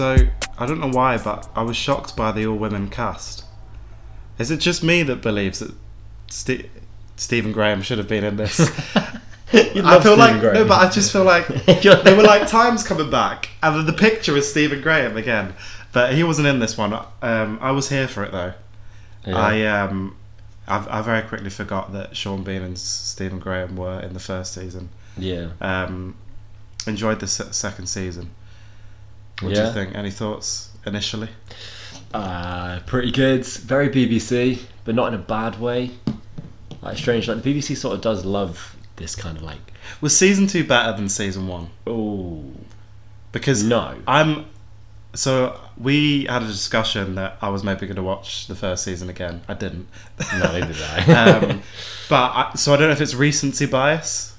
So 0.00 0.16
I 0.56 0.64
don't 0.64 0.80
know 0.80 0.88
why, 0.88 1.18
but 1.18 1.50
I 1.54 1.60
was 1.60 1.76
shocked 1.76 2.16
by 2.16 2.32
the 2.32 2.46
all-women 2.46 2.88
cast. 2.88 3.44
Is 4.38 4.50
it 4.50 4.56
just 4.56 4.82
me 4.82 5.02
that 5.02 5.16
believes 5.16 5.58
that 5.58 5.74
Ste 6.30 6.70
Stephen 7.16 7.52
Graham 7.52 7.82
should 7.82 7.98
have 7.98 8.08
been 8.08 8.24
in 8.24 8.36
this? 8.36 8.60
I 8.96 9.10
feel 9.52 10.00
Stephen 10.00 10.18
like 10.18 10.40
Graham. 10.40 10.54
no, 10.54 10.64
but 10.64 10.78
I 10.78 10.88
just 10.88 11.12
feel 11.12 11.24
like 11.24 11.48
there 11.66 12.16
were 12.16 12.22
like 12.22 12.48
times 12.48 12.82
coming 12.82 13.10
back, 13.10 13.50
and 13.62 13.76
then 13.76 13.84
the 13.84 13.92
picture 13.92 14.34
is 14.38 14.50
Stephen 14.50 14.80
Graham 14.80 15.18
again, 15.18 15.52
but 15.92 16.14
he 16.14 16.24
wasn't 16.24 16.48
in 16.48 16.60
this 16.60 16.78
one. 16.78 16.94
Um, 17.20 17.58
I 17.60 17.72
was 17.72 17.90
here 17.90 18.08
for 18.08 18.24
it 18.24 18.32
though. 18.32 18.54
Yeah. 19.26 19.36
I 19.36 19.66
um, 19.66 20.16
I, 20.66 20.98
I 20.98 21.02
very 21.02 21.28
quickly 21.28 21.50
forgot 21.50 21.92
that 21.92 22.16
Sean 22.16 22.42
Bean 22.42 22.62
and 22.62 22.78
Stephen 22.78 23.38
Graham 23.38 23.76
were 23.76 24.00
in 24.00 24.14
the 24.14 24.20
first 24.20 24.54
season. 24.54 24.88
yeah. 25.18 25.50
Um, 25.60 26.16
enjoyed 26.86 27.20
the 27.20 27.26
se- 27.26 27.52
second 27.52 27.88
season. 27.88 28.30
What 29.40 29.54
do 29.54 29.60
you 29.60 29.72
think? 29.72 29.94
Any 29.94 30.10
thoughts 30.10 30.70
initially? 30.86 31.28
Uh, 32.12 32.80
pretty 32.86 33.10
good. 33.10 33.44
Very 33.44 33.88
BBC, 33.88 34.60
but 34.84 34.94
not 34.94 35.08
in 35.08 35.14
a 35.14 35.22
bad 35.22 35.60
way. 35.60 35.90
Like 36.82 36.96
strange. 36.96 37.28
Like 37.28 37.42
the 37.42 37.54
BBC 37.54 37.76
sort 37.76 37.94
of 37.94 38.00
does 38.00 38.24
love 38.24 38.76
this 38.96 39.14
kind 39.14 39.36
of 39.36 39.42
like. 39.42 39.58
Was 40.00 40.16
season 40.16 40.46
two 40.46 40.64
better 40.64 40.96
than 40.96 41.08
season 41.08 41.46
one? 41.46 41.70
Oh 41.86 42.44
Because 43.32 43.62
no. 43.62 43.96
I'm. 44.06 44.46
So 45.14 45.58
we 45.76 46.24
had 46.26 46.42
a 46.42 46.46
discussion 46.46 47.16
that 47.16 47.36
I 47.42 47.48
was 47.48 47.64
maybe 47.64 47.86
going 47.86 47.96
to 47.96 48.02
watch 48.02 48.46
the 48.46 48.54
first 48.54 48.84
season 48.84 49.08
again. 49.08 49.42
I 49.48 49.54
didn't. 49.54 49.88
No, 50.34 50.52
neither 50.52 50.72
did 50.72 50.82
I. 50.82 51.40
um, 51.40 51.62
but 52.08 52.30
I, 52.32 52.52
so 52.54 52.72
I 52.72 52.76
don't 52.76 52.88
know 52.88 52.92
if 52.92 53.00
it's 53.00 53.14
recency 53.14 53.66
bias, 53.66 54.36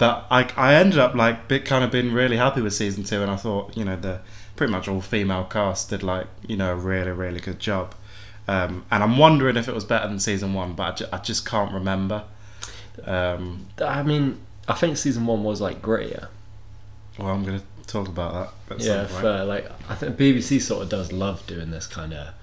but 0.00 0.26
I 0.30 0.50
I 0.56 0.74
ended 0.74 0.98
up 0.98 1.14
like 1.14 1.46
bit 1.46 1.64
kind 1.66 1.84
of 1.84 1.92
being 1.92 2.12
really 2.12 2.38
happy 2.38 2.62
with 2.62 2.72
season 2.72 3.04
two, 3.04 3.20
and 3.22 3.30
I 3.30 3.36
thought 3.36 3.76
you 3.76 3.84
know 3.84 3.96
the 3.96 4.20
pretty 4.56 4.72
much 4.72 4.88
all 4.88 5.02
female 5.02 5.44
cast 5.44 5.90
did 5.90 6.02
like 6.02 6.26
you 6.48 6.56
know 6.56 6.72
a 6.72 6.76
really 6.76 7.12
really 7.12 7.38
good 7.38 7.60
job, 7.60 7.94
um, 8.48 8.84
and 8.90 9.02
I'm 9.04 9.18
wondering 9.18 9.56
if 9.56 9.68
it 9.68 9.74
was 9.74 9.84
better 9.84 10.08
than 10.08 10.18
season 10.18 10.54
one, 10.54 10.72
but 10.72 10.82
I, 10.82 10.94
ju- 10.96 11.06
I 11.12 11.18
just 11.18 11.46
can't 11.46 11.72
remember. 11.72 12.24
Um, 13.04 13.66
I 13.78 14.02
mean, 14.02 14.40
I 14.66 14.72
think 14.74 14.96
season 14.96 15.26
one 15.26 15.44
was 15.44 15.60
like 15.60 15.80
grittier. 15.82 16.28
well, 17.18 17.28
I'm 17.28 17.44
going 17.44 17.60
to 17.60 17.86
talk 17.86 18.08
about 18.08 18.54
that. 18.68 18.76
At 18.76 18.80
yeah, 18.80 19.06
fair. 19.06 19.44
Like 19.44 19.70
I 19.90 19.94
think 19.94 20.16
BBC 20.16 20.62
sort 20.62 20.82
of 20.82 20.88
does 20.88 21.12
love 21.12 21.46
doing 21.46 21.70
this 21.70 21.86
kind 21.86 22.14
of 22.14 22.34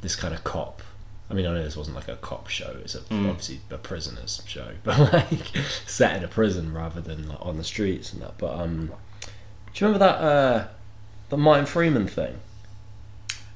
this 0.00 0.16
kind 0.16 0.34
of 0.34 0.42
cop. 0.42 0.82
I 1.28 1.34
mean, 1.34 1.44
I 1.46 1.52
know 1.54 1.62
this 1.64 1.76
wasn't 1.76 1.96
like 1.96 2.08
a 2.08 2.16
cop 2.16 2.48
show; 2.48 2.76
it's 2.84 2.94
a, 2.94 3.00
Mm. 3.00 3.28
obviously 3.28 3.60
a 3.70 3.78
prisoners 3.78 4.42
show, 4.46 4.68
but 4.84 5.12
like 5.12 5.56
set 5.86 6.16
in 6.16 6.22
a 6.24 6.28
prison 6.28 6.72
rather 6.72 7.00
than 7.00 7.28
like, 7.28 7.38
on 7.44 7.56
the 7.56 7.64
streets 7.64 8.12
and 8.12 8.22
that. 8.22 8.38
But 8.38 8.58
um, 8.58 8.86
do 9.74 9.84
you 9.84 9.86
remember 9.88 9.98
that 10.06 10.14
uh, 10.20 10.66
the 11.28 11.36
Martin 11.36 11.66
Freeman 11.66 12.06
thing? 12.06 12.38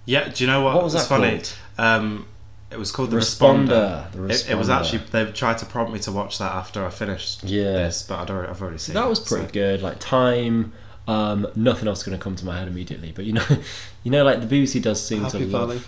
Yeah, 0.05 0.29
do 0.29 0.43
you 0.45 0.51
know 0.51 0.63
what? 0.63 0.75
What 0.75 0.85
was 0.85 0.95
that 0.95 1.07
funny. 1.07 1.41
Um, 1.79 2.27
it 2.73 2.79
was 2.79 2.91
called 2.93 3.11
the 3.11 3.17
Responder. 3.19 4.09
Responder. 4.11 4.13
The 4.13 4.35
It, 4.35 4.51
it 4.51 4.55
was 4.59 4.69
actually 4.69 5.03
they 5.11 5.25
tried 5.33 5.59
to 5.59 5.67
prompt 5.67 5.93
me 5.93 5.99
to 6.01 6.13
watch 6.13 6.39
that 6.39 6.53
after 6.53 6.85
I 6.85 6.91
finished 6.91 7.45
Yeah. 7.45 7.73
this, 7.73 8.03
but 8.03 8.19
I'd 8.21 8.31
already, 8.31 8.49
I've 8.51 8.63
already 8.63 8.79
seen 8.79 8.95
that 8.95 9.09
was 9.09 9.21
pretty 9.21 9.47
so- 9.47 9.53
good. 9.53 9.83
Like 9.83 9.99
time. 10.01 10.73
Um, 11.09 11.49
nothing 11.57 11.89
else 11.89 12.05
going 12.05 12.17
to 12.17 12.23
come 12.23 12.37
to 12.37 12.45
my 12.45 12.57
head 12.59 12.69
immediately, 12.69 13.11
but 13.11 13.25
you 13.25 13.33
know, 13.33 13.45
you 14.05 14.11
know, 14.13 14.23
like 14.23 14.47
the 14.47 14.47
BBC 14.63 14.81
does 14.81 15.05
seem 15.05 15.23
Happy 15.23 15.39
to 15.41 15.47
love- 15.47 15.69
Valley. 15.71 15.81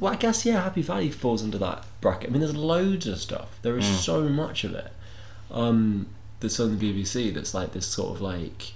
Well, 0.00 0.12
I 0.12 0.16
guess 0.16 0.44
yeah, 0.46 0.62
Happy 0.62 0.82
Valley 0.82 1.10
falls 1.10 1.42
into 1.42 1.58
that 1.58 1.84
bracket. 2.00 2.30
I 2.30 2.32
mean, 2.32 2.40
there's 2.40 2.54
loads 2.56 3.06
of 3.06 3.18
stuff. 3.18 3.58
There 3.62 3.76
is 3.78 3.84
Mm. 3.84 3.94
so 3.96 4.28
much 4.28 4.64
of 4.64 4.74
it. 4.74 4.92
Um, 5.50 6.06
that's 6.40 6.60
on 6.60 6.78
the 6.78 6.92
BBC. 6.92 7.30
That's 7.34 7.54
like 7.54 7.72
this 7.72 7.86
sort 7.86 8.14
of 8.14 8.20
like, 8.20 8.72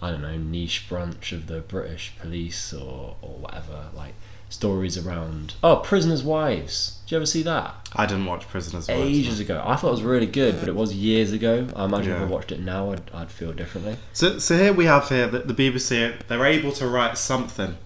I 0.00 0.10
don't 0.10 0.22
know, 0.22 0.36
niche 0.38 0.86
branch 0.88 1.32
of 1.32 1.46
the 1.48 1.60
British 1.60 2.12
police 2.18 2.72
or 2.72 3.16
or 3.20 3.34
whatever. 3.38 3.86
Like 3.94 4.14
stories 4.48 4.98
around 4.98 5.54
oh, 5.64 5.76
prisoners' 5.76 6.22
wives. 6.22 6.98
Did 7.06 7.12
you 7.12 7.16
ever 7.18 7.26
see 7.26 7.42
that? 7.42 7.74
I 7.96 8.06
didn't 8.06 8.26
watch 8.26 8.46
Prisoners. 8.48 8.86
Wives, 8.88 9.00
Ages 9.00 9.40
ago. 9.40 9.62
I 9.64 9.76
thought 9.76 9.88
it 9.88 9.92
was 9.92 10.02
really 10.02 10.26
good, 10.26 10.60
but 10.60 10.68
it 10.68 10.74
was 10.74 10.94
years 10.94 11.32
ago. 11.32 11.66
I 11.74 11.84
imagine 11.86 12.12
if 12.12 12.20
I 12.20 12.24
watched 12.24 12.52
it 12.52 12.60
now, 12.60 12.92
I'd, 12.92 13.10
I'd 13.14 13.30
feel 13.30 13.52
differently. 13.52 13.96
So, 14.12 14.38
so 14.38 14.56
here 14.56 14.72
we 14.72 14.84
have 14.84 15.08
here 15.08 15.26
that 15.26 15.48
the 15.48 15.54
BBC 15.54 16.26
they're 16.28 16.44
able 16.44 16.72
to 16.72 16.86
write 16.86 17.16
something, 17.18 17.76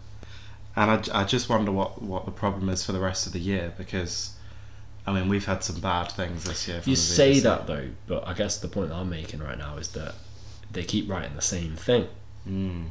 and 0.76 1.09
I 1.12 1.25
just 1.25 1.48
wonder 1.48 1.72
what, 1.72 2.03
what 2.03 2.25
the 2.26 2.31
problem 2.31 2.69
is 2.69 2.84
for 2.84 2.92
the 2.92 3.00
rest 3.00 3.26
of 3.26 3.32
the 3.32 3.38
year 3.41 3.72
because, 3.78 4.34
I 5.06 5.12
mean, 5.12 5.28
we've 5.28 5.47
had 5.47 5.64
some 5.64 5.81
bad 5.81 6.12
things 6.12 6.44
this 6.44 6.69
year. 6.69 6.81
From 6.82 6.91
You 6.91 6.97
the 6.97 7.03
say 7.03 7.41
that 7.41 7.66
though, 7.66 7.88
but 8.06 8.26
I 8.28 8.34
guess 8.34 8.59
the 8.59 8.69
point 8.69 8.91
that 8.91 8.97
I'm 8.97 9.09
making 9.10 9.41
right 9.41 9.56
now 9.59 9.76
is 9.78 9.88
that 9.92 10.14
they 10.70 10.84
keep 10.84 11.09
writing 11.09 11.34
the 11.34 11.42
same 11.42 11.76
thing. 11.76 12.06
Mm, 12.48 12.88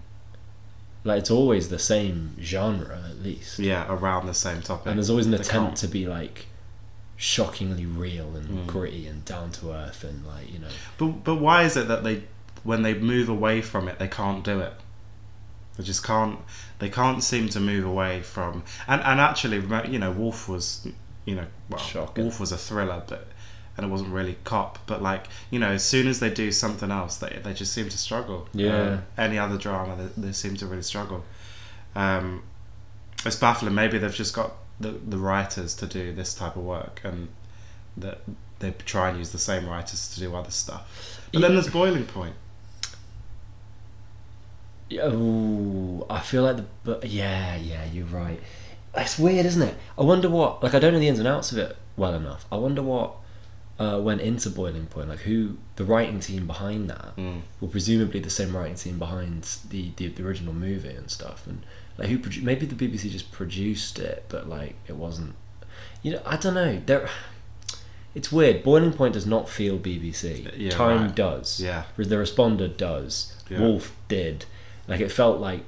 Like 1.04 1.20
it's 1.20 1.30
always 1.32 1.70
the 1.70 1.78
same 1.80 2.36
genre 2.42 3.04
at 3.10 3.22
least, 3.22 3.60
yeah, 3.60 3.86
around 3.88 4.26
the 4.26 4.34
same 4.34 4.62
topic. 4.64 4.88
and 4.88 4.98
there's 4.98 5.10
always 5.12 5.26
an 5.28 5.32
They 5.34 5.38
attempt 5.38 5.68
can't- 5.68 5.78
to 5.78 5.88
be 5.88 6.08
like 6.08 6.48
shockingly 7.18 7.86
real 7.86 8.36
and 8.36 8.48
Mm. 8.50 8.68
gritty 8.68 9.08
and 9.08 9.24
down 9.24 9.52
to 9.52 9.72
earth 9.72 10.04
and 10.04 10.26
like 10.26 10.52
you 10.52 10.60
know. 10.60 10.68
But 10.98 11.24
but 11.24 11.36
why 11.36 11.64
is 11.64 11.78
it 11.78 11.88
that 11.88 12.04
they 12.04 12.24
when 12.64 12.82
they 12.82 12.94
move 12.96 13.30
away 13.30 13.62
from 13.62 13.88
it 13.88 14.00
they 14.00 14.08
can't 14.08 14.44
do 14.44 14.60
it? 14.60 14.74
They 15.78 15.84
just 15.84 16.04
can't. 16.04 16.40
They 16.80 16.90
can't 16.90 17.24
seem 17.24 17.50
to 17.50 17.60
move 17.60 17.86
away 17.86 18.22
from. 18.22 18.64
And 18.88 19.02
and 19.02 19.20
actually, 19.20 19.58
you 19.92 20.00
know, 20.00 20.12
Wolf 20.12 20.48
was, 20.48 20.88
you 21.26 21.36
know, 21.36 21.46
well, 21.70 21.80
Shocking. 21.80 22.24
Wolf 22.24 22.40
was 22.40 22.52
a 22.52 22.58
thriller, 22.58 23.04
but 23.08 23.28
and 23.78 23.86
it 23.86 23.90
wasn't 23.90 24.12
really 24.12 24.38
cop. 24.44 24.80
But 24.86 25.02
like, 25.02 25.28
you 25.50 25.60
know, 25.60 25.70
as 25.70 25.84
soon 25.84 26.08
as 26.08 26.20
they 26.20 26.30
do 26.30 26.52
something 26.52 26.92
else, 26.92 27.18
they 27.18 27.40
they 27.44 27.54
just 27.54 27.74
seem 27.74 27.90
to 27.90 27.98
struggle. 27.98 28.48
Yeah. 28.54 28.78
Um, 28.78 29.06
any 29.18 29.38
other 29.38 29.58
drama, 29.58 29.96
they, 29.96 30.28
they 30.28 30.32
seem 30.32 30.56
to 30.58 30.66
really 30.66 30.84
struggle. 30.84 31.26
Um, 31.96 32.44
it's 33.26 33.36
baffling. 33.36 33.76
Maybe 33.76 33.98
they've 33.98 34.14
just 34.14 34.34
got 34.34 34.54
the 34.80 34.92
the 34.92 35.18
writers 35.18 35.76
to 35.76 35.86
do 35.86 36.14
this 36.14 36.34
type 36.34 36.56
of 36.56 36.64
work, 36.64 37.02
and 37.04 37.30
that 37.98 38.22
they 38.60 38.72
try 38.86 39.10
and 39.10 39.18
use 39.18 39.32
the 39.32 39.40
same 39.40 39.68
writers 39.68 40.14
to 40.14 40.20
do 40.20 40.36
other 40.36 40.52
stuff. 40.52 41.20
But 41.34 41.42
then 41.42 41.54
there's 41.54 41.70
Boiling 41.70 42.06
Point. 42.06 42.36
Oh, 45.02 46.06
I 46.10 46.20
feel 46.20 46.44
like 46.44 46.58
the 46.58 46.66
but 46.84 47.06
yeah, 47.06 47.56
yeah, 47.56 47.86
you're 47.86 48.06
right. 48.06 48.40
It's 48.96 49.20
weird, 49.20 49.46
isn't 49.46 49.62
it? 49.62 49.76
I 49.98 50.04
wonder 50.04 50.30
what 50.30 50.64
like 50.64 50.74
I 50.74 50.80
don't 50.80 50.94
know 50.94 51.00
the 51.00 51.08
ins 51.08 51.20
and 51.20 51.28
outs 51.28 51.52
of 51.52 51.58
it 51.58 51.76
well 51.98 52.14
enough. 52.14 52.46
I 52.52 52.58
wonder 52.58 52.82
what 52.82 53.16
uh, 53.80 54.00
went 54.02 54.22
into 54.22 54.50
Boiling 54.50 54.86
Point, 54.86 55.10
like 55.10 55.20
who 55.20 55.58
the 55.76 55.84
writing 55.84 56.20
team 56.20 56.48
behind 56.48 56.90
that. 56.90 57.16
Mm. 57.18 57.42
well, 57.60 57.70
presumably 57.70 58.20
the 58.20 58.30
same 58.30 58.56
writing 58.56 58.76
team 58.76 59.00
behind 59.00 59.44
the, 59.70 59.92
the, 59.98 60.08
the 60.10 60.24
original 60.24 60.54
movie 60.54 60.90
and 60.90 61.10
stuff, 61.10 61.46
and 61.48 61.64
like 61.98 62.10
who 62.10 62.20
produ- 62.20 62.44
maybe 62.44 62.66
the 62.66 62.76
BBC 62.76 63.10
just 63.10 63.32
produced 63.32 64.00
it, 64.00 64.26
but 64.30 64.48
like 64.48 64.76
it 64.88 64.96
wasn't. 64.96 65.36
You 66.04 66.14
know, 66.14 66.22
I 66.26 66.38
don't 66.38 66.54
know. 66.54 66.82
There, 66.86 67.10
it's 68.14 68.32
weird. 68.32 68.64
Boiling 68.64 68.94
Point 68.94 69.14
does 69.16 69.26
not 69.26 69.50
feel 69.50 69.78
BBC. 69.78 70.52
Yeah, 70.56 70.70
Time 70.70 71.08
right. 71.08 71.16
does. 71.16 71.60
Yeah. 71.60 71.84
The 71.98 72.04
Responder 72.16 72.76
does. 72.76 73.36
Yeah. 73.50 73.60
Wolf 73.60 73.94
did. 74.08 74.46
Like 74.88 75.02
it 75.02 75.12
felt 75.12 75.40
like 75.40 75.62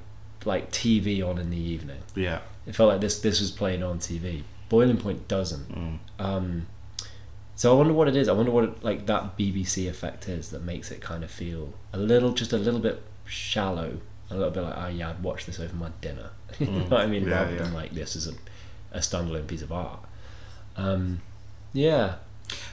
like 0.46 0.72
TV 0.72 1.28
on 1.28 1.38
in 1.40 1.50
the 1.50 1.58
evening. 1.58 2.00
Yeah. 2.16 2.40
It 2.66 2.76
felt 2.76 2.90
like 2.90 3.02
this 3.02 3.20
this 3.20 3.40
was 3.40 3.52
playing 3.52 3.84
on 3.84 4.00
TV. 4.00 4.44
Boiling 4.70 4.98
Point 4.98 5.28
doesn't. 5.28 5.74
Mm. 5.74 6.00
Um, 6.20 6.68
so 7.56 7.72
I 7.74 7.78
wonder 7.78 7.94
what 7.94 8.08
it 8.08 8.16
is. 8.16 8.28
I 8.28 8.34
wonder 8.34 8.52
what 8.52 8.64
it, 8.66 8.84
like 8.84 9.06
that 9.08 9.38
BBC 9.38 9.90
effect 9.90 10.28
is 10.30 10.50
that 10.52 10.64
makes 10.64 10.92
it 10.92 11.02
kind 11.02 11.24
of 11.24 11.32
feel 11.32 11.74
a 11.94 11.98
little, 11.98 12.32
just 12.34 12.54
a 12.54 12.58
little 12.58 12.80
bit 12.80 13.02
shallow, 13.26 13.98
a 14.30 14.36
little 14.36 14.52
bit 14.52 14.62
like, 14.62 14.76
oh 14.78 14.88
yeah, 14.90 15.10
I'd 15.10 15.24
watch 15.24 15.46
this 15.46 15.60
over 15.60 15.76
my 15.76 15.90
dinner. 16.02 16.30
you 16.60 16.68
know 16.68 16.82
Mm. 16.82 16.90
what 16.92 17.02
I 17.02 17.08
mean? 17.08 17.28
Yeah, 17.28 17.34
Rather 17.40 17.56
yeah. 17.56 17.64
than 17.64 17.74
like 17.74 17.92
this 17.92 18.16
is 18.16 18.28
a, 18.28 18.34
a 18.92 19.00
standalone 19.00 19.48
piece 19.48 19.62
of 19.64 19.72
art. 19.72 20.00
Um, 20.76 21.22
yeah, 21.74 22.16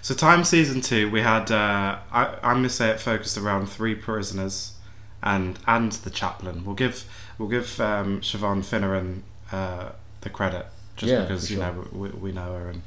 So 0.02 0.14
Time 0.14 0.44
season 0.44 0.81
two, 0.82 1.11
we 1.11 1.23
had. 1.23 1.50
Uh, 1.50 1.99
I, 2.12 2.26
I'm 2.43 2.56
gonna 2.56 2.69
say 2.69 2.90
it 2.90 3.00
focused 3.00 3.38
around 3.38 3.67
three 3.67 3.94
prisoners, 3.94 4.74
and 5.25 5.59
and 5.67 5.93
the 5.93 6.11
chaplain. 6.11 6.65
We'll 6.65 6.76
give 6.76 7.05
we'll 7.38 7.49
give 7.49 7.81
um, 7.81 8.21
Siobhan 8.21 8.62
Finneran 8.62 9.23
uh, 9.53 9.91
the 10.21 10.31
credit 10.31 10.67
just 10.97 11.11
Yeah, 11.12 11.23
because 11.23 11.47
for 11.47 11.53
you 11.55 11.59
sure. 11.59 11.73
know 11.73 11.88
we, 11.93 12.09
we 12.11 12.32
know 12.32 12.53
her 12.55 12.69
and 12.71 12.82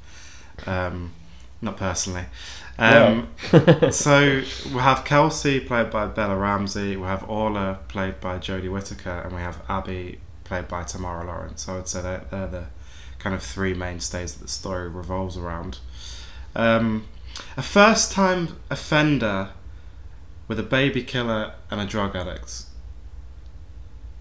um, 0.68 1.12
not 1.62 1.78
personally. 1.78 2.26
Um, 2.80 3.30
so 3.92 4.44
we 4.68 4.80
have 4.80 5.04
Kelsey 5.04 5.60
played 5.60 5.90
by 5.90 6.08
Bella 6.08 6.36
Ramsey. 6.38 6.96
We 6.96 7.08
have 7.08 7.28
Orla 7.30 7.80
played 7.88 8.22
by 8.22 8.38
Jodie 8.38 8.72
Whittaker, 8.72 9.22
and 9.26 9.34
we 9.36 9.42
have 9.42 9.62
Abby 9.68 10.20
played 10.44 10.68
by 10.68 10.84
Tamara 10.84 11.26
Lawrence. 11.26 11.64
So 11.64 11.78
I'd 11.78 11.88
say 11.88 12.02
they're, 12.02 12.26
they're 12.30 12.48
the 12.48 12.66
kind 13.20 13.36
of 13.36 13.42
three 13.42 13.74
mainstays 13.74 14.36
that 14.36 14.44
the 14.44 14.48
story 14.48 14.88
revolves 14.90 15.38
around. 15.38 15.80
Um, 16.56 17.06
a 17.58 17.64
first-time 17.64 18.58
offender 18.70 19.50
with 20.48 20.60
a 20.60 20.64
baby 20.64 21.04
killer 21.04 21.54
and 21.70 21.82
a 21.82 21.86
drug 21.86 22.16
addict. 22.16 22.64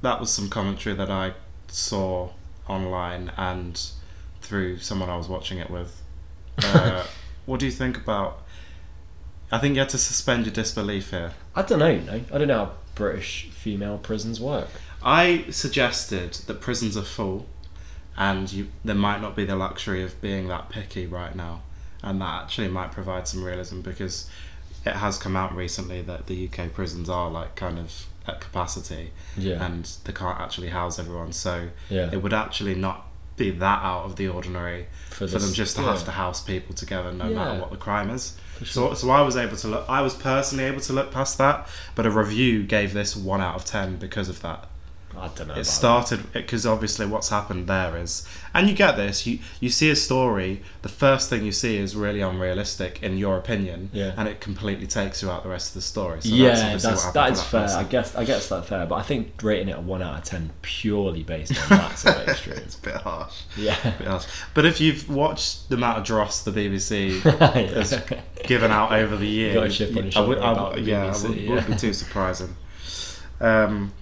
That 0.03 0.21
was 0.21 0.31
some 0.31 0.49
commentary 0.49 0.95
that 0.97 1.11
I 1.11 1.35
saw 1.69 2.31
online 2.69 3.33
and 3.37 3.81
through 4.41 4.79
someone 4.79 5.09
I 5.09 5.17
was 5.17 5.29
watching 5.29 5.59
it 5.59 5.71
with. 5.71 6.03
Uh, 6.59 7.05
what 7.47 7.61
do 7.61 7.67
you 7.67 7.73
think 7.73 7.97
about 7.97 8.43
I 9.51 9.59
think 9.59 9.75
you 9.75 9.81
had 9.81 9.91
to 9.91 9.99
suspend 9.99 10.45
your 10.47 10.53
disbelief 10.53 11.11
here. 11.11 11.33
I 11.55 11.63
don't 11.63 11.79
know. 11.79 11.89
You 11.89 12.01
know, 12.01 12.21
I 12.33 12.39
don't 12.39 12.49
know 12.49 12.65
how 12.65 12.73
British 12.95 13.49
female 13.53 13.99
prisons 13.99 14.41
work. 14.41 14.69
I 15.03 15.45
suggested 15.51 16.33
that 16.47 16.61
prisons 16.61 16.97
are 16.97 17.03
full, 17.03 17.47
and 18.17 18.53
you 18.53 18.69
there 18.85 18.97
might 18.97 19.21
not 19.21 19.37
be 19.37 19.45
the 19.45 19.55
luxury 19.55 20.03
of 20.03 20.21
being 20.21 20.49
that 20.49 20.69
picky 20.69 21.07
right 21.07 21.35
now, 21.35 21.63
and 22.03 22.21
that 22.21 22.43
actually 22.43 22.69
might 22.69 22.91
provide 22.91 23.29
some 23.29 23.45
realism 23.45 23.83
because 23.83 24.29
it 24.87 24.95
has 24.97 25.19
come 25.19 25.37
out 25.37 25.55
recently 25.55 26.01
that 26.03 26.27
the 26.27 26.49
UK 26.49 26.73
prisons 26.73 27.09
are 27.09 27.31
like 27.31 27.55
kind 27.57 27.79
of 27.79 28.07
at 28.27 28.41
capacity 28.41 29.13
Yeah. 29.37 29.65
and 29.65 29.85
they 30.05 30.13
can't 30.13 30.41
actually 30.41 30.69
house 30.69 30.99
everyone. 30.99 31.33
So 31.33 31.69
yeah. 31.91 32.11
it 32.13 32.23
would 32.23 32.33
actually 32.33 32.75
not 32.75 33.07
be 33.37 33.51
that 33.51 33.83
out 33.83 34.05
of 34.05 34.17
the 34.17 34.29
ordinary 34.29 34.87
for, 35.11 35.27
this- 35.27 35.43
them 35.45 35.53
just 35.53 35.77
to 35.77 35.83
yeah, 35.83 35.93
have 35.93 36.05
to 36.05 36.11
house 36.13 36.41
people 36.41 36.75
together 36.75 37.13
no 37.13 37.29
matter 37.31 37.61
what 37.61 37.71
the 37.71 37.77
crime 37.77 38.09
is. 38.11 38.37
for 38.59 38.65
So, 38.65 38.95
so 38.95 39.11
I 39.11 39.21
was 39.21 39.37
able 39.37 39.57
to 39.59 39.69
look. 39.69 39.85
I 39.89 40.01
was 40.01 40.15
personally 40.15 40.65
able 40.65 40.81
to 40.81 40.93
look 40.93 41.13
past 41.13 41.37
that, 41.39 41.69
but 41.95 42.07
a 42.07 42.11
review 42.11 42.63
gave 42.65 42.95
this 42.95 43.15
one 43.15 43.41
out 43.43 43.55
of 43.55 43.65
ten 43.65 43.97
because 43.97 44.29
of 44.29 44.41
that. 44.43 44.69
I 45.19 45.29
don't 45.29 45.49
know. 45.49 45.55
It 45.55 45.65
started 45.65 46.33
because 46.33 46.67
obviously 46.67 47.07
what's 47.07 47.29
happened 47.29 47.67
there 47.67 47.97
is, 47.97 48.27
and 48.55 48.69
you 48.69 48.75
get 48.75 48.97
this. 48.97 49.27
You 49.27 49.39
you 49.61 49.71
see 49.71 49.91
a 49.91 49.97
story. 49.97 50.63
The 50.83 50.89
first 50.89 51.29
thing 51.31 51.45
you 51.45 51.53
see 51.53 51.77
is 51.79 51.97
really 51.97 52.21
unrealistic 52.21 53.03
in 53.03 53.17
your 53.19 53.37
opinion, 53.39 53.91
Yeah. 53.93 54.13
and 54.17 54.29
it 54.29 54.41
completely 54.41 54.87
takes 54.87 55.23
you 55.23 55.31
out 55.31 55.43
the 55.43 55.49
rest 55.49 55.69
of 55.71 55.75
the 55.75 55.81
story. 55.83 56.21
So 56.23 56.29
yeah, 56.29 56.49
obviously 56.51 56.91
that's, 56.91 57.05
what 57.07 57.15
happened 57.15 57.37
that 57.37 57.43
fair. 57.45 57.61
person. 57.63 57.79
I 57.81 57.85
guess 57.85 58.15
I 58.17 58.25
guess 58.25 58.49
that's 58.49 58.69
fair, 58.69 58.87
but 58.87 58.95
I 58.97 59.03
think 59.03 59.43
rating 59.43 59.69
it 59.69 59.77
a 59.79 59.81
one 59.81 60.03
out 60.03 60.19
of 60.19 60.25
ten 60.25 60.51
purely 60.63 61.23
based 61.23 61.53
on 61.71 61.79
that 61.79 61.99
sort 61.99 62.17
of 62.17 62.29
extreme. 62.29 62.57
it's 62.59 62.77
a 62.77 62.81
bit 62.83 62.95
harsh. 62.97 63.35
Yeah. 63.57 63.77
bit 63.99 64.07
harsh. 64.07 64.27
But 64.55 64.67
if 64.67 64.81
you've 64.81 65.09
watched 65.09 65.69
the 65.69 65.77
amount 65.77 65.99
of 65.99 66.05
dross 66.05 66.43
the 66.45 66.51
BBC 66.53 67.21
has 67.75 68.01
given 68.45 68.71
out 68.71 68.93
over 68.93 69.17
the 69.17 69.27
years, 69.27 69.55
got 69.55 69.67
a 69.67 69.71
chip 69.71 69.97
on 69.97 70.11
your 70.11 70.13
I 70.17 70.27
would, 70.27 70.39
I 70.39 70.53
would- 70.71 70.77
the 70.85 70.91
yeah, 70.91 71.05
I 71.15 71.23
would, 71.29 71.37
yeah. 71.37 71.49
wouldn't 71.51 71.69
be 71.69 71.77
too 71.77 71.93
surprising. 71.93 72.55
Um, 73.41 73.93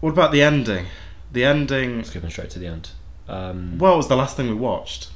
what 0.00 0.10
about 0.10 0.32
the 0.32 0.42
ending? 0.42 0.86
The 1.32 1.44
ending. 1.44 2.04
Skipping 2.04 2.30
straight 2.30 2.50
to 2.50 2.58
the 2.58 2.66
end. 2.66 2.90
Um, 3.28 3.78
Well, 3.78 3.94
it 3.94 3.96
was 3.98 4.08
the 4.08 4.16
last 4.16 4.36
thing 4.36 4.48
we 4.48 4.54
watched. 4.54 5.10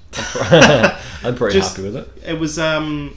I'm 1.23 1.35
pretty 1.37 1.59
Just- 1.59 1.77
happy 1.77 1.89
with 1.89 1.97
it. 1.97 2.09
It 2.27 2.39
was 2.39 2.59
um, 2.59 3.17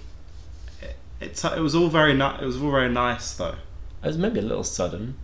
it, 0.82 0.96
it's 1.20 1.44
it 1.44 1.60
was 1.60 1.76
all 1.76 1.90
very 1.90 2.14
ni- 2.14 2.38
It 2.42 2.46
was 2.46 2.62
all 2.62 2.72
very 2.72 2.90
nice 2.90 3.34
though. 3.34 3.56
It 4.04 4.08
was 4.08 4.18
maybe 4.18 4.40
a 4.40 4.44
little 4.44 4.64
sudden, 4.64 5.18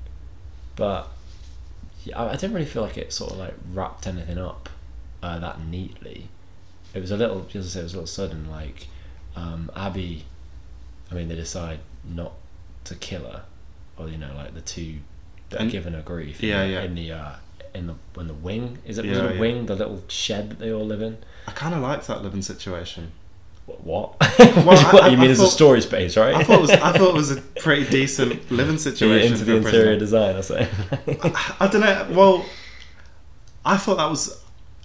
but 0.75 1.07
yeah, 2.03 2.19
I 2.21 2.29
I 2.29 2.31
didn't 2.31 2.53
really 2.53 2.65
feel 2.65 2.81
like 2.81 2.97
it 2.97 3.13
sort 3.13 3.31
of 3.31 3.38
like 3.38 3.53
wrapped 3.73 4.05
anything 4.07 4.38
up 4.38 4.67
uh, 5.23 5.39
that 5.39 5.63
neatly. 5.65 6.27
It 6.93 6.99
was 6.99 7.11
a 7.11 7.15
little, 7.17 7.45
as 7.53 7.65
I 7.67 7.69
say, 7.69 7.79
it 7.79 7.83
was 7.83 7.93
a 7.93 7.97
little 7.97 8.07
sudden. 8.07 8.49
Like 8.49 8.88
um, 9.38 9.71
Abby, 9.75 10.25
I 11.09 11.13
mean, 11.15 11.29
they 11.29 11.35
decide 11.35 11.79
not 12.03 12.33
to 12.85 12.95
kill 12.95 13.23
her, 13.23 13.43
or 13.97 14.09
you 14.09 14.17
know, 14.17 14.33
like 14.35 14.53
the 14.55 14.61
two 14.61 14.97
that 15.51 15.59
are 15.59 15.63
And- 15.63 15.71
giving 15.71 15.94
her 15.94 16.01
grief. 16.01 16.42
Yeah, 16.44 16.63
in, 16.63 16.69
the- 16.69 16.74
yeah. 16.74 16.83
In 16.83 16.95
the 16.95 17.12
uh, 17.13 17.31
in 17.74 17.88
the 17.88 18.19
in 18.19 18.27
the 18.27 18.33
wing, 18.33 18.80
is 18.86 18.98
it? 18.98 19.06
Was 19.06 19.18
Yeah, 19.18 19.24
it 19.25 19.31
a 19.31 19.33
yeah. 19.36 19.39
wing? 19.39 19.65
The 19.68 19.75
little 19.75 20.03
shed 20.09 20.50
that 20.50 20.59
they 20.59 20.71
all 20.74 20.86
live 20.86 21.01
in. 21.01 21.18
I 21.48 21.51
kind 21.51 21.74
of 21.74 21.81
liked 21.81 22.07
that 22.07 22.21
living 22.21 22.42
situation. 22.42 23.12
What? 23.68 23.86
what? 23.86 24.15
Well, 24.39 24.65
What, 24.65 25.03
I- 25.03 25.07
you 25.09 25.18
mean 25.18 25.27
I 25.30 25.31
as 25.31 25.39
a 25.39 25.48
story 25.48 25.80
space, 25.81 26.18
right? 26.18 26.36
I 26.36 26.44
thought 26.44 26.56
it 26.59 26.62
was 26.62 26.71
I 26.71 26.92
thought 26.98 27.09
it 27.09 27.13
was 27.13 27.31
a 27.31 27.38
pretty 27.62 27.89
decent 27.89 28.51
living 28.51 28.74
Yeah, 28.75 28.80
situation 28.81 29.33
into 29.33 29.45
the 29.45 29.53
a 29.53 29.57
interior 29.57 29.98
design. 29.98 30.36
I 30.36 30.42
say. 30.42 30.68
I, 31.07 31.56
I 31.62 31.68
don't 31.68 31.81
know. 31.81 32.07
Well, 32.12 32.45
I 33.63 33.77
thought 33.77 33.98
that 33.98 34.09
was. 34.09 34.42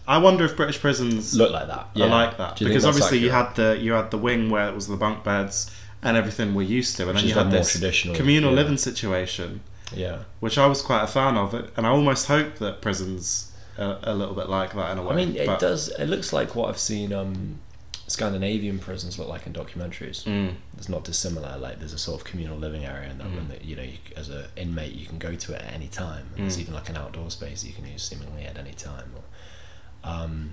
I 0.08 0.18
wonder 0.18 0.44
if 0.44 0.56
British 0.56 0.80
prisons 0.80 1.34
Look 1.36 1.50
like 1.50 1.66
that. 1.66 1.88
are 1.96 2.06
like 2.06 2.38
that 2.38 2.54
Do 2.56 2.64
you 2.64 2.68
think 2.68 2.74
because 2.80 2.84
obviously 2.84 3.18
you 3.18 3.30
had 3.30 3.54
the 3.56 3.76
you 3.80 3.92
had 3.94 4.12
the 4.12 4.18
wing 4.18 4.50
where 4.50 4.68
it 4.68 4.74
was 4.74 4.86
the 4.86 4.96
bunk 4.96 5.24
beds 5.24 5.68
and 6.02 6.16
everything 6.16 6.54
we're 6.54 6.62
used 6.62 6.96
to, 6.98 7.02
and 7.04 7.14
Which 7.14 7.22
then 7.22 7.28
you 7.28 7.34
had 7.34 7.50
this 7.50 7.72
traditional, 7.72 8.14
communal 8.14 8.50
yeah. 8.50 8.56
living 8.56 8.76
situation, 8.76 9.62
Yeah. 9.94 10.24
which 10.40 10.58
I 10.58 10.66
was 10.66 10.82
quite 10.82 11.02
a 11.04 11.06
fan 11.06 11.36
of, 11.36 11.54
and 11.54 11.86
I 11.86 11.90
almost 11.90 12.26
hope 12.26 12.56
that 12.56 12.80
prisons 12.82 13.52
are 13.78 13.98
a 14.02 14.14
little 14.14 14.34
bit 14.34 14.48
like 14.48 14.72
that 14.74 14.90
in 14.92 14.98
a 14.98 15.02
way. 15.02 15.12
I 15.12 15.16
mean, 15.16 15.36
it 15.36 15.46
but- 15.46 15.60
does. 15.60 15.88
It 15.88 16.06
looks 16.06 16.32
like 16.32 16.54
what 16.54 16.68
I've 16.68 16.78
seen 16.78 17.12
um, 17.12 17.60
Scandinavian 18.08 18.78
prisons 18.78 19.18
look 19.18 19.28
like 19.28 19.46
in 19.46 19.52
documentaries. 19.52 20.24
Mm, 20.24 20.54
It's 20.78 20.88
not 20.88 21.04
dissimilar. 21.04 21.56
Like 21.58 21.78
there's 21.78 21.92
a 21.92 21.98
sort 21.98 22.20
of 22.20 22.26
communal 22.26 22.56
living 22.58 22.84
area, 22.84 23.10
and 23.10 23.20
that 23.20 23.30
when 23.30 23.48
the, 23.48 23.64
you 23.64 23.76
know, 23.76 23.82
you, 23.82 23.98
as 24.16 24.28
an 24.28 24.44
inmate, 24.56 24.92
you 24.94 25.06
can 25.06 25.18
go 25.18 25.34
to 25.34 25.52
it 25.54 25.62
at 25.62 25.72
any 25.72 25.88
time. 25.88 26.26
And 26.36 26.44
There's 26.44 26.56
Mm. 26.56 26.60
even 26.62 26.74
like 26.74 26.88
an 26.88 26.96
outdoor 26.96 27.30
space 27.30 27.64
you 27.64 27.72
can 27.72 27.86
use 27.86 28.02
seemingly 28.02 28.44
at 28.44 28.56
any 28.58 28.72
time. 28.72 29.10
Or, 29.14 30.10
um, 30.10 30.50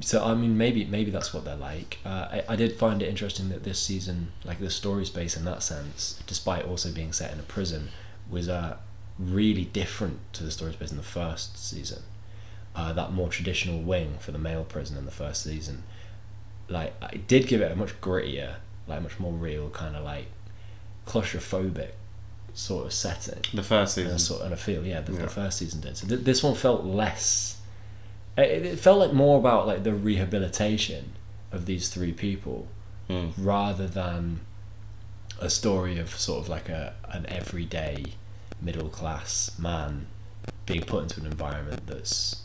so 0.00 0.24
I 0.24 0.34
mean, 0.34 0.58
maybe 0.58 0.84
maybe 0.84 1.10
that's 1.12 1.32
what 1.32 1.44
they're 1.44 1.54
like. 1.56 1.98
Uh, 2.04 2.08
I, 2.32 2.44
I 2.50 2.56
did 2.56 2.76
find 2.76 3.00
it 3.00 3.08
interesting 3.08 3.48
that 3.50 3.62
this 3.62 3.78
season, 3.78 4.32
like 4.44 4.58
the 4.58 4.70
story 4.70 5.04
space 5.06 5.36
in 5.36 5.44
that 5.44 5.62
sense, 5.62 6.20
despite 6.26 6.64
also 6.64 6.90
being 6.90 7.12
set 7.12 7.32
in 7.32 7.38
a 7.38 7.44
prison, 7.44 7.90
was 8.30 8.48
uh, 8.48 8.76
really 9.18 9.64
different 9.66 10.18
to 10.34 10.42
the 10.44 10.50
story 10.50 10.72
space 10.72 10.90
in 10.90 10.96
the 10.96 11.02
first 11.02 11.58
season. 11.58 12.02
Uh, 12.76 12.92
that 12.92 13.12
more 13.12 13.28
traditional 13.28 13.80
wing 13.80 14.16
for 14.18 14.32
the 14.32 14.38
male 14.38 14.64
prison 14.64 14.96
in 14.96 15.04
the 15.04 15.10
first 15.12 15.42
season, 15.44 15.84
like 16.68 16.92
it 17.12 17.28
did 17.28 17.46
give 17.46 17.60
it 17.60 17.70
a 17.70 17.76
much 17.76 18.00
grittier, 18.00 18.54
like 18.88 19.00
much 19.02 19.20
more 19.20 19.32
real 19.32 19.70
kind 19.70 19.94
of 19.94 20.02
like 20.04 20.26
claustrophobic 21.06 21.90
sort 22.54 22.86
of 22.86 22.92
setting 22.92 23.40
the 23.52 23.62
first 23.62 23.96
and 23.98 24.04
season. 24.06 24.16
a 24.16 24.18
sort 24.18 24.42
and 24.42 24.52
a 24.52 24.56
feel. 24.56 24.84
Yeah, 24.86 25.00
the, 25.00 25.12
Yeah. 25.12 25.18
the 25.22 25.28
first 25.28 25.58
season 25.58 25.80
did. 25.80 25.96
So 25.96 26.06
th- 26.06 26.20
this 26.20 26.42
one 26.42 26.54
felt 26.54 26.84
less. 26.84 27.58
It, 28.36 28.64
it 28.66 28.78
felt 28.78 28.98
like 28.98 29.12
more 29.12 29.38
about 29.38 29.66
like 29.66 29.84
the 29.84 29.92
rehabilitation 29.94 31.12
of 31.52 31.66
these 31.66 31.88
three 31.88 32.12
people 32.12 32.68
Mm. 33.10 33.32
rather 33.36 33.86
than 33.86 34.40
a 35.40 35.50
story 35.50 35.98
of 35.98 36.10
sort 36.18 36.40
of 36.42 36.48
like 36.48 36.68
a 36.68 36.94
an 37.10 37.26
everyday 37.28 38.04
middle 38.60 38.88
class 38.88 39.50
man 39.58 40.06
being 40.66 40.82
put 40.82 41.02
into 41.02 41.20
an 41.20 41.26
environment 41.26 41.86
that's 41.86 42.42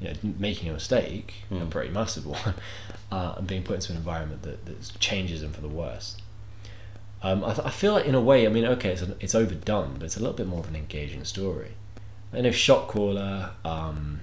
you 0.00 0.08
know 0.08 0.14
making 0.38 0.68
a 0.68 0.72
mistake 0.72 1.34
a 1.50 1.54
Mm. 1.54 1.70
pretty 1.70 1.90
massive 1.90 2.26
one 2.38 2.54
uh, 3.10 3.34
and 3.38 3.46
being 3.46 3.62
put 3.62 3.76
into 3.76 3.92
an 3.92 3.98
environment 3.98 4.42
that, 4.42 4.64
that 4.66 4.92
changes 5.00 5.42
him 5.42 5.52
for 5.52 5.60
the 5.62 5.68
worse 5.68 6.16
um, 7.22 7.42
I, 7.44 7.52
I 7.64 7.70
feel 7.70 7.92
like 7.94 8.04
in 8.04 8.14
a 8.14 8.20
way 8.20 8.46
I 8.46 8.50
mean 8.50 8.64
okay 8.66 8.90
it's, 8.92 9.02
it's 9.20 9.34
overdone 9.34 9.94
but 9.94 10.02
it's 10.04 10.16
a 10.16 10.20
little 10.20 10.36
bit 10.36 10.46
more 10.46 10.60
of 10.60 10.68
an 10.68 10.76
engaging 10.76 11.24
story 11.24 11.72
I 12.32 12.40
know 12.42 12.50
Shot 12.50 12.88
Caller 12.88 13.50
um, 13.64 14.20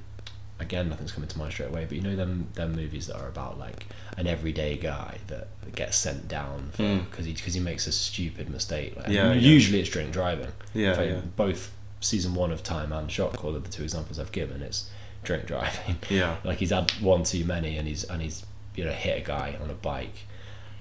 again 0.60 0.88
nothing's 0.90 1.12
coming 1.12 1.28
to 1.28 1.38
mind 1.38 1.52
straight 1.52 1.70
away 1.70 1.84
but 1.86 1.94
you 1.96 2.02
know 2.02 2.16
them 2.16 2.48
them 2.54 2.74
movies 2.74 3.08
that 3.08 3.18
are 3.18 3.28
about 3.28 3.58
like 3.58 3.88
an 4.18 4.28
everyday 4.28 4.78
guy 4.78 5.18
that 5.28 5.48
gets 5.76 5.98
sent 5.98 6.28
down 6.28 6.72
Mm. 6.78 7.10
because 7.10 7.26
he 7.26 7.34
because 7.34 7.54
he 7.56 7.60
makes 7.60 7.88
a 7.88 7.92
stupid 7.92 8.50
mistake 8.50 8.96
like, 8.96 9.08
Yeah, 9.08 9.34
yeah. 9.34 9.40
usually 9.40 9.80
it's 9.80 9.90
drink 9.90 10.12
driving 10.12 10.52
Yeah, 10.74 11.02
yeah. 11.02 11.22
both 11.36 11.72
season 12.02 12.36
one 12.36 12.52
of 12.52 12.62
Time 12.64 12.92
and 12.92 13.10
Shock, 13.12 13.44
all 13.46 13.56
of 13.56 13.64
the 13.64 13.70
two 13.70 13.84
examples 13.84 14.20
I've 14.20 14.32
given 14.32 14.62
it's 14.62 14.90
drink 15.24 15.46
driving 15.48 15.98
Yeah. 16.10 16.36
like 16.44 16.60
he's 16.60 16.70
had 16.72 16.92
one 17.02 17.24
too 17.24 17.46
many 17.46 17.78
and 17.78 17.88
he's 17.88 18.04
and 18.04 18.22
he's 18.22 18.46
you 18.76 18.84
know 18.86 18.92
hit 18.92 19.18
a 19.24 19.26
guy 19.26 19.58
on 19.62 19.70
a 19.70 19.74
bike 19.74 20.26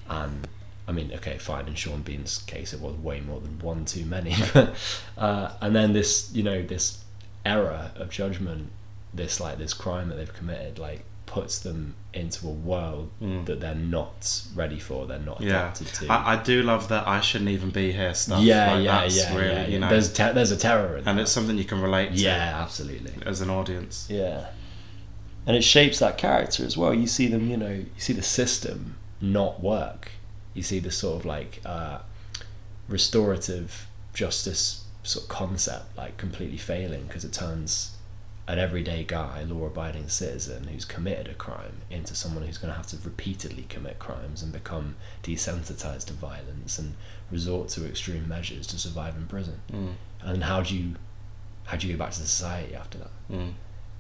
and 0.09 0.47
I 0.87 0.93
mean 0.93 1.13
okay 1.15 1.39
fine 1.39 1.67
in 1.67 1.75
Sean 1.77 2.03
Bean's 2.03 2.39
case 2.39 2.73
it 2.75 2.81
was 2.81 2.95
way 2.97 3.21
more 3.21 3.41
than 3.41 3.59
one 3.61 3.85
too 3.85 4.05
many 4.05 4.35
but, 4.53 4.75
uh, 5.17 5.53
and 5.61 5.75
then 5.75 5.93
this 5.93 6.31
you 6.35 6.43
know 6.43 6.61
this 6.63 7.03
error 7.47 7.91
of 7.97 8.11
judgment 8.11 8.71
this 9.15 9.41
like 9.41 9.59
this 9.59 9.75
crime 9.75 10.09
that 10.09 10.17
they've 10.17 10.33
committed 10.35 10.79
like 10.79 11.05
puts 11.27 11.59
them 11.61 11.95
into 12.13 12.47
a 12.47 12.51
world 12.51 13.11
Mm. 13.23 13.47
that 13.47 13.59
they're 13.61 13.75
not 13.75 14.43
ready 14.55 14.79
for 14.79 15.07
they're 15.07 15.19
not 15.19 15.41
Yeah, 15.41 15.51
adapted 15.71 15.87
to 15.89 16.13
I, 16.13 16.35
I 16.35 16.43
do 16.43 16.63
love 16.63 16.89
that 16.89 17.07
I 17.09 17.21
shouldn't 17.21 17.51
even 17.51 17.71
be 17.71 17.93
here 17.93 18.15
stuff. 18.15 18.43
yeah 18.43 18.75
Like, 18.75 18.85
yeah 18.85 19.05
yeah, 19.05 19.37
really, 19.37 19.49
yeah, 19.55 19.67
you 19.67 19.79
know, 19.79 19.89
there's 19.89 20.13
te- 20.13 20.33
there's 20.33 20.51
a 20.51 20.57
terror 20.57 20.97
in 20.99 21.07
and 21.09 21.19
that. 21.19 21.23
it's 21.23 21.33
something 21.33 21.57
you 21.57 21.65
can 21.65 21.81
relate 21.81 22.11
to 22.11 22.19
yeah 22.23 22.61
absolutely 22.63 23.13
as 23.25 23.41
an 23.41 23.49
audience. 23.51 24.07
Yeah. 24.11 24.47
And 25.47 25.57
it 25.57 25.65
shapes 25.65 25.99
that 26.01 26.19
character 26.19 26.65
as 26.65 26.77
well. 26.77 26.95
You 26.95 27.07
see 27.09 27.27
them, 27.27 27.51
you 27.51 27.57
know, 27.57 27.71
you 27.73 27.87
see 27.99 28.13
the 28.13 28.23
system 28.23 28.97
not 29.21 29.61
work. 29.61 30.11
You 30.55 30.63
see 30.63 30.79
the 30.79 30.91
sort 30.93 31.21
of 31.21 31.25
like 31.27 31.61
uh, 31.67 31.99
restorative 32.89 33.87
justice 34.15 34.85
sort 35.03 35.25
of 35.25 35.29
concept 35.29 35.97
like 35.97 36.17
completely 36.17 36.59
failing 36.59 37.05
because 37.07 37.25
it 37.25 37.33
turns 37.33 37.97
an 38.49 38.59
everyday 38.59 39.05
guy, 39.05 39.45
law 39.45 39.67
abiding 39.67 40.09
citizen 40.09 40.65
who's 40.65 40.85
committed 40.85 41.29
a 41.29 41.35
crime 41.35 41.83
into 41.91 42.15
someone 42.15 42.45
who's 42.45 42.59
going 42.59 42.73
to 42.73 42.77
have 42.77 42.87
to 42.89 42.97
repeatedly 43.05 43.65
commit 43.69 43.99
crimes 43.99 44.43
and 44.43 44.53
become 44.53 44.97
desensitized 45.23 46.07
to 46.07 46.13
violence 46.13 46.79
and 46.79 46.95
resort 47.31 47.69
to 47.69 47.87
extreme 47.87 48.29
measures 48.29 48.67
to 48.67 48.79
survive 48.79 49.17
in 49.17 49.27
prison. 49.27 49.61
Mm. 49.73 49.95
And 50.23 50.45
how 50.45 50.63
do 50.63 50.77
you 50.77 50.95
how 51.65 51.77
do 51.77 51.87
you 51.87 51.95
go 51.95 51.99
back 52.01 52.11
to 52.13 52.19
society 52.19 52.75
after 52.75 52.99
that? 52.99 53.11
Mm. 53.31 53.53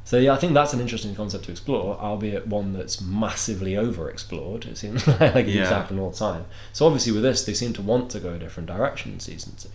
So 0.04 0.18
yeah, 0.18 0.32
I 0.32 0.36
think 0.36 0.54
that's 0.54 0.72
an 0.72 0.80
interesting 0.80 1.14
concept 1.14 1.44
to 1.44 1.52
explore, 1.52 1.96
albeit 1.96 2.48
one 2.48 2.72
that's 2.72 3.00
massively 3.00 3.74
overexplored. 3.74 4.66
It 4.66 4.76
seems 4.76 5.06
like 5.20 5.20
it 5.20 5.46
keeps 5.46 5.68
happening 5.68 6.02
all 6.02 6.10
the 6.10 6.16
time. 6.16 6.46
So 6.72 6.86
obviously 6.86 7.12
with 7.12 7.22
this, 7.22 7.44
they 7.44 7.54
seem 7.54 7.72
to 7.74 7.82
want 7.82 8.10
to 8.10 8.20
go 8.20 8.34
a 8.34 8.38
different 8.38 8.66
direction 8.66 9.12
in 9.12 9.20
season 9.20 9.54
two. 9.56 9.68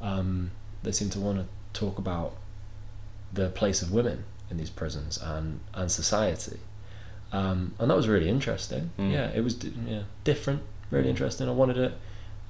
Um, 0.00 0.52
they 0.84 0.92
seem 0.92 1.10
to 1.10 1.18
want 1.18 1.38
to 1.38 1.46
talk 1.78 1.98
about 1.98 2.36
the 3.32 3.48
place 3.50 3.82
of 3.82 3.92
women 3.92 4.24
in 4.50 4.56
these 4.56 4.70
prisons 4.70 5.18
and 5.18 5.60
and 5.74 5.90
society. 5.90 6.58
um, 7.32 7.74
and 7.78 7.90
that 7.90 7.96
was 7.96 8.08
really 8.08 8.28
interesting. 8.28 8.90
Mm. 8.98 9.12
Yeah, 9.12 9.30
it 9.34 9.42
was 9.44 9.54
di- 9.54 9.72
yeah 9.86 10.02
different, 10.24 10.62
really 10.90 11.10
interesting. 11.10 11.48
I 11.48 11.52
wanted 11.52 11.76
it. 11.76 11.92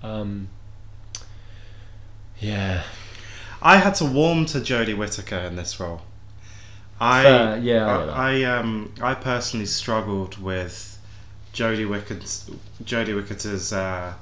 Um, 0.03 0.49
yeah, 2.41 2.85
I 3.61 3.79
had 3.79 3.95
to 3.97 4.05
warm 4.05 4.47
to 4.47 4.59
Jodie 4.61 4.97
Whittaker 4.97 5.37
in 5.39 5.57
this 5.57 5.81
role. 5.81 6.03
I 7.01 7.23
Fair, 7.23 7.59
yeah, 7.59 7.87
I. 7.87 8.05
I, 8.05 8.33
I 8.33 8.59
um 8.59 8.93
I 9.01 9.15
personally 9.15 9.67
struggled 9.67 10.39
with 10.39 10.99
Jodie 11.53 11.89
Whittaker's 11.89 12.51
Jodie 12.83 13.15
Whittaker's 13.15 13.73
uh, 13.73 14.15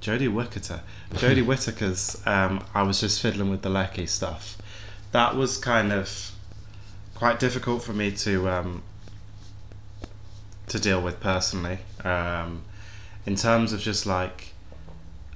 Jodie 0.00 0.32
Whittaker 0.32 0.80
Jodie 1.14 1.44
Whittaker's 1.44 2.20
um 2.26 2.64
I 2.74 2.82
was 2.82 3.00
just 3.00 3.20
fiddling 3.20 3.50
with 3.50 3.62
the 3.62 3.70
Lecky 3.70 4.06
stuff. 4.06 4.56
That 5.12 5.36
was 5.36 5.58
kind 5.58 5.92
of 5.92 6.32
quite 7.14 7.38
difficult 7.38 7.82
for 7.82 7.92
me 7.92 8.12
to 8.12 8.48
um 8.48 8.82
to 10.68 10.78
deal 10.78 11.00
with 11.00 11.20
personally. 11.20 11.78
Um, 12.04 12.62
in 13.26 13.36
terms 13.36 13.72
of 13.72 13.80
just 13.80 14.06
like 14.06 14.54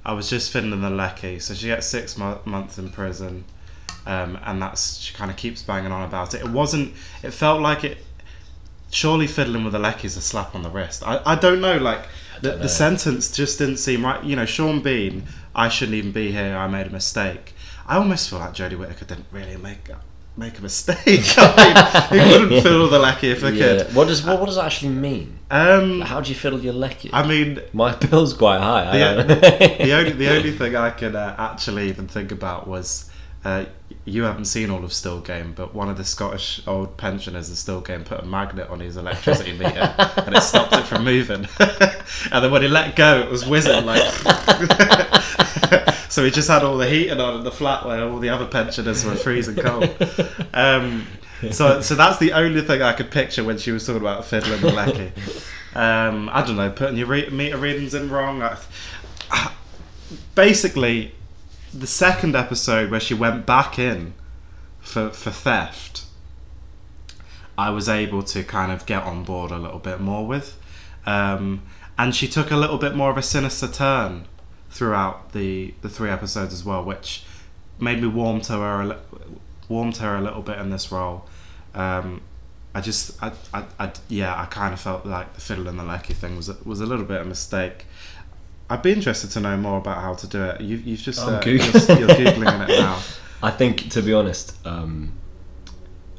I 0.05 0.13
was 0.13 0.29
just 0.29 0.51
fiddling 0.51 0.81
the 0.81 0.89
Lecky, 0.89 1.39
so 1.39 1.53
she 1.53 1.67
gets 1.67 1.87
six 1.87 2.17
mo- 2.17 2.41
months 2.45 2.77
in 2.77 2.89
prison 2.89 3.45
um, 4.05 4.37
and 4.43 4.61
that's 4.61 4.97
she 4.97 5.13
kind 5.13 5.31
of 5.31 5.37
keeps 5.37 5.63
banging 5.63 5.91
on 5.91 6.03
about 6.03 6.33
it. 6.33 6.41
It 6.41 6.49
wasn't. 6.49 6.93
It 7.23 7.31
felt 7.31 7.61
like 7.61 7.83
it. 7.83 7.97
Surely 8.91 9.27
fiddling 9.27 9.65
with 9.65 9.75
a 9.75 9.79
lecky 9.79 10.07
is 10.07 10.15
a 10.15 10.21
slap 10.21 10.55
on 10.55 10.61
the 10.61 10.69
wrist. 10.69 11.03
I, 11.05 11.19
I 11.25 11.35
don't 11.35 11.59
know. 11.59 11.77
Like 11.77 12.07
the, 12.41 12.51
know. 12.51 12.57
the 12.59 12.69
sentence 12.69 13.35
just 13.35 13.57
didn't 13.57 13.77
seem 13.77 14.05
right. 14.05 14.23
You 14.23 14.35
know, 14.35 14.45
Sean 14.45 14.81
Bean. 14.81 15.23
I 15.55 15.69
shouldn't 15.69 15.95
even 15.95 16.11
be 16.11 16.31
here. 16.31 16.55
I 16.55 16.67
made 16.67 16.85
a 16.87 16.91
mistake. 16.91 17.54
I 17.87 17.97
almost 17.97 18.29
feel 18.29 18.39
like 18.39 18.53
Jodie 18.53 18.77
Whittaker 18.77 19.05
didn't 19.05 19.27
really 19.31 19.57
make 19.57 19.89
make 20.37 20.57
a 20.57 20.61
mistake. 20.61 20.97
I 21.37 22.07
mean, 22.11 22.21
he 22.21 22.31
wouldn't 22.31 22.63
fiddle 22.63 22.89
the 22.89 22.99
lecky 22.99 23.29
if 23.29 23.43
I 23.43 23.49
yeah. 23.49 23.83
could. 23.83 23.95
What 23.95 24.07
does 24.07 24.25
what, 24.25 24.39
what 24.39 24.47
does 24.47 24.55
that 24.55 24.65
actually 24.65 24.91
mean? 24.91 25.39
Um, 25.51 26.01
How 26.01 26.21
do 26.21 26.29
you 26.29 26.35
fiddle 26.35 26.59
your 26.59 26.73
lecky? 26.73 27.09
I 27.13 27.25
mean, 27.27 27.61
My 27.73 27.95
bill's 28.07 28.33
quite 28.33 28.59
high. 28.59 28.89
I 28.89 29.21
the, 29.23 29.35
the 29.79 29.93
only 29.93 30.11
the 30.11 30.29
only 30.29 30.51
thing 30.51 30.75
I 30.75 30.89
could 30.89 31.15
uh, 31.15 31.35
actually 31.37 31.89
even 31.89 32.07
think 32.07 32.31
about 32.31 32.67
was 32.67 33.09
uh, 33.43 33.65
you 34.05 34.23
haven't 34.23 34.45
seen 34.45 34.71
all 34.71 34.83
of 34.83 34.91
Still 34.91 35.21
Game, 35.21 35.53
but 35.53 35.75
one 35.75 35.87
of 35.87 35.97
the 35.97 36.03
Scottish 36.03 36.61
old 36.65 36.97
pensioners 36.97 37.49
in 37.49 37.55
Still 37.55 37.81
Game 37.81 38.03
put 38.03 38.19
a 38.21 38.25
magnet 38.25 38.69
on 38.69 38.79
his 38.79 38.97
electricity 38.97 39.53
meter 39.53 39.93
and 40.17 40.35
it 40.35 40.41
stopped 40.41 40.73
it 40.73 40.85
from 40.85 41.03
moving. 41.03 41.47
and 41.59 42.43
then 42.43 42.51
when 42.51 42.63
he 42.63 42.67
let 42.67 42.95
go, 42.95 43.19
it 43.19 43.29
was 43.29 43.45
whizzing 43.45 43.85
like. 43.85 44.01
So 46.15 46.23
he 46.23 46.31
just 46.31 46.47
had 46.47 46.63
all 46.63 46.77
the 46.77 46.87
heating 46.89 47.19
on 47.19 47.35
in 47.35 47.43
the 47.43 47.51
flat 47.51 47.85
where 47.85 48.07
all 48.07 48.19
the 48.19 48.29
other 48.29 48.45
pensioners 48.45 49.03
were 49.03 49.15
freezing 49.15 49.55
cold. 49.57 49.89
Um, 50.53 51.05
so, 51.51 51.81
so 51.81 51.95
that's 51.95 52.17
the 52.19 52.31
only 52.31 52.61
thing 52.61 52.81
I 52.81 52.93
could 52.93 53.11
picture 53.11 53.43
when 53.43 53.57
she 53.57 53.71
was 53.71 53.85
talking 53.85 53.99
about 53.99 54.23
fiddling 54.23 54.61
the 54.61 54.71
lecky. 54.71 55.11
Um, 55.75 56.29
I 56.31 56.41
don't 56.45 56.55
know, 56.55 56.71
putting 56.71 56.95
your 56.95 57.07
re- 57.07 57.29
meter 57.29 57.57
readings 57.57 57.93
in 57.93 58.09
wrong. 58.09 58.41
I, 58.41 58.57
I- 59.29 59.51
basically, 60.35 61.13
the 61.73 61.85
second 61.87 62.33
episode 62.37 62.89
where 62.89 63.01
she 63.01 63.13
went 63.13 63.45
back 63.45 63.77
in 63.77 64.13
for 64.79 65.09
for 65.09 65.31
theft, 65.31 66.05
I 67.57 67.71
was 67.71 67.89
able 67.89 68.23
to 68.23 68.41
kind 68.45 68.71
of 68.71 68.85
get 68.85 69.03
on 69.03 69.25
board 69.25 69.51
a 69.51 69.57
little 69.57 69.79
bit 69.79 69.99
more 69.99 70.25
with, 70.25 70.57
um, 71.05 71.63
and 71.97 72.15
she 72.15 72.29
took 72.29 72.49
a 72.49 72.55
little 72.55 72.77
bit 72.77 72.95
more 72.95 73.11
of 73.11 73.17
a 73.17 73.21
sinister 73.21 73.67
turn 73.67 74.25
throughout 74.75 75.31
the 75.31 75.73
the 75.81 75.87
three 75.87 76.09
episodes 76.09 76.53
as 76.53 76.65
well, 76.65 76.83
which 76.83 77.23
made 77.79 78.01
me 78.01 78.07
warm 78.09 78.41
to 78.41 78.53
her, 78.53 78.81
a 78.81 78.99
warm 79.69 79.93
to 79.93 80.03
her 80.03 80.17
a 80.17 80.21
little 80.21 80.41
bit 80.41 80.59
in 80.59 80.69
this 80.69 80.91
role. 80.91 81.25
Um, 81.73 82.21
I 82.73 82.81
just, 82.81 83.23
I, 83.23 83.31
I, 83.53 83.63
I, 83.79 83.91
yeah, 84.09 84.39
I 84.39 84.45
kind 84.47 84.73
of 84.73 84.81
felt 84.81 85.05
like 85.05 85.33
the 85.33 85.39
fiddle 85.39 85.69
and 85.69 85.79
the 85.79 85.83
lecky 85.83 86.13
thing 86.13 86.35
was 86.35 86.49
a, 86.49 86.57
was 86.65 86.81
a 86.81 86.85
little 86.85 87.05
bit 87.05 87.21
of 87.21 87.25
a 87.25 87.29
mistake. 87.29 87.85
I'd 88.69 88.81
be 88.81 88.91
interested 88.91 89.31
to 89.31 89.39
know 89.39 89.55
more 89.55 89.77
about 89.77 90.01
how 90.01 90.13
to 90.13 90.27
do 90.27 90.43
it. 90.43 90.59
You, 90.59 90.77
you've 90.77 90.99
just, 90.99 91.21
uh, 91.21 91.39
Googling. 91.39 91.87
you're, 91.87 91.99
you're 91.99 92.33
googling 92.33 92.69
it 92.69 92.79
now. 92.79 93.01
I 93.43 93.51
think, 93.51 93.89
to 93.91 94.01
be 94.01 94.11
honest, 94.13 94.55
um, 94.65 95.13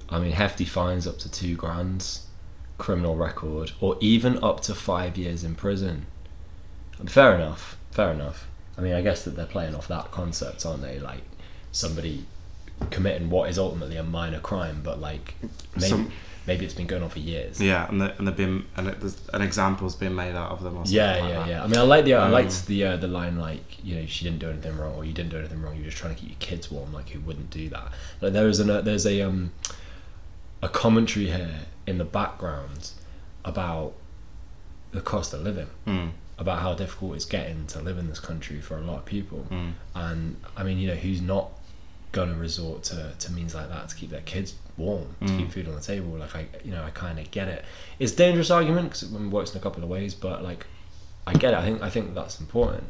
I 0.08 0.18
mean, 0.18 0.32
hefty 0.32 0.64
fines 0.64 1.06
up 1.06 1.18
to 1.18 1.30
two 1.30 1.56
grand, 1.56 2.20
criminal 2.78 3.16
record, 3.16 3.72
or 3.80 3.98
even 4.00 4.42
up 4.42 4.60
to 4.62 4.74
five 4.74 5.18
years 5.18 5.44
in 5.44 5.56
prison. 5.56 6.06
Fair 7.06 7.34
enough. 7.34 7.75
Fair 7.96 8.12
enough. 8.12 8.46
I 8.78 8.82
mean, 8.82 8.92
I 8.92 9.00
guess 9.00 9.24
that 9.24 9.36
they're 9.36 9.46
playing 9.46 9.74
off 9.74 9.88
that 9.88 10.10
concept, 10.10 10.66
aren't 10.66 10.82
they? 10.82 10.98
Like 11.00 11.22
somebody 11.72 12.24
committing 12.90 13.30
what 13.30 13.48
is 13.48 13.58
ultimately 13.58 13.96
a 13.96 14.02
minor 14.02 14.38
crime, 14.40 14.80
but 14.84 15.00
like 15.00 15.34
maybe 15.74 15.88
Some- 15.88 16.12
maybe 16.46 16.64
it's 16.66 16.74
been 16.74 16.86
going 16.86 17.02
on 17.02 17.08
for 17.08 17.18
years. 17.20 17.58
Yeah, 17.60 17.88
and 17.88 18.00
the, 18.02 18.14
and 18.18 18.28
they've 18.28 18.36
been 18.36 18.66
and 18.76 18.88
it, 18.88 19.00
there's 19.00 19.16
an 19.32 19.40
example's 19.40 19.96
been 19.96 20.14
made 20.14 20.34
out 20.36 20.50
of 20.50 20.62
them. 20.62 20.74
Or 20.74 20.84
something 20.84 20.92
Yeah, 20.94 21.12
like 21.16 21.22
yeah, 21.30 21.38
that. 21.38 21.48
yeah. 21.48 21.64
I 21.64 21.66
mean, 21.68 21.78
I 21.78 21.82
like 21.82 22.04
the 22.04 22.14
I 22.14 22.26
Um, 22.26 22.32
liked 22.32 22.66
the 22.66 22.84
uh, 22.84 22.96
the 22.98 23.08
line 23.08 23.38
like 23.38 23.82
you 23.82 23.96
know 23.96 24.04
she 24.06 24.24
didn't 24.26 24.40
do 24.40 24.50
anything 24.50 24.76
wrong 24.76 24.94
or 24.94 25.04
you 25.06 25.14
didn't 25.14 25.30
do 25.30 25.38
anything 25.38 25.62
wrong. 25.62 25.74
You're 25.76 25.86
just 25.86 25.96
trying 25.96 26.14
to 26.14 26.20
keep 26.20 26.28
your 26.30 26.38
kids 26.38 26.70
warm. 26.70 26.92
Like 26.92 27.08
who 27.08 27.20
wouldn't 27.20 27.48
do 27.50 27.70
that? 27.70 27.88
Like 28.20 28.34
there 28.34 28.46
is 28.48 28.60
an 28.60 28.68
uh, 28.68 28.82
there's 28.82 29.06
a 29.06 29.22
um 29.22 29.52
a 30.62 30.68
commentary 30.68 31.26
here 31.30 31.60
in 31.86 31.96
the 31.98 32.04
background 32.04 32.90
about 33.44 33.94
the 34.92 35.00
cost 35.00 35.32
of 35.34 35.40
living, 35.42 35.68
Mm, 35.86 36.10
about 36.38 36.60
how 36.60 36.74
difficult 36.74 37.14
it's 37.16 37.24
getting 37.24 37.66
to 37.68 37.80
live 37.80 37.96
in 37.98 38.08
this 38.08 38.20
country 38.20 38.60
for 38.60 38.76
a 38.76 38.80
lot 38.82 38.98
of 38.98 39.04
people. 39.06 39.46
mm, 39.50 39.72
And 39.94 40.36
I 40.56 40.62
mean, 40.64 40.78
you 40.78 40.88
know, 40.88 40.94
who's 40.94 41.22
not 41.22 41.50
going 42.12 42.28
to 42.32 42.34
resort 42.38 42.82
to, 42.84 43.12
to 43.18 43.32
means 43.32 43.54
like 43.54 43.68
that 43.68 43.88
to 43.88 43.94
keep 43.96 44.10
their 44.10 44.20
kids 44.22 44.54
warm, 44.76 45.16
to 45.20 45.26
Mm. 45.26 45.38
keep 45.38 45.50
food 45.52 45.68
on 45.68 45.74
the 45.74 45.80
table? 45.80 46.10
Like, 46.18 46.36
I, 46.36 46.46
you 46.64 46.70
know, 46.72 46.82
I 46.84 46.90
kind 46.90 47.18
of 47.18 47.30
get 47.30 47.48
it. 47.48 47.64
It's 47.98 48.12
a 48.12 48.16
dangerous 48.16 48.50
argument 48.50 48.88
because 48.90 49.02
it 49.04 49.10
works 49.30 49.52
in 49.52 49.58
a 49.58 49.62
couple 49.62 49.82
of 49.82 49.88
ways, 49.88 50.14
but 50.14 50.42
like, 50.42 50.66
I 51.26 51.32
get 51.34 51.54
it. 51.54 51.58
I 51.58 51.64
think 51.64 51.82
I 51.82 51.90
think 51.90 52.14
that's 52.14 52.38
important, 52.38 52.84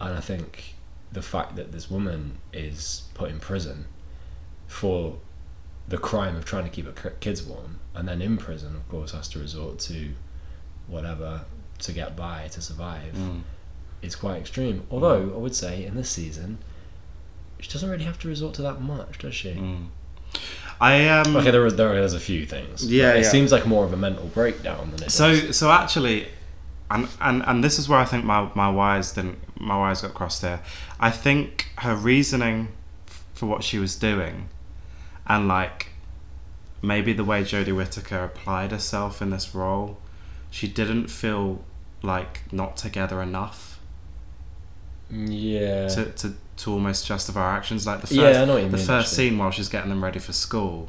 and 0.00 0.14
I 0.16 0.20
think 0.20 0.74
the 1.12 1.22
fact 1.22 1.56
that 1.56 1.72
this 1.72 1.90
woman 1.90 2.38
is 2.52 3.02
put 3.14 3.30
in 3.30 3.38
prison 3.38 3.86
for 4.66 5.18
the 5.88 5.98
crime 5.98 6.36
of 6.36 6.44
trying 6.44 6.64
to 6.64 6.70
keep 6.70 6.86
her 6.98 7.10
kids 7.20 7.42
warm, 7.42 7.78
and 7.94 8.08
then 8.08 8.22
in 8.22 8.36
prison, 8.38 8.74
of 8.76 8.88
course, 8.88 9.12
has 9.12 9.28
to 9.28 9.38
resort 9.38 9.78
to 9.80 10.12
whatever 10.86 11.44
to 11.78 11.92
get 11.92 12.16
by 12.16 12.48
to 12.52 12.60
survive 12.60 13.14
mm. 13.14 13.42
is 14.02 14.16
quite 14.16 14.38
extreme. 14.38 14.86
Although 14.90 15.32
I 15.34 15.38
would 15.38 15.54
say 15.54 15.84
in 15.84 15.94
this 15.96 16.10
season, 16.10 16.58
she 17.60 17.70
doesn't 17.70 17.88
really 17.88 18.04
have 18.04 18.18
to 18.20 18.28
resort 18.28 18.54
to 18.54 18.62
that 18.62 18.80
much, 18.80 19.18
does 19.18 19.34
she? 19.34 19.52
Mm. 19.54 19.86
I 20.80 21.08
um. 21.08 21.36
Okay, 21.36 21.50
there 21.50 21.70
there 21.70 21.96
is 21.98 22.14
a 22.14 22.20
few 22.20 22.44
things. 22.46 22.90
Yeah, 22.90 23.14
it 23.14 23.22
yeah. 23.22 23.30
seems 23.30 23.52
like 23.52 23.66
more 23.66 23.84
of 23.84 23.92
a 23.92 23.96
mental 23.96 24.26
breakdown 24.26 24.90
than 24.90 25.04
it 25.04 25.10
So 25.10 25.30
does. 25.30 25.56
so 25.56 25.70
actually, 25.70 26.28
and 26.90 27.08
and 27.20 27.42
and 27.46 27.64
this 27.64 27.78
is 27.78 27.88
where 27.88 27.98
I 27.98 28.04
think 28.04 28.24
my 28.24 28.50
my 28.54 28.68
wires 28.70 29.12
didn't 29.12 29.38
my 29.58 29.76
wires 29.76 30.02
got 30.02 30.14
crossed 30.14 30.42
there. 30.42 30.60
I 31.00 31.10
think 31.10 31.68
her 31.78 31.94
reasoning 31.94 32.68
for 33.34 33.46
what 33.46 33.64
she 33.64 33.78
was 33.78 33.96
doing, 33.96 34.48
and 35.26 35.48
like 35.48 35.88
maybe 36.82 37.12
the 37.12 37.24
way 37.24 37.42
Jodie 37.42 37.74
Whittaker 37.74 38.24
applied 38.24 38.70
herself 38.70 39.22
in 39.22 39.30
this 39.30 39.54
role, 39.54 39.98
she 40.50 40.68
didn't 40.68 41.08
feel 41.08 41.64
like 42.02 42.42
not 42.52 42.76
together 42.76 43.20
enough 43.22 43.78
Yeah. 45.10 45.88
to, 45.88 46.04
to, 46.12 46.34
to 46.58 46.72
almost 46.72 47.06
justify 47.06 47.40
her 47.50 47.56
actions. 47.56 47.86
Like 47.86 48.00
the 48.00 48.06
first, 48.08 48.18
Yeah, 48.20 48.42
I 48.42 48.44
know 48.44 48.54
what 48.54 48.62
you 48.62 48.68
the 48.70 48.76
mean, 48.76 48.86
first 48.86 49.12
actually. 49.12 49.28
scene 49.30 49.38
while 49.38 49.50
she's 49.50 49.68
getting 49.68 49.90
them 49.90 50.02
ready 50.02 50.18
for 50.18 50.32
school, 50.32 50.88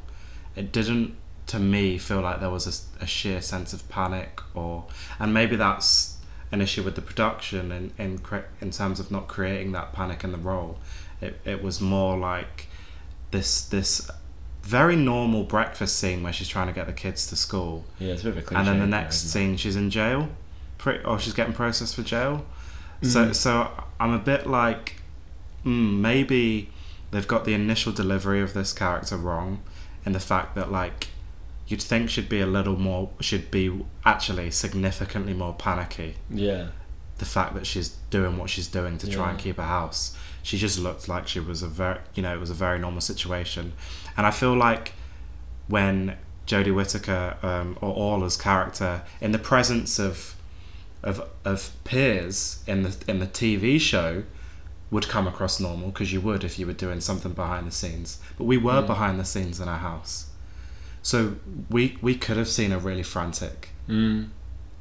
it 0.56 0.72
didn't 0.72 1.16
to 1.48 1.60
me 1.60 1.98
feel 1.98 2.20
like 2.22 2.40
there 2.42 2.50
was 2.50 2.90
a 3.00 3.06
sheer 3.06 3.42
sense 3.42 3.72
of 3.72 3.88
panic 3.88 4.42
or 4.54 4.84
and 5.18 5.34
maybe 5.34 5.56
that's 5.56 6.18
an 6.52 6.60
issue 6.60 6.84
with 6.84 6.96
the 6.96 7.02
production 7.02 7.72
in 7.72 7.92
in 7.98 8.20
in 8.60 8.72
terms 8.72 9.00
of 9.00 9.12
not 9.12 9.28
creating 9.30 9.72
that 9.72 9.94
panic 9.94 10.24
in 10.26 10.32
the 10.34 10.38
role. 10.38 10.78
It 11.22 11.40
it 11.46 11.64
was 11.64 11.80
more 11.80 12.18
like 12.18 12.68
this 13.32 13.62
this 13.62 14.10
very 14.62 14.98
normal 14.98 15.44
breakfast 15.44 15.98
scene 15.98 16.22
where 16.22 16.34
she's 16.34 16.50
trying 16.50 16.68
to 16.68 16.74
get 16.74 16.86
the 16.88 16.92
kids 16.94 17.28
to 17.28 17.36
school 17.38 17.86
yeah, 18.00 18.12
it's 18.14 18.22
a 18.22 18.26
bit 18.26 18.32
of 18.34 18.38
a 18.40 18.42
cliche. 18.42 18.60
and 18.60 18.68
then 18.68 18.80
the 18.80 18.86
next 18.88 19.32
scene 19.32 19.56
she's 19.56 19.78
in 19.78 19.90
jail 19.90 20.28
Pre- 20.78 21.04
or 21.04 21.20
she's 21.20 21.34
getting 21.34 21.54
processed 21.54 21.96
for 21.96 22.04
jail 22.04 22.46
Mm. 23.02 23.08
so 23.14 23.32
so 23.32 23.72
i'm 24.00 24.12
a 24.12 24.18
bit 24.18 24.48
like 24.48 24.96
mm, 25.64 26.00
maybe 26.00 26.72
they've 27.12 27.28
got 27.28 27.46
the 27.46 27.54
initial 27.54 27.92
delivery 27.92 28.42
of 28.42 28.54
this 28.56 28.74
character 28.74 29.16
wrong 29.16 29.62
in 30.04 30.14
the 30.14 30.20
fact 30.20 30.56
that 30.56 30.72
like 30.72 31.10
you'd 31.68 31.82
think 31.82 32.10
she'd 32.10 32.28
be 32.28 32.40
a 32.42 32.48
little 32.48 32.76
more 32.76 33.12
should 33.20 33.52
be 33.52 33.84
actually 34.04 34.50
significantly 34.50 35.34
more 35.34 35.54
panicky 35.54 36.16
Yeah. 36.32 36.70
the 37.20 37.26
fact 37.26 37.54
that 37.54 37.68
she's 37.68 37.90
doing 38.10 38.38
what 38.38 38.50
she's 38.50 38.68
doing 38.68 38.98
to 38.98 39.08
try 39.08 39.30
and 39.32 39.38
keep 39.38 39.58
her 39.58 39.64
house. 39.64 40.16
She 40.44 40.58
just 40.58 40.80
looked 40.80 41.08
like 41.10 41.28
she 41.28 41.40
was 41.42 41.62
a 41.62 41.68
very, 41.68 42.00
you 42.16 42.24
know, 42.24 42.34
it 42.34 42.40
was 42.40 42.50
a 42.50 42.54
very 42.54 42.80
normal 42.80 43.02
situation. 43.02 43.74
And 44.16 44.26
I 44.26 44.32
feel 44.32 44.56
like 44.56 44.94
when 45.68 46.16
Jodie 46.46 46.74
Whittaker 46.74 47.36
um, 47.44 47.78
or 47.82 47.94
Orla's 47.94 48.38
character, 48.38 49.02
in 49.20 49.34
the 49.34 49.40
presence 49.40 50.00
of 50.00 50.36
of 51.04 51.22
of 51.46 51.72
peers 51.84 52.64
in 52.68 52.84
the 52.84 52.96
in 53.08 53.20
the 53.20 53.28
TV 53.28 53.80
show, 53.80 54.24
would 54.92 55.08
come 55.08 55.28
across 55.28 55.60
normal 55.60 55.90
because 55.90 56.12
you 56.14 56.22
would 56.22 56.44
if 56.44 56.58
you 56.60 56.66
were 56.68 56.74
doing 56.74 57.00
something 57.02 57.34
behind 57.34 57.68
the 57.68 57.72
scenes. 57.72 58.20
But 58.38 58.46
we 58.46 58.58
were 58.58 58.82
Mm. 58.82 58.88
behind 58.88 59.20
the 59.20 59.26
scenes 59.26 59.60
in 59.60 59.68
our 59.68 59.80
house, 59.80 60.28
so 61.02 61.36
we 61.70 61.98
we 62.02 62.16
could 62.16 62.38
have 62.38 62.48
seen 62.50 62.72
a 62.72 62.80
really 62.80 63.04
frantic 63.04 63.70
Mm. 63.90 64.30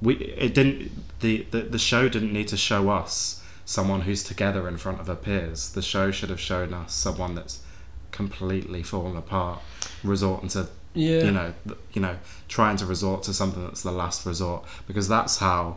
We 0.02 0.14
it 0.16 0.52
didn't 0.54 0.90
the, 1.20 1.46
the 1.52 1.60
the 1.62 1.78
show 1.78 2.08
didn't 2.08 2.32
need 2.32 2.48
to 2.48 2.56
show 2.56 2.90
us 2.90 3.42
someone 3.64 4.02
who's 4.02 4.22
together 4.22 4.68
in 4.68 4.76
front 4.78 5.00
of 5.00 5.06
her 5.06 5.14
peers. 5.16 5.70
The 5.70 5.82
show 5.82 6.10
should 6.10 6.30
have 6.30 6.40
shown 6.40 6.72
us 6.74 6.92
someone 6.94 7.34
that's 7.34 7.60
completely 8.12 8.82
fallen 8.82 9.16
apart, 9.16 9.60
resorting 10.04 10.48
to 10.50 10.68
Yeah. 10.94 11.24
you 11.24 11.30
know 11.30 11.52
you 11.92 12.00
know 12.02 12.16
trying 12.48 12.76
to 12.78 12.86
resort 12.86 13.22
to 13.24 13.34
something 13.34 13.62
that's 13.64 13.82
the 13.82 13.92
last 13.92 14.24
resort 14.26 14.64
because 14.86 15.08
that's 15.08 15.36
how 15.38 15.76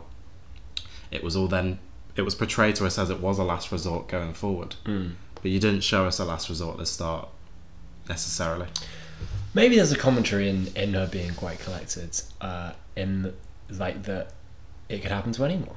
it 1.10 1.22
was 1.24 1.36
all 1.36 1.48
then 1.48 1.78
it 2.16 2.22
was 2.22 2.34
portrayed 2.34 2.74
to 2.76 2.86
us 2.86 2.98
as 2.98 3.10
it 3.10 3.20
was 3.20 3.38
a 3.38 3.44
last 3.44 3.70
resort 3.72 4.08
going 4.08 4.32
forward 4.34 4.74
Mm. 4.84 5.12
but 5.42 5.50
you 5.50 5.58
didn't 5.60 5.82
show 5.82 6.06
us 6.06 6.18
a 6.18 6.24
last 6.24 6.48
resort 6.48 6.74
at 6.74 6.78
the 6.80 6.86
start 6.86 7.28
necessarily 8.08 8.66
Maybe 9.52 9.74
there's 9.76 9.90
a 9.90 9.98
commentary 9.98 10.48
in, 10.48 10.68
in 10.76 10.94
her 10.94 11.08
being 11.08 11.34
quite 11.34 11.58
collected, 11.58 12.18
uh, 12.40 12.72
in 12.94 13.34
like 13.68 14.04
that 14.04 14.32
it 14.88 15.02
could 15.02 15.10
happen 15.10 15.32
to 15.32 15.44
anyone. 15.44 15.74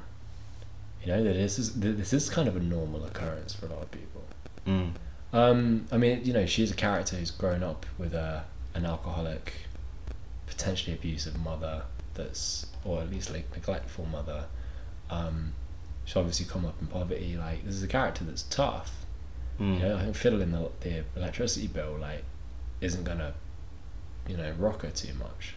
You 1.03 1.07
know 1.11 1.23
that 1.23 1.33
this 1.33 1.57
is 1.57 1.73
that 1.79 1.97
this 1.97 2.13
is 2.13 2.29
kind 2.29 2.47
of 2.47 2.55
a 2.55 2.59
normal 2.59 3.03
occurrence 3.03 3.53
for 3.55 3.65
a 3.65 3.69
lot 3.69 3.81
of 3.81 3.91
people. 3.91 4.23
mm. 4.67 4.91
Um, 5.33 5.87
I 5.91 5.97
mean, 5.97 6.23
you 6.23 6.33
know, 6.33 6.45
she's 6.45 6.69
a 6.69 6.75
character 6.75 7.15
who's 7.15 7.31
grown 7.31 7.63
up 7.63 7.87
with 7.97 8.13
a 8.13 8.43
an 8.75 8.85
alcoholic, 8.85 9.53
potentially 10.45 10.95
abusive 10.95 11.35
mother 11.39 11.81
that's, 12.13 12.67
or 12.85 13.01
at 13.01 13.09
least 13.09 13.31
like 13.31 13.51
neglectful 13.55 14.05
mother. 14.05 14.45
She's 16.13 16.19
obviously 16.19 16.45
come 16.45 16.63
up 16.63 16.75
in 16.79 16.85
poverty. 16.85 17.35
Like 17.39 17.65
this 17.65 17.73
is 17.73 17.81
a 17.81 17.87
character 17.87 18.23
that's 18.23 18.43
tough. 18.43 18.91
Mm. 19.59 19.79
You 19.79 19.79
know, 19.87 19.97
I 19.97 20.03
think 20.03 20.15
fiddling 20.15 20.51
the 20.51 20.69
the 20.81 21.03
electricity 21.15 21.65
bill 21.65 21.97
like 21.99 22.23
isn't 22.81 23.03
gonna, 23.03 23.33
you 24.27 24.37
know, 24.37 24.51
rock 24.59 24.83
her 24.83 24.91
too 24.91 25.13
much. 25.15 25.55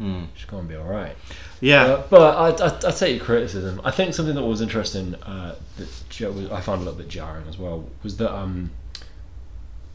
Mm. 0.00 0.28
She's 0.34 0.46
gonna 0.46 0.66
be 0.66 0.74
all 0.74 0.86
right. 0.86 1.14
yeah 1.60 1.82
Uh, 1.82 2.02
but 2.08 2.34
I, 2.62 2.66
I, 2.66 2.88
I 2.88 2.90
take 2.92 3.16
your 3.18 3.24
criticism. 3.26 3.82
I 3.84 3.90
think 3.90 4.14
something 4.14 4.34
that 4.34 4.42
was 4.42 4.62
interesting 4.62 5.14
uh, 5.16 5.56
that 5.76 6.34
was- 6.34 6.50
I 6.50 6.62
found 6.62 6.80
a 6.80 6.84
little 6.84 6.98
bit 6.98 7.08
jarring 7.08 7.46
as 7.46 7.58
well 7.58 7.84
was 8.02 8.16
that 8.16 8.34
um, 8.34 8.70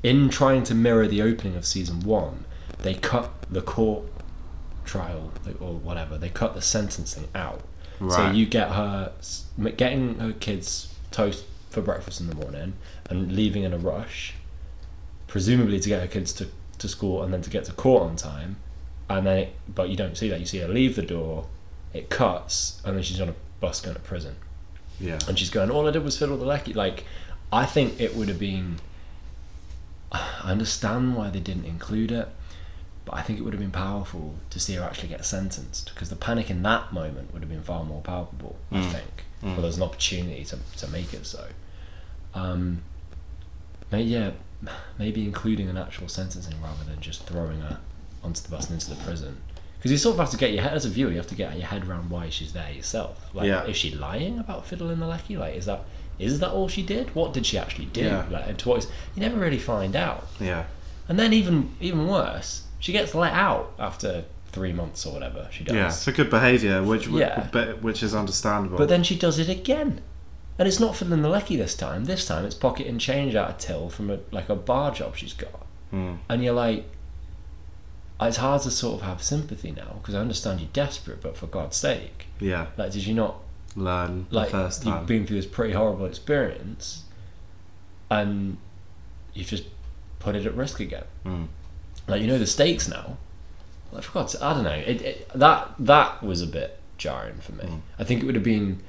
in 0.04 0.30
trying 0.30 0.62
to 0.66 0.76
mirror 0.76 1.08
the 1.08 1.24
opening 1.24 1.56
of 1.56 1.66
season 1.66 2.02
one, 2.02 2.46
they 2.84 2.94
cut 2.94 3.32
the 3.50 3.64
court 3.64 4.04
trial 4.84 5.32
or 5.60 5.74
whatever. 5.74 6.20
They 6.20 6.30
cut 6.30 6.54
the 6.54 6.62
sentencing 6.62 7.28
out. 7.34 7.62
So 8.00 8.32
you 8.32 8.46
get 8.46 8.70
her 8.72 9.12
getting 9.78 10.20
her 10.20 10.34
kids 10.34 10.94
toast 11.12 11.46
for 11.70 11.82
breakfast 11.82 12.20
in 12.22 12.28
the 12.28 12.36
morning 12.36 12.74
and 13.10 13.34
leaving 13.34 13.64
in 13.64 13.74
a 13.74 13.78
rush, 13.78 14.34
presumably 15.28 15.80
to 15.80 15.90
get 15.90 16.02
her 16.02 16.08
kids 16.08 16.34
to, 16.34 16.48
to 16.80 16.88
school 16.88 17.24
and 17.24 17.34
then 17.34 17.42
to 17.42 17.50
get 17.50 17.66
to 17.66 17.74
court 17.74 18.04
on 18.04 18.16
time. 18.16 18.58
And 19.10 19.28
then, 19.28 19.38
it, 19.38 19.56
but 19.68 19.90
you 19.90 19.96
don't 19.96 20.18
see 20.18 20.30
that. 20.30 20.40
You 20.40 20.46
see 20.46 20.60
her 20.60 20.68
leave 20.68 20.96
the 20.96 21.04
door, 21.04 21.46
it 21.94 22.10
cuts, 22.10 22.82
and 22.84 22.96
then 22.96 23.04
she's 23.04 23.22
on 23.22 23.30
a 23.30 23.36
bus 23.60 23.80
going 23.82 23.96
to 23.96 24.02
prison. 24.02 24.36
yeah 25.00 25.20
And 25.28 25.38
she's 25.38 25.50
going, 25.50 25.70
all 25.70 25.88
I 25.88 25.92
did 25.92 26.04
was 26.04 26.18
fiddle 26.18 26.38
the 26.38 26.46
lecky. 26.46 26.74
Like, 26.74 27.06
I 27.52 27.66
think 27.66 28.00
it 28.00 28.16
would 28.16 28.28
have 28.30 28.40
been. 28.40 28.78
I 30.12 30.52
understand 30.52 31.16
why 31.16 31.30
they 31.30 31.40
didn't 31.40 31.66
include 31.66 32.12
it, 32.12 32.30
but 33.06 33.14
I 33.16 33.22
think 33.22 33.38
it 33.40 33.44
would 33.44 33.54
have 33.54 33.62
been 33.62 33.72
powerful 33.72 34.36
to 34.50 34.60
see 34.60 34.74
her 34.74 34.84
actually 34.84 35.10
get 35.10 35.24
sentenced 35.26 35.92
because 35.94 36.10
the 36.10 36.16
panic 36.16 36.50
in 36.50 36.64
that 36.64 36.92
moment 36.92 37.32
would 37.34 37.42
have 37.44 37.50
been 37.50 37.62
far 37.64 37.84
more 37.84 38.02
palpable. 38.02 38.56
I 38.72 38.78
Mm. 38.78 38.92
think. 38.92 39.26
Mm. 39.44 39.54
Well, 39.54 39.62
there's 39.62 39.78
an 39.78 39.84
opportunity 39.84 40.44
to 40.46 40.58
to 40.78 40.88
make 40.88 41.14
it 41.14 41.26
so. 41.26 41.48
Um, 42.34 42.82
may- 43.92 44.04
yeah, 44.04 44.32
maybe 44.98 45.24
including 45.26 45.70
an 45.70 45.78
actual 45.78 46.08
sentencing 46.08 46.56
rather 46.62 46.84
than 46.84 47.00
just 47.02 47.24
throwing 47.26 47.62
her 47.62 47.80
onto 48.24 48.42
the 48.42 48.50
bus 48.50 48.66
and 48.70 48.74
into 48.82 48.90
the 48.90 49.02
prison. 49.04 49.38
Because 49.78 49.92
you 49.92 49.98
sort 49.98 50.16
of 50.16 50.20
have 50.20 50.32
to 50.32 50.38
get 50.38 50.52
your 50.52 50.64
head 50.64 50.74
as 50.74 50.86
a 50.86 50.90
viewer, 50.90 51.12
you 51.12 51.18
have 51.18 51.28
to 51.28 51.36
get 51.36 51.56
your 51.56 51.68
head 51.68 51.88
around 51.88 52.10
why 52.10 52.30
she's 52.30 52.54
there 52.54 52.72
yourself. 52.72 53.30
Like, 53.36 53.48
Yeah. 53.48 53.66
is 53.66 53.78
she 53.78 53.92
lying 53.94 54.40
about 54.40 54.66
fiddling 54.66 55.00
the 55.00 55.06
lecky? 55.08 55.38
Like, 55.38 55.56
is 55.56 55.66
that 55.68 55.82
is 56.18 56.40
that 56.40 56.52
all 56.52 56.70
she 56.70 56.82
did? 56.82 57.14
What 57.14 57.34
did 57.34 57.46
she 57.46 57.58
actually 57.58 57.88
do? 57.88 58.02
Yeah. 58.06 58.26
Like, 58.32 58.48
and 58.48 58.58
to 58.60 58.70
what 58.70 58.78
is, 58.80 58.88
you 59.16 59.22
never 59.22 59.38
really 59.38 59.60
find 59.60 59.98
out. 59.98 60.26
yeah 60.40 60.64
And 61.10 61.20
then 61.20 61.34
even 61.34 61.76
even 61.82 62.08
worse, 62.08 62.64
she 62.86 62.92
gets 62.92 63.16
let 63.16 63.34
out 63.34 63.74
after 63.80 64.24
three 64.52 64.72
months 64.72 65.08
or 65.08 65.14
whatever 65.14 65.48
she 65.52 65.64
does. 65.64 65.76
yeah 65.76 65.88
it's 65.88 66.04
for 66.06 66.12
good 66.12 66.30
behavior 66.30 66.84
which 66.84 67.08
Yeah. 67.08 67.48
which 67.82 68.04
is 68.04 68.14
understandable 68.14 68.78
But 68.78 68.90
then 68.90 69.02
she 69.02 69.18
does 69.18 69.40
it 69.40 69.50
again. 69.50 70.02
And 70.60 70.68
it's 70.68 70.80
not 70.80 70.96
for 70.96 71.04
the 71.06 71.18
lecky 71.18 71.56
this 71.58 71.76
time. 71.76 72.06
This 72.06 72.28
time 72.28 72.46
it's 72.46 72.54
pocketing 72.56 73.00
change 73.00 73.34
out 73.34 73.50
of 73.50 73.58
till 73.58 73.90
from 73.90 74.12
a 74.12 74.20
like 74.32 74.50
a 74.50 74.56
bar 74.56 74.92
job 74.92 75.16
she's 75.16 75.34
got. 75.34 75.66
Mm. 75.92 76.20
And 76.30 76.44
you're 76.44 76.54
like, 76.54 76.86
it's 78.22 78.38
hard 78.38 78.62
to 78.62 78.72
sort 78.72 79.02
of 79.02 79.08
have 79.08 79.24
sympathy 79.24 79.72
now 79.72 79.96
because 80.00 80.14
I 80.14 80.20
understand 80.20 80.62
you're 80.62 80.70
desperate, 80.72 81.22
but 81.22 81.36
for 81.36 81.48
God's 81.48 81.76
sake, 81.76 82.28
yeah 82.40 82.68
like, 82.78 82.92
did 82.92 83.06
you 83.08 83.16
not 83.16 83.40
learn 83.76 84.28
like 84.30 84.52
the 84.52 84.58
first 84.60 84.86
you've 84.86 85.08
been 85.08 85.26
through 85.26 85.38
this 85.38 85.48
pretty 85.48 85.74
horrible 85.74 86.06
experience, 86.06 87.04
and 88.12 88.58
you've 89.34 89.48
just 89.48 89.66
put 90.20 90.36
it 90.36 90.46
at 90.46 90.54
risk 90.56 90.80
again? 90.80 91.06
Mm. 91.26 91.48
Like 92.08 92.22
you 92.22 92.28
know 92.28 92.38
the 92.38 92.48
stakes 92.48 92.88
now. 92.88 93.18
Like 93.92 94.04
for 94.04 94.12
God's, 94.14 94.36
I 94.42 94.54
don't 94.54 94.64
know. 94.64 94.72
It, 94.72 95.02
it, 95.02 95.30
that 95.36 95.74
that 95.80 96.24
was 96.24 96.42
a 96.42 96.48
bit 96.48 96.80
jarring 96.98 97.38
for 97.40 97.54
me. 97.54 97.66
Mm. 97.66 97.82
I 98.00 98.04
think 98.04 98.22
it 98.22 98.26
would 98.26 98.36
have 98.36 98.44
been 98.44 98.82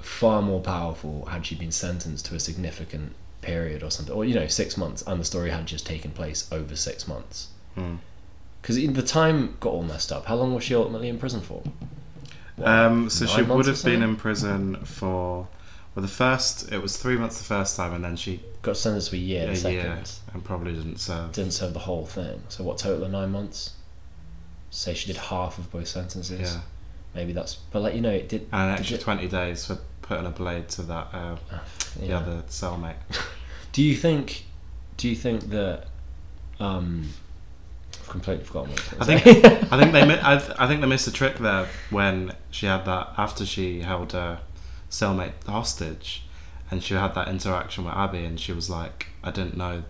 far 0.00 0.42
more 0.42 0.60
powerful 0.60 1.26
had 1.26 1.44
she 1.44 1.54
been 1.54 1.72
sentenced 1.72 2.26
to 2.26 2.34
a 2.34 2.40
significant 2.40 3.14
period 3.40 3.82
or 3.82 3.90
something, 3.90 4.14
or 4.14 4.24
you 4.24 4.34
know, 4.34 4.46
six 4.46 4.76
months, 4.76 5.02
and 5.06 5.20
the 5.20 5.24
story 5.24 5.50
had 5.50 5.66
just 5.66 5.86
taken 5.86 6.10
place 6.10 6.48
over 6.52 6.76
six 6.76 7.06
months. 7.06 7.48
Mm. 7.76 7.98
Because 8.60 8.76
the 8.76 9.02
time 9.02 9.56
got 9.60 9.72
all 9.72 9.82
messed 9.82 10.10
up. 10.10 10.26
How 10.26 10.34
long 10.34 10.54
was 10.54 10.64
she 10.64 10.74
ultimately 10.74 11.08
in 11.08 11.18
prison 11.18 11.40
for? 11.40 11.62
What, 12.56 12.68
Um, 12.68 13.08
so 13.08 13.26
she 13.26 13.42
would 13.42 13.66
have 13.66 13.84
been 13.84 14.02
in 14.02 14.16
prison 14.16 14.76
for 14.84 15.48
well 15.98 16.02
the 16.06 16.12
first 16.12 16.70
it 16.70 16.80
was 16.80 16.96
three 16.96 17.16
months 17.16 17.38
the 17.38 17.44
first 17.44 17.76
time 17.76 17.92
and 17.92 18.04
then 18.04 18.14
she 18.14 18.40
got 18.62 18.76
sentenced 18.76 19.10
to 19.10 19.16
a 19.16 19.18
year. 19.18 19.46
a 19.46 19.50
the 19.50 19.56
second 19.56 19.72
year 19.72 20.02
and 20.32 20.44
probably 20.44 20.72
didn't 20.72 20.98
serve 20.98 21.32
didn't 21.32 21.50
serve 21.50 21.72
the 21.72 21.80
whole 21.80 22.06
thing. 22.06 22.40
So 22.48 22.62
what 22.62 22.78
total 22.78 23.02
of 23.04 23.10
nine 23.10 23.32
months? 23.32 23.72
Say 24.70 24.94
she 24.94 25.08
did 25.08 25.16
half 25.16 25.58
of 25.58 25.72
both 25.72 25.88
sentences. 25.88 26.40
yeah 26.54 26.60
Maybe 27.16 27.32
that's. 27.32 27.56
But 27.56 27.80
like 27.82 27.94
you 27.96 28.00
know, 28.00 28.12
it 28.12 28.28
did. 28.28 28.42
and 28.52 28.70
an 28.70 28.76
did 28.76 28.80
extra 28.80 28.96
it- 28.98 29.00
20 29.00 29.26
days 29.26 29.66
for 29.66 29.78
putting 30.02 30.26
a 30.26 30.30
blade 30.30 30.68
to 30.68 30.82
that 30.82 31.08
uh, 31.12 31.36
the 31.98 32.06
yeah. 32.06 32.18
other 32.18 32.42
cellmate 32.48 32.94
Do 33.72 33.82
you 33.82 33.96
think? 33.96 34.44
Do 34.98 35.08
you 35.08 35.16
think 35.16 35.48
that? 35.50 35.86
Um, 36.60 37.08
I've 38.00 38.08
completely 38.08 38.44
forgotten 38.44 38.70
what 38.70 38.92
I 38.94 38.96
was 38.98 39.08
gonna 39.08 39.20
think 39.20 39.44
say. 39.44 39.68
I 39.72 39.78
think 39.80 39.92
they 39.92 40.06
mi- 40.06 40.20
I, 40.22 40.36
th- 40.38 40.56
I 40.60 40.66
think 40.68 40.80
they 40.80 40.86
missed 40.86 41.08
a 41.08 41.12
trick 41.12 41.38
there 41.38 41.66
when 41.90 42.34
she 42.52 42.66
had 42.66 42.84
that 42.84 43.14
after 43.16 43.44
she 43.44 43.80
held 43.80 44.12
her 44.12 44.40
cellmate 44.90 45.44
hostage 45.46 46.24
and 46.70 46.82
she 46.82 46.94
had 46.94 47.14
that 47.14 47.28
interaction 47.28 47.84
with 47.84 47.94
Abby 47.94 48.24
and 48.24 48.38
she 48.40 48.52
was 48.52 48.68
like 48.70 49.06
I 49.22 49.30
didn't 49.30 49.56
know 49.56 49.84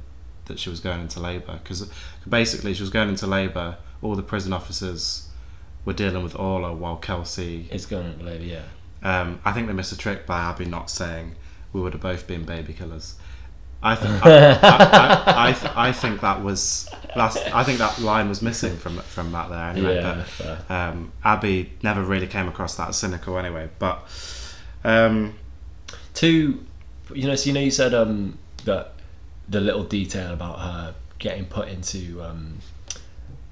that 0.47 0.59
she 0.59 0.71
was 0.71 0.81
going 0.81 1.01
into 1.01 1.21
labour 1.21 1.61
because 1.63 1.91
basically 2.29 2.75
she 2.75 2.83
was 2.83 2.91
going 2.91 3.09
into 3.09 3.27
labour 3.27 3.77
all 4.03 4.15
the 4.15 4.23
prison 4.23 4.53
officers 4.53 5.29
were 5.85 5.93
dealing 5.93 6.23
with 6.23 6.35
Orla 6.37 6.73
while 6.73 6.97
Kelsey 6.97 7.69
it's 7.71 7.87
going 7.87 8.07
into 8.13 8.25
labour. 8.25 8.45
Yeah. 8.45 8.63
um, 9.03 9.41
I 9.45 9.53
think 9.53 9.67
they 9.67 9.73
missed 9.73 9.93
a 9.93 9.97
trick 9.99 10.27
by 10.27 10.41
Abby 10.41 10.65
not 10.65 10.91
saying 10.91 11.35
we 11.73 11.81
would 11.81 11.93
have 11.93 12.03
both 12.03 12.27
been 12.27 12.45
baby 12.45 12.73
killers. 12.73 13.15
I 13.81 13.95
think 13.95 14.27
I, 14.27 14.31
I, 14.31 14.53
I, 14.53 15.49
I, 15.49 15.53
th- 15.53 15.73
I 15.77 15.93
think 15.93 16.21
that 16.23 16.43
was 16.43 16.89
that's 17.15 17.37
I 17.37 17.63
think 17.63 17.79
that 17.79 18.01
line 18.01 18.29
was 18.29 18.43
missing 18.43 18.77
from 18.77 18.99
from 18.99 19.31
that 19.33 19.51
there 19.51 19.69
anyway. 19.71 19.97
yeah. 19.97 20.25
But 20.39 20.71
um, 20.71 21.13
Abby 21.25 21.73
never 21.85 22.03
really 22.03 22.27
came 22.27 22.49
across 22.49 22.75
that 22.77 22.95
cynical 22.97 23.39
anyway. 23.39 23.69
But 23.79 24.03
um, 24.89 25.35
Two, 26.15 26.65
you 27.15 27.27
know, 27.27 27.35
so 27.37 27.47
you 27.49 27.53
know, 27.55 27.61
you 27.61 27.71
said 27.71 27.95
um, 27.95 28.39
that 28.65 28.93
the 29.49 29.61
little 29.61 29.85
detail 29.85 30.33
about 30.33 30.59
her 30.61 30.95
getting 31.19 31.45
put 31.47 31.69
into 31.69 32.21
um, 32.23 32.59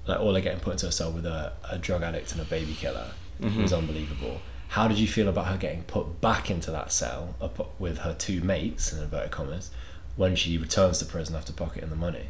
like 0.07 0.21
Orla 0.21 0.41
getting 0.41 0.61
put 0.61 0.73
into 0.73 0.87
a 0.89 0.93
cell 0.93 1.13
with 1.13 1.27
a, 1.27 1.53
a 1.71 1.79
drug 1.79 2.03
addict 2.03 2.33
and 2.33 2.41
a 2.41 2.45
baby 2.45 2.75
killer 2.75 3.07
Mhm. 3.41 3.63
was 3.63 3.73
unbelievable. 3.73 4.41
How 4.69 4.89
did 4.89 4.99
you 4.99 5.07
feel 5.07 5.29
about 5.29 5.47
her 5.47 5.57
getting 5.57 5.83
put 5.85 6.21
back 6.21 6.51
into 6.51 6.71
that 6.73 6.91
cell 6.91 7.35
up 7.41 7.79
with 7.81 7.99
her 7.99 8.15
two 8.15 8.41
mates 8.41 8.93
in 8.93 8.99
inverted 9.03 9.31
commas 9.31 9.71
when 10.17 10.35
she 10.37 10.59
returns 10.59 10.99
to 10.99 11.05
prison 11.05 11.37
after 11.37 11.53
pocketing 11.53 11.91
the 11.91 11.97
money? 11.97 12.27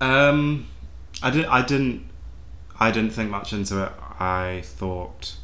um, 0.00 0.66
I 1.22 1.30
didn't 1.30 1.50
I 1.50 1.62
didn't 1.62 2.06
I 2.78 2.90
didn't 2.90 3.10
think 3.12 3.30
much 3.30 3.52
into 3.52 3.84
it. 3.84 3.92
I 4.18 4.62
thought. 4.64 5.34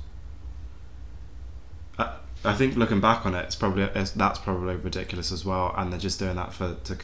I, 2.46 2.54
think 2.54 2.76
looking 2.76 3.00
back 3.00 3.26
on 3.26 3.34
it, 3.34 3.44
it's 3.44 3.56
probably 3.56 3.82
it's, 3.82 4.10
that's 4.12 4.38
probably 4.38 4.76
ridiculous 4.76 5.32
as 5.32 5.44
well, 5.44 5.74
and 5.76 5.92
they're 5.92 6.00
just 6.00 6.18
doing 6.18 6.36
that 6.36 6.52
for 6.52 6.76
to, 6.84 6.96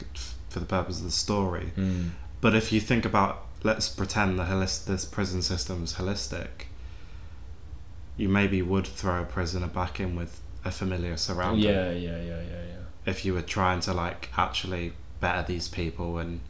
for 0.49 0.59
the 0.59 0.65
purpose 0.65 0.99
of 0.99 1.05
the 1.05 1.11
story. 1.11 1.71
Hmm. 1.75 2.09
But 2.41 2.55
if 2.55 2.71
you 2.71 2.79
think 2.79 3.05
about, 3.05 3.45
let's 3.63 3.89
pretend 3.89 4.37
the 4.37 4.43
holis- 4.43 4.83
this 4.85 5.05
prison 5.05 5.41
system's 5.41 5.95
holistic. 5.95 6.67
You 8.17 8.29
maybe 8.29 8.61
would 8.61 8.85
throw 8.85 9.21
a 9.21 9.25
prisoner 9.25 9.67
back 9.67 9.99
in 9.99 10.15
with 10.15 10.39
a 10.63 10.71
familiar 10.71 11.17
surrounding. 11.17 11.63
Yeah, 11.63 11.91
yeah, 11.91 12.17
yeah, 12.17 12.41
yeah, 12.41 12.41
yeah. 12.41 12.83
If 13.05 13.25
you 13.25 13.33
were 13.33 13.41
trying 13.41 13.79
to 13.81 13.93
like 13.93 14.29
actually 14.37 14.93
better 15.19 15.45
these 15.47 15.67
people 15.67 16.17
and 16.17 16.41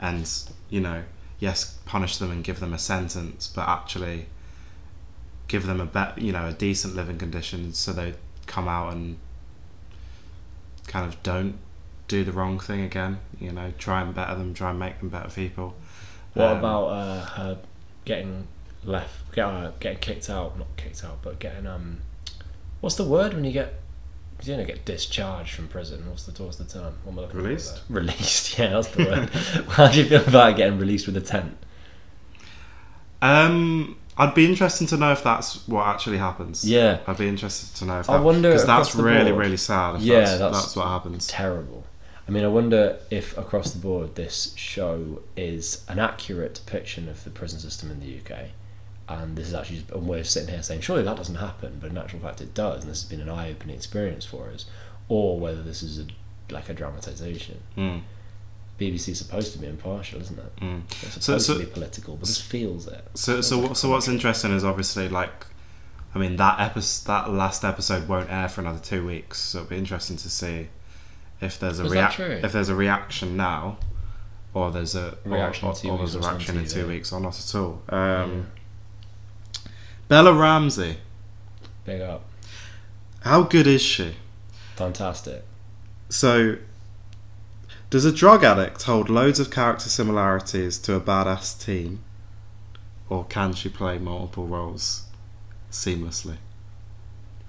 and 0.00 0.28
you 0.70 0.80
know 0.80 1.04
yes 1.38 1.78
punish 1.86 2.16
them 2.18 2.30
and 2.30 2.44
give 2.44 2.60
them 2.60 2.72
a 2.72 2.78
sentence, 2.78 3.48
but 3.48 3.68
actually 3.68 4.26
give 5.48 5.66
them 5.66 5.80
a 5.80 5.86
bet, 5.86 6.18
you 6.20 6.30
know, 6.30 6.46
a 6.46 6.52
decent 6.52 6.94
living 6.94 7.18
conditions, 7.18 7.78
so 7.78 7.92
they 7.92 8.14
come 8.48 8.66
out 8.66 8.92
and 8.92 9.18
kind 10.88 11.06
of 11.06 11.22
don't 11.22 11.56
do 12.08 12.24
the 12.24 12.32
wrong 12.32 12.58
thing 12.58 12.80
again. 12.80 13.20
You 13.38 13.52
know, 13.52 13.72
try 13.78 14.02
and 14.02 14.12
better 14.14 14.34
them, 14.34 14.54
try 14.54 14.70
and 14.70 14.78
make 14.78 14.98
them 14.98 15.10
better 15.10 15.28
people. 15.30 15.76
What 16.34 16.48
Um, 16.48 16.58
about 16.58 16.86
uh, 16.86 17.24
her 17.24 17.58
getting 18.04 18.48
left, 18.84 19.32
get, 19.32 19.44
uh, 19.44 19.70
getting 19.78 19.98
kicked 19.98 20.28
out? 20.28 20.58
Not 20.58 20.68
kicked 20.76 21.04
out, 21.04 21.18
but 21.22 21.38
getting 21.38 21.66
um, 21.66 21.98
what's 22.80 22.96
the 22.96 23.04
word 23.04 23.34
when 23.34 23.44
you 23.44 23.52
get 23.52 23.74
you 24.44 24.54
don't 24.54 24.66
get 24.66 24.84
discharged 24.84 25.54
from 25.54 25.68
prison? 25.68 26.08
What's 26.08 26.24
the 26.24 26.42
what's 26.42 26.56
the 26.56 26.64
term? 26.64 26.94
What 27.04 27.12
am 27.12 27.18
I 27.18 27.22
looking 27.22 27.40
Released? 27.40 27.80
Released. 27.88 28.58
Yeah, 28.58 28.68
that's 28.70 28.88
the 28.88 29.04
word. 29.04 29.28
How 29.70 29.88
do 29.88 29.98
you 29.98 30.08
feel 30.08 30.26
about 30.26 30.56
getting 30.56 30.78
released 30.78 31.06
with 31.06 31.16
a 31.16 31.20
tent? 31.20 31.56
Um, 33.20 33.96
I'd 34.18 34.34
be 34.34 34.44
interested 34.46 34.88
to 34.88 34.96
know 34.96 35.12
if 35.12 35.22
that's 35.22 35.66
what 35.68 35.86
actually 35.86 36.18
happens. 36.18 36.64
Yeah, 36.68 36.98
I'd 37.06 37.16
be 37.18 37.28
interested 37.28 37.74
to 37.76 37.84
know 37.84 38.00
if 38.00 38.10
I 38.10 38.18
wonder 38.18 38.50
because 38.50 38.66
that's 38.66 38.94
really 38.94 39.30
board. 39.30 39.44
really 39.44 39.56
sad. 39.56 39.96
If 39.96 40.02
Yeah, 40.02 40.20
that's, 40.20 40.38
that's- 40.38 40.62
that's 40.62 40.76
what 40.76 40.88
happens. 40.88 41.26
terrible. 41.28 41.84
I 42.26 42.30
mean, 42.30 42.44
I 42.44 42.48
wonder 42.48 42.98
if 43.10 43.38
across 43.38 43.70
the 43.70 43.78
board 43.78 44.16
this 44.16 44.52
show 44.56 45.22
is 45.36 45.84
an 45.88 45.98
accurate 45.98 46.54
depiction 46.54 47.08
of 47.08 47.24
the 47.24 47.30
prison 47.30 47.58
system 47.58 47.90
in 47.90 48.00
the 48.00 48.18
UK. 48.18 48.48
And 49.08 49.36
this 49.36 49.48
is 49.48 49.54
actually, 49.54 49.84
and 49.94 50.06
we're 50.06 50.24
sitting 50.24 50.50
here 50.50 50.62
saying, 50.62 50.82
surely 50.82 51.02
that 51.04 51.16
doesn't 51.16 51.36
happen, 51.36 51.78
but 51.80 51.88
in 51.90 51.96
actual 51.96 52.18
fact 52.20 52.42
it 52.42 52.52
does, 52.52 52.82
and 52.82 52.90
this 52.90 53.00
has 53.02 53.08
been 53.08 53.22
an 53.22 53.30
eye-opening 53.30 53.74
experience 53.74 54.26
for 54.26 54.50
us. 54.50 54.66
Or 55.08 55.40
whether 55.40 55.62
this 55.62 55.82
is 55.82 55.98
a, 56.00 56.06
like 56.52 56.68
a 56.68 56.74
dramatisation. 56.74 57.56
Mm, 57.78 58.02
BBC 58.78 59.08
is 59.10 59.18
supposed 59.18 59.52
to 59.52 59.58
be 59.58 59.66
impartial, 59.66 60.20
isn't 60.20 60.38
it? 60.38 60.56
mm. 60.60 60.82
It's 61.02 61.24
supposed 61.24 61.46
so- 61.46 61.54
to 61.54 61.60
be 61.60 61.66
political, 61.66 62.16
but 62.16 62.26
this 62.28 62.40
feels 62.40 62.86
it. 62.86 63.04
So 63.14 63.34
Feels 63.34 63.48
so 63.48 63.58
like 63.58 63.68
what- 63.70 63.76
so 63.76 63.90
what's 63.90 64.08
interesting 64.08 64.52
is 64.52 64.64
obviously 64.64 65.08
like, 65.08 65.46
I 66.14 66.18
mean 66.18 66.36
that 66.36 66.60
episode 66.60 67.06
that 67.08 67.30
last 67.30 67.64
episode 67.64 68.08
won't 68.08 68.30
air 68.30 68.48
for 68.48 68.60
another 68.60 68.78
two 68.78 69.04
weeks. 69.06 69.38
So 69.38 69.58
it'll 69.60 69.70
be 69.70 69.76
interesting 69.78 70.16
to 70.18 70.30
see 70.30 70.68
if 71.40 71.58
there's 71.58 71.78
a 71.80 71.84
Was 71.84 71.92
that 71.92 72.18
react 72.18 72.44
if 72.44 72.52
there's 72.52 72.68
a 72.68 72.74
reaction 72.74 73.36
now, 73.36 73.78
or 74.54 74.70
there's 74.70 74.94
a 74.94 75.16
Reaction 75.24 75.68
or, 75.68 75.72
in 75.72 75.76
two 75.76 75.88
or, 75.88 75.92
or 75.92 75.98
there's 75.98 76.14
a 76.14 76.18
weeks 76.18 76.28
reaction 76.28 76.58
in 76.58 76.66
two 76.66 76.86
weeks 76.88 77.12
or 77.12 77.20
not 77.20 77.38
at 77.38 77.54
all. 77.54 77.82
Um, 77.88 78.46
Bella 80.08 80.32
Ramsey, 80.32 80.96
Big 81.84 82.00
up. 82.00 82.24
how 83.20 83.42
good 83.42 83.66
is 83.66 83.82
she? 83.82 84.16
Fantastic. 84.76 85.44
So, 86.08 86.56
does 87.90 88.04
a 88.04 88.12
drug 88.12 88.44
addict 88.44 88.82
hold 88.82 89.08
loads 89.08 89.40
of 89.40 89.50
character 89.50 89.88
similarities 89.88 90.78
to 90.78 90.94
a 90.94 91.00
badass 91.00 91.58
teen, 91.64 92.00
or 93.08 93.24
can 93.24 93.52
she 93.54 93.68
play 93.68 93.98
multiple 93.98 94.46
roles 94.46 95.04
seamlessly? 95.70 96.36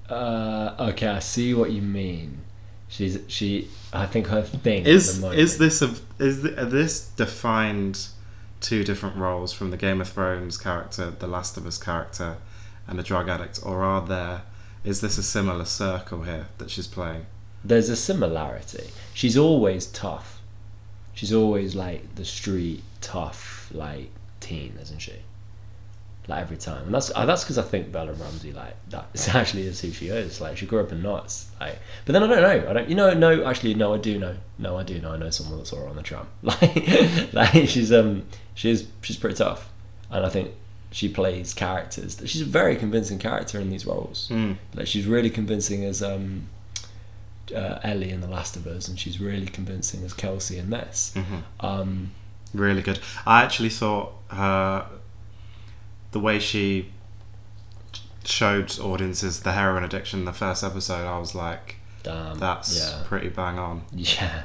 Uh, 0.10 0.76
okay, 0.80 1.08
I 1.08 1.20
see 1.20 1.54
what 1.54 1.72
you 1.72 1.82
mean. 1.82 2.40
She's 2.88 3.20
she. 3.28 3.70
I 3.94 4.08
think 4.08 4.28
her 4.28 4.42
thing 4.42 4.86
Is 4.86 5.24
is 5.24 5.58
this 5.60 5.82
a 5.82 5.94
is 6.18 6.42
this 6.42 7.08
defined 7.10 8.08
two 8.62 8.84
different 8.84 9.16
roles 9.16 9.54
from 9.54 9.72
the 9.72 9.78
Game 9.78 10.02
of 10.02 10.10
Thrones 10.10 10.58
character, 10.58 11.12
the 11.12 11.28
Last 11.28 11.56
of 11.58 11.68
Us 11.68 11.78
character, 11.78 12.38
and 12.88 12.98
the 12.98 13.04
drug 13.04 13.30
addict, 13.30 13.60
or 13.64 13.84
are 13.84 14.06
there? 14.06 14.42
Is 14.84 15.02
this 15.02 15.18
a 15.18 15.24
similar 15.24 15.66
circle 15.66 16.24
here 16.24 16.48
that 16.58 16.72
she's 16.72 16.88
playing? 16.88 17.26
There's 17.64 17.90
a 17.90 17.96
similarity. 17.96 18.90
She's 19.14 19.38
always 19.38 19.88
tough. 19.88 20.42
She's 21.14 21.34
always 21.34 21.76
like 21.76 22.16
the 22.16 22.26
street 22.26 22.84
tough 23.02 23.70
like 23.74 24.10
teen, 24.40 24.78
isn't 24.82 25.00
she? 25.00 25.14
Like 26.28 26.42
every 26.42 26.58
time, 26.58 26.86
and 26.86 26.94
that's 26.94 27.12
uh, 27.16 27.26
that's 27.26 27.44
because 27.44 27.58
I 27.58 27.64
think 27.64 27.92
Bella 27.92 28.14
Ramsey 28.14 28.54
like 28.54 28.76
that 28.90 29.08
is 29.14 29.28
actually 29.36 29.64
is 29.64 29.82
who 29.82 29.92
she 29.92 30.10
is. 30.10 30.40
Like 30.40 30.58
she 30.58 30.68
grew 30.68 30.80
up 30.80 30.92
in 30.92 31.02
Notts, 31.02 31.50
like. 31.60 31.80
But 32.06 32.14
then 32.14 32.22
I 32.22 32.28
don't 32.28 32.42
know. 32.42 32.70
I 32.70 32.74
don't. 32.74 32.90
You 32.90 32.96
know? 32.96 33.14
No, 33.16 33.46
actually, 33.46 33.74
no. 33.74 33.96
I 33.96 33.98
do 33.98 34.20
know. 34.20 34.38
No, 34.60 34.78
I 34.78 34.84
do 34.84 35.02
know. 35.02 35.14
I 35.14 35.18
know 35.18 35.32
someone 35.32 35.58
that 35.58 35.66
saw 35.66 35.78
her 35.78 35.88
on 35.88 35.96
the 35.96 36.04
tram. 36.04 36.28
Like, 36.44 37.34
like 37.34 37.68
she's 37.68 37.92
um 37.92 38.26
she's 38.54 38.88
she's 39.02 39.18
pretty 39.18 39.38
tough, 39.38 39.72
and 40.12 40.24
I 40.24 40.30
think 40.30 40.52
she 40.92 41.10
plays 41.10 41.54
characters. 41.54 42.22
She's 42.26 42.42
a 42.42 42.46
very 42.46 42.76
convincing 42.76 43.20
character 43.20 43.60
in 43.60 43.70
these 43.70 43.86
roles. 43.86 44.30
Mm. 44.30 44.58
Like 44.76 44.88
she's 44.88 45.06
really 45.06 45.30
convincing 45.30 45.84
as 45.84 46.02
um, 46.04 46.48
uh, 47.52 47.80
Ellie 47.84 48.10
in 48.12 48.22
The 48.22 48.28
Last 48.28 48.56
of 48.56 48.66
Us, 48.68 48.88
and 48.88 49.00
she's 49.00 49.20
really 49.20 49.46
convincing 49.48 50.04
as 50.04 50.14
Kelsey 50.14 50.58
in 50.58 50.70
this. 50.70 51.14
hmm 51.16 51.40
Um, 51.60 52.12
Really 52.54 52.82
good. 52.82 53.00
I 53.28 53.44
actually 53.44 53.70
thought 53.70 54.14
her 54.30 54.88
the 56.12 56.20
way 56.20 56.40
she 56.40 56.90
showed 58.26 58.78
audiences 58.80 59.42
the 59.42 59.52
heroin 59.54 59.84
addiction 59.84 60.20
in 60.20 60.26
the 60.26 60.34
first 60.34 60.64
episode. 60.64 61.08
I 61.08 61.20
was 61.20 61.36
like, 61.36 61.76
damn, 62.04 62.38
that's 62.40 62.78
yeah, 62.78 63.04
pretty 63.06 63.30
bang 63.30 63.58
on. 63.60 63.84
yeah, 63.94 64.44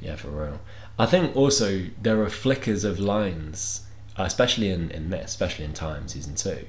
yeah, 0.00 0.16
for 0.16 0.28
real. 0.28 0.60
I 0.98 1.06
think 1.06 1.34
also 1.36 1.86
there 2.00 2.22
are 2.22 2.30
flickers 2.30 2.84
of 2.84 2.98
lines, 3.00 3.82
uh, 4.18 4.22
especially 4.24 4.70
in 4.70 4.90
in 4.90 5.10
this, 5.10 5.26
especially 5.32 5.64
in 5.64 5.72
Time 5.72 6.06
season 6.08 6.34
two, 6.34 6.66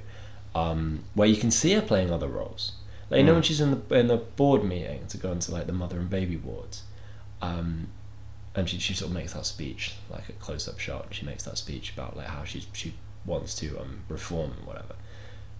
um, 0.55 1.03
where 1.13 1.27
you 1.27 1.37
can 1.37 1.51
see 1.51 1.73
her 1.73 1.81
playing 1.81 2.11
other 2.11 2.27
roles. 2.27 2.71
Like 3.13 3.19
you 3.19 3.25
know 3.25 3.31
Mm. 3.33 3.35
when 3.35 3.43
she's 3.43 3.61
in 3.61 3.71
the 3.87 3.95
in 3.95 4.07
the 4.07 4.17
board 4.17 4.63
meeting 4.63 5.05
to 5.07 5.17
go 5.17 5.31
into 5.31 5.51
like 5.51 5.67
the 5.67 5.73
mother 5.73 5.97
and 5.99 6.09
baby 6.09 6.35
wards, 6.37 6.83
um, 7.41 7.87
and 8.55 8.69
she, 8.69 8.79
she 8.79 8.93
sort 8.93 9.09
of 9.09 9.15
makes 9.15 9.33
that 9.33 9.45
speech 9.45 9.95
like 10.09 10.29
a 10.29 10.33
close 10.33 10.67
up 10.67 10.79
shot. 10.79 11.07
She 11.11 11.25
makes 11.25 11.43
that 11.43 11.57
speech 11.57 11.93
about 11.93 12.17
like 12.17 12.27
how 12.27 12.43
she 12.43 12.65
she 12.73 12.93
wants 13.25 13.53
to 13.55 13.79
um, 13.79 14.01
reform 14.09 14.51
and 14.57 14.65
whatever. 14.67 14.95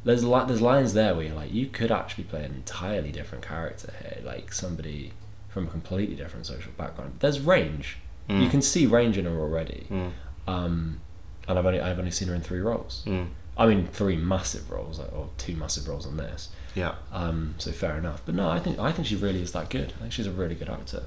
There's 0.03 0.23
li- 0.23 0.43
there's 0.47 0.61
lines 0.61 0.93
there 0.93 1.13
where 1.15 1.25
you're 1.25 1.35
like 1.35 1.53
you 1.53 1.67
could 1.67 1.91
actually 1.91 2.25
play 2.25 2.43
an 2.43 2.53
entirely 2.53 3.11
different 3.11 3.45
character 3.45 3.93
here, 4.01 4.19
like 4.25 4.51
somebody 4.51 5.13
from 5.49 5.67
a 5.67 5.69
completely 5.69 6.15
different 6.15 6.45
social 6.45 6.71
background. 6.77 7.17
There's 7.19 7.39
range. 7.39 7.97
Mm. 8.29 8.41
You 8.43 8.49
can 8.49 8.61
see 8.61 8.85
range 8.85 9.17
in 9.17 9.25
her 9.25 9.39
already. 9.39 9.85
Mm. 9.91 10.11
Um, 10.47 11.01
and 11.47 11.59
I've 11.59 11.65
only 11.65 11.79
I've 11.79 11.99
only 11.99 12.11
seen 12.11 12.27
her 12.29 12.35
in 12.35 12.41
three 12.41 12.59
roles. 12.61 13.03
Mm. 13.05 13.27
I 13.55 13.67
mean, 13.67 13.85
three 13.87 14.15
massive 14.17 14.71
roles, 14.71 14.99
or 14.99 15.29
two 15.37 15.55
massive 15.55 15.87
roles 15.87 16.07
on 16.07 16.17
this. 16.17 16.49
Yeah. 16.75 16.95
Um, 17.12 17.55
so 17.57 17.71
fair 17.71 17.97
enough. 17.97 18.21
But 18.25 18.36
no, 18.36 18.49
I 18.49 18.59
think 18.59 18.79
I 18.79 18.91
think 18.91 19.07
she 19.07 19.15
really 19.15 19.41
is 19.41 19.51
that 19.51 19.69
good. 19.69 19.93
I 19.97 20.01
think 20.01 20.13
she's 20.13 20.27
a 20.27 20.31
really 20.31 20.55
good 20.55 20.69
actor. 20.69 21.03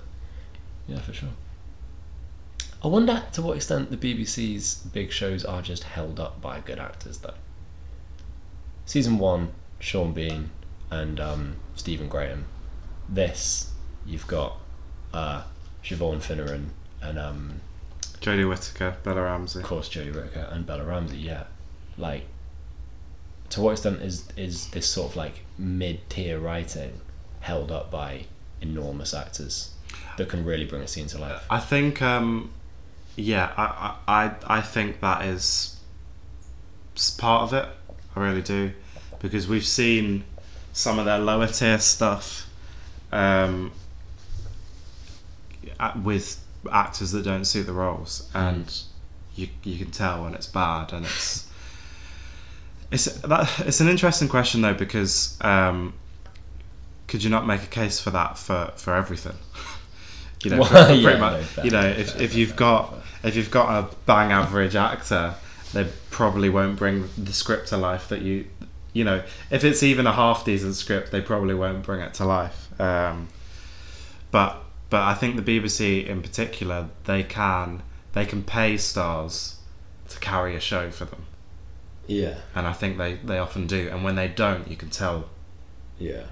Yeah, 0.86 1.00
for 1.00 1.12
sure. 1.12 1.30
I 2.82 2.88
wonder 2.88 3.24
to 3.32 3.42
what 3.42 3.56
extent 3.56 3.90
the 3.90 3.96
BBC's 3.96 4.76
big 4.92 5.10
shows 5.10 5.44
are 5.44 5.62
just 5.62 5.84
held 5.84 6.20
up 6.20 6.40
by 6.40 6.60
good 6.60 6.78
actors, 6.78 7.18
though. 7.18 7.34
Season 8.84 9.18
one, 9.18 9.52
Sean 9.80 10.12
Bean 10.12 10.50
and 10.90 11.18
um, 11.18 11.56
Stephen 11.74 12.08
Graham. 12.08 12.44
This, 13.08 13.72
you've 14.04 14.26
got 14.26 14.58
uh, 15.12 15.44
Siobhan 15.82 16.18
Finneran 16.18 16.66
and 17.02 17.18
um, 17.18 17.60
Jodie 18.20 18.48
Whittaker, 18.48 18.96
Bella 19.02 19.22
Ramsey. 19.22 19.60
of 19.60 19.64
course 19.64 19.88
Jodie 19.88 20.14
Whittaker 20.14 20.48
and 20.52 20.66
Bella 20.66 20.84
Ramsey. 20.84 21.18
Yeah, 21.18 21.44
like 21.98 22.24
to 23.50 23.60
what 23.60 23.72
extent 23.72 24.02
is 24.02 24.28
is 24.36 24.68
this 24.70 24.86
sort 24.86 25.10
of 25.10 25.16
like 25.16 25.40
mid 25.58 26.08
tier 26.10 26.38
writing 26.38 27.00
held 27.40 27.70
up 27.70 27.90
by 27.90 28.26
enormous 28.60 29.14
actors 29.14 29.72
that 30.16 30.28
can 30.28 30.44
really 30.44 30.64
bring 30.64 30.82
a 30.82 30.88
scene 30.88 31.06
to 31.08 31.18
life? 31.18 31.42
I 31.50 31.60
think, 31.60 32.02
um, 32.02 32.50
yeah, 33.16 33.52
I, 33.56 33.96
I, 34.08 34.34
I 34.58 34.60
think 34.60 35.00
that 35.00 35.24
is 35.24 35.78
part 37.18 37.42
of 37.42 37.52
it. 37.52 37.68
I 38.14 38.20
really 38.20 38.42
do, 38.42 38.72
because 39.20 39.46
we've 39.46 39.66
seen 39.66 40.24
some 40.72 40.98
of 40.98 41.04
their 41.04 41.18
lower 41.18 41.46
tier 41.46 41.78
stuff 41.78 42.48
um, 43.12 43.72
with 46.02 46.42
actors 46.72 47.12
that 47.12 47.24
don't 47.24 47.44
suit 47.44 47.66
the 47.66 47.72
roles, 47.72 48.30
and 48.34 48.82
you 49.34 49.48
you 49.62 49.78
can 49.78 49.90
tell 49.90 50.24
when 50.24 50.34
it's 50.34 50.46
bad, 50.46 50.92
and 50.92 51.04
it's 51.04 51.45
it's 52.90 53.06
that 53.06 53.60
it's 53.66 53.80
an 53.80 53.88
interesting 53.88 54.28
question 54.28 54.62
though 54.62 54.74
because 54.74 55.36
um, 55.42 55.94
could 57.08 57.22
you 57.24 57.30
not 57.30 57.46
make 57.46 57.62
a 57.62 57.66
case 57.66 58.00
for 58.00 58.10
that 58.10 58.38
for 58.38 58.72
for 58.76 58.94
everything? 58.94 59.36
you 60.44 60.50
know, 60.50 60.60
Well, 60.60 60.68
for- 60.68 60.84
for 60.86 60.92
yeah, 60.92 61.02
pretty 61.02 61.18
no, 61.20 61.30
much. 61.30 61.44
fair, 61.44 61.64
you 61.64 61.70
know, 61.70 61.82
fair, 61.82 62.00
if 62.00 62.10
fair, 62.12 62.22
if 62.22 62.34
you've 62.34 62.56
got 62.56 62.94
if 63.22 63.36
you've 63.36 63.50
got 63.50 63.68
a 63.84 63.94
bang 64.06 64.30
average 64.32 64.76
actor, 64.76 65.34
they 65.72 65.86
probably 66.10 66.48
won't 66.48 66.76
bring 66.78 67.08
the 67.18 67.32
script 67.32 67.68
to 67.68 67.76
life 67.76 68.08
that 68.08 68.22
you 68.22 68.46
you 68.92 69.04
know 69.04 69.22
if 69.50 69.62
it's 69.64 69.82
even 69.82 70.06
a 70.06 70.12
half 70.12 70.44
decent 70.44 70.74
script 70.74 71.10
they 71.12 71.20
probably 71.20 71.54
won't 71.54 71.82
bring 71.82 72.00
it 72.00 72.14
to 72.14 72.24
life 72.24 72.68
um, 72.80 73.28
but 74.30 74.56
but 74.88 75.02
I 75.02 75.12
think 75.14 75.36
the 75.36 75.42
BBC 75.60 76.06
in 76.06 76.22
particular 76.22 76.88
they 77.04 77.22
can 77.22 77.82
they 78.14 78.24
can 78.24 78.42
pay 78.42 78.78
stars 78.78 79.56
to 80.08 80.18
carry 80.20 80.56
a 80.56 80.60
show 80.60 80.90
for 80.90 81.04
them 81.04 81.26
Yeah, 82.06 82.36
and 82.54 82.66
I 82.66 82.72
think 82.72 82.98
they, 82.98 83.14
they 83.14 83.38
often 83.38 83.66
do 83.66 83.88
and 83.90 84.04
when 84.04 84.14
they 84.14 84.28
don't 84.28 84.68
you 84.70 84.76
can 84.76 84.90
tell 84.90 85.28
yeah. 85.98 86.24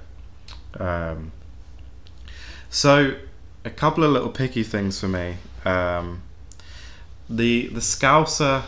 um, 0.78 1.32
so 2.70 3.16
a 3.64 3.70
couple 3.70 4.04
of 4.04 4.10
little 4.10 4.28
picky 4.28 4.62
things 4.62 5.00
for 5.00 5.08
me 5.08 5.36
um, 5.64 6.22
the 7.28 7.68
the 7.68 7.80
Scouser 7.80 8.62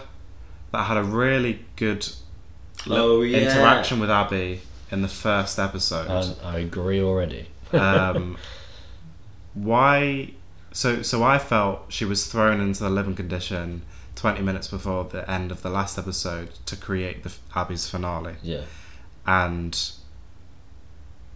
that 0.73 0.85
had 0.85 0.97
a 0.97 1.03
really 1.03 1.65
good 1.77 2.09
Oh, 2.89 3.23
yeah. 3.23 3.39
interaction 3.39 3.99
with 3.99 4.11
Abby 4.11 4.61
in 4.91 5.03
the 5.03 5.09
first 5.09 5.59
episode. 5.59 6.09
Um, 6.09 6.35
I 6.45 6.59
agree 6.59 7.01
already. 7.03 7.49
um, 7.73 8.37
why? 9.55 10.33
So 10.73 11.03
so 11.03 11.23
I 11.25 11.39
felt 11.39 11.87
she 11.89 12.05
was 12.05 12.27
thrown 12.27 12.61
into 12.61 12.83
the 12.85 12.91
living 12.91 13.15
condition 13.15 13.83
twenty 14.17 14.43
minutes 14.43 14.67
before 14.69 15.05
the 15.05 15.31
end 15.31 15.53
of 15.53 15.63
the 15.63 15.71
last 15.71 15.97
episode 15.99 16.49
to 16.67 16.75
create 16.77 17.23
the 17.23 17.33
Abby's 17.55 17.89
finale, 17.89 18.35
Yeah. 18.43 18.63
and 19.27 19.79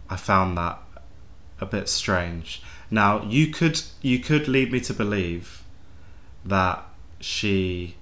I 0.09 0.17
found 0.17 0.57
that 0.57 0.79
a 1.61 1.65
bit 1.65 1.87
strange. 1.87 2.61
Now 2.89 3.23
you 3.23 3.47
could 3.47 3.81
you 4.01 4.19
could 4.19 4.47
lead 4.49 4.71
me 4.73 4.79
to 4.81 4.93
believe 4.93 5.63
that 6.43 6.83
she 7.19 7.95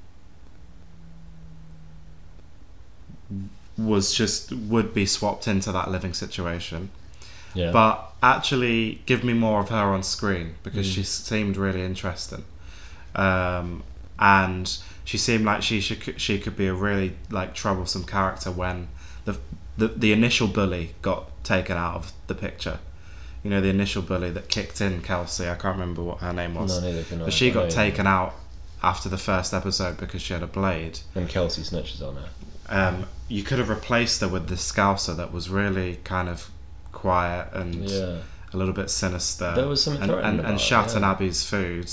was 3.77 4.13
just 4.13 4.51
would 4.51 4.93
be 4.93 5.05
swapped 5.05 5.47
into 5.47 5.71
that 5.71 5.89
living 5.89 6.13
situation 6.13 6.89
Yeah. 7.53 7.71
but 7.71 8.11
actually 8.21 9.01
give 9.05 9.23
me 9.23 9.33
more 9.33 9.61
of 9.61 9.69
her 9.69 9.75
on 9.93 10.03
screen 10.03 10.55
because 10.63 10.87
Mm. 10.87 10.93
she 10.95 11.03
seemed 11.03 11.55
really 11.57 11.81
interesting 11.83 12.43
um, 13.15 13.83
and 14.19 14.77
she 15.05 15.17
seemed 15.17 15.45
like 15.45 15.63
she 15.63 15.79
should, 15.81 16.19
she 16.21 16.37
could 16.39 16.55
be 16.55 16.67
a 16.67 16.73
really 16.73 17.15
like 17.31 17.53
troublesome 17.53 18.03
character 18.03 18.51
when 18.51 18.87
the, 19.25 19.37
the 19.77 19.87
the 19.87 20.11
initial 20.13 20.47
bully 20.47 20.93
got 21.01 21.43
taken 21.43 21.77
out 21.77 21.95
of 21.95 22.11
the 22.27 22.35
picture 22.35 22.79
you 23.43 23.49
know 23.49 23.61
the 23.61 23.69
initial 23.69 24.01
bully 24.01 24.29
that 24.29 24.49
kicked 24.49 24.81
in 24.81 25.01
Kelsey 25.01 25.47
I 25.47 25.55
can't 25.55 25.77
remember 25.79 26.03
what 26.03 26.17
her 26.19 26.33
name 26.33 26.55
was 26.55 26.81
no, 26.81 26.87
neither 26.89 27.03
can 27.03 27.21
I. 27.21 27.25
but 27.25 27.33
she 27.33 27.49
I 27.49 27.53
got 27.53 27.63
know. 27.65 27.69
taken 27.69 28.05
out 28.05 28.33
after 28.83 29.07
the 29.09 29.17
first 29.17 29.53
episode 29.53 29.97
because 29.97 30.21
she 30.21 30.33
had 30.33 30.43
a 30.43 30.47
blade 30.47 30.99
And 31.15 31.27
Kelsey 31.29 31.61
snitches 31.61 32.01
on 32.01 32.15
her. 32.17 32.29
um, 32.69 33.05
you 33.29 33.43
could 33.43 33.57
have 33.59 33.69
replaced 33.69 34.21
her 34.21 34.27
with 34.27 34.47
this 34.49 34.69
scouser 34.69 35.15
that 35.17 35.31
was 35.31 35.49
really 35.49 35.99
kind 36.03 36.27
of 36.29 36.49
quiet 36.91 37.47
and 37.53 37.75
Yeah. 37.89 38.17
a 38.53 38.57
little 38.57 38.73
bit 38.73 38.89
sinister. 38.89 39.53
There 39.55 39.67
was 39.67 39.83
something 39.83 40.03
and, 40.09 40.11
and, 40.11 40.39
and 40.41 40.55
it, 40.55 40.59
shat 40.61 40.93
yeah. 40.95 41.11
Abby's 41.11 41.43
food 41.45 41.89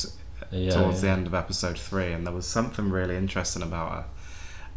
Yeah. 0.51 0.71
towards 0.71 1.01
the 1.01 1.09
end 1.09 1.27
of 1.27 1.35
episode 1.35 1.79
three, 1.79 2.13
and 2.13 2.27
there 2.27 2.35
was 2.35 2.47
something 2.47 2.91
really 2.91 3.17
interesting 3.17 3.63
about 3.63 4.07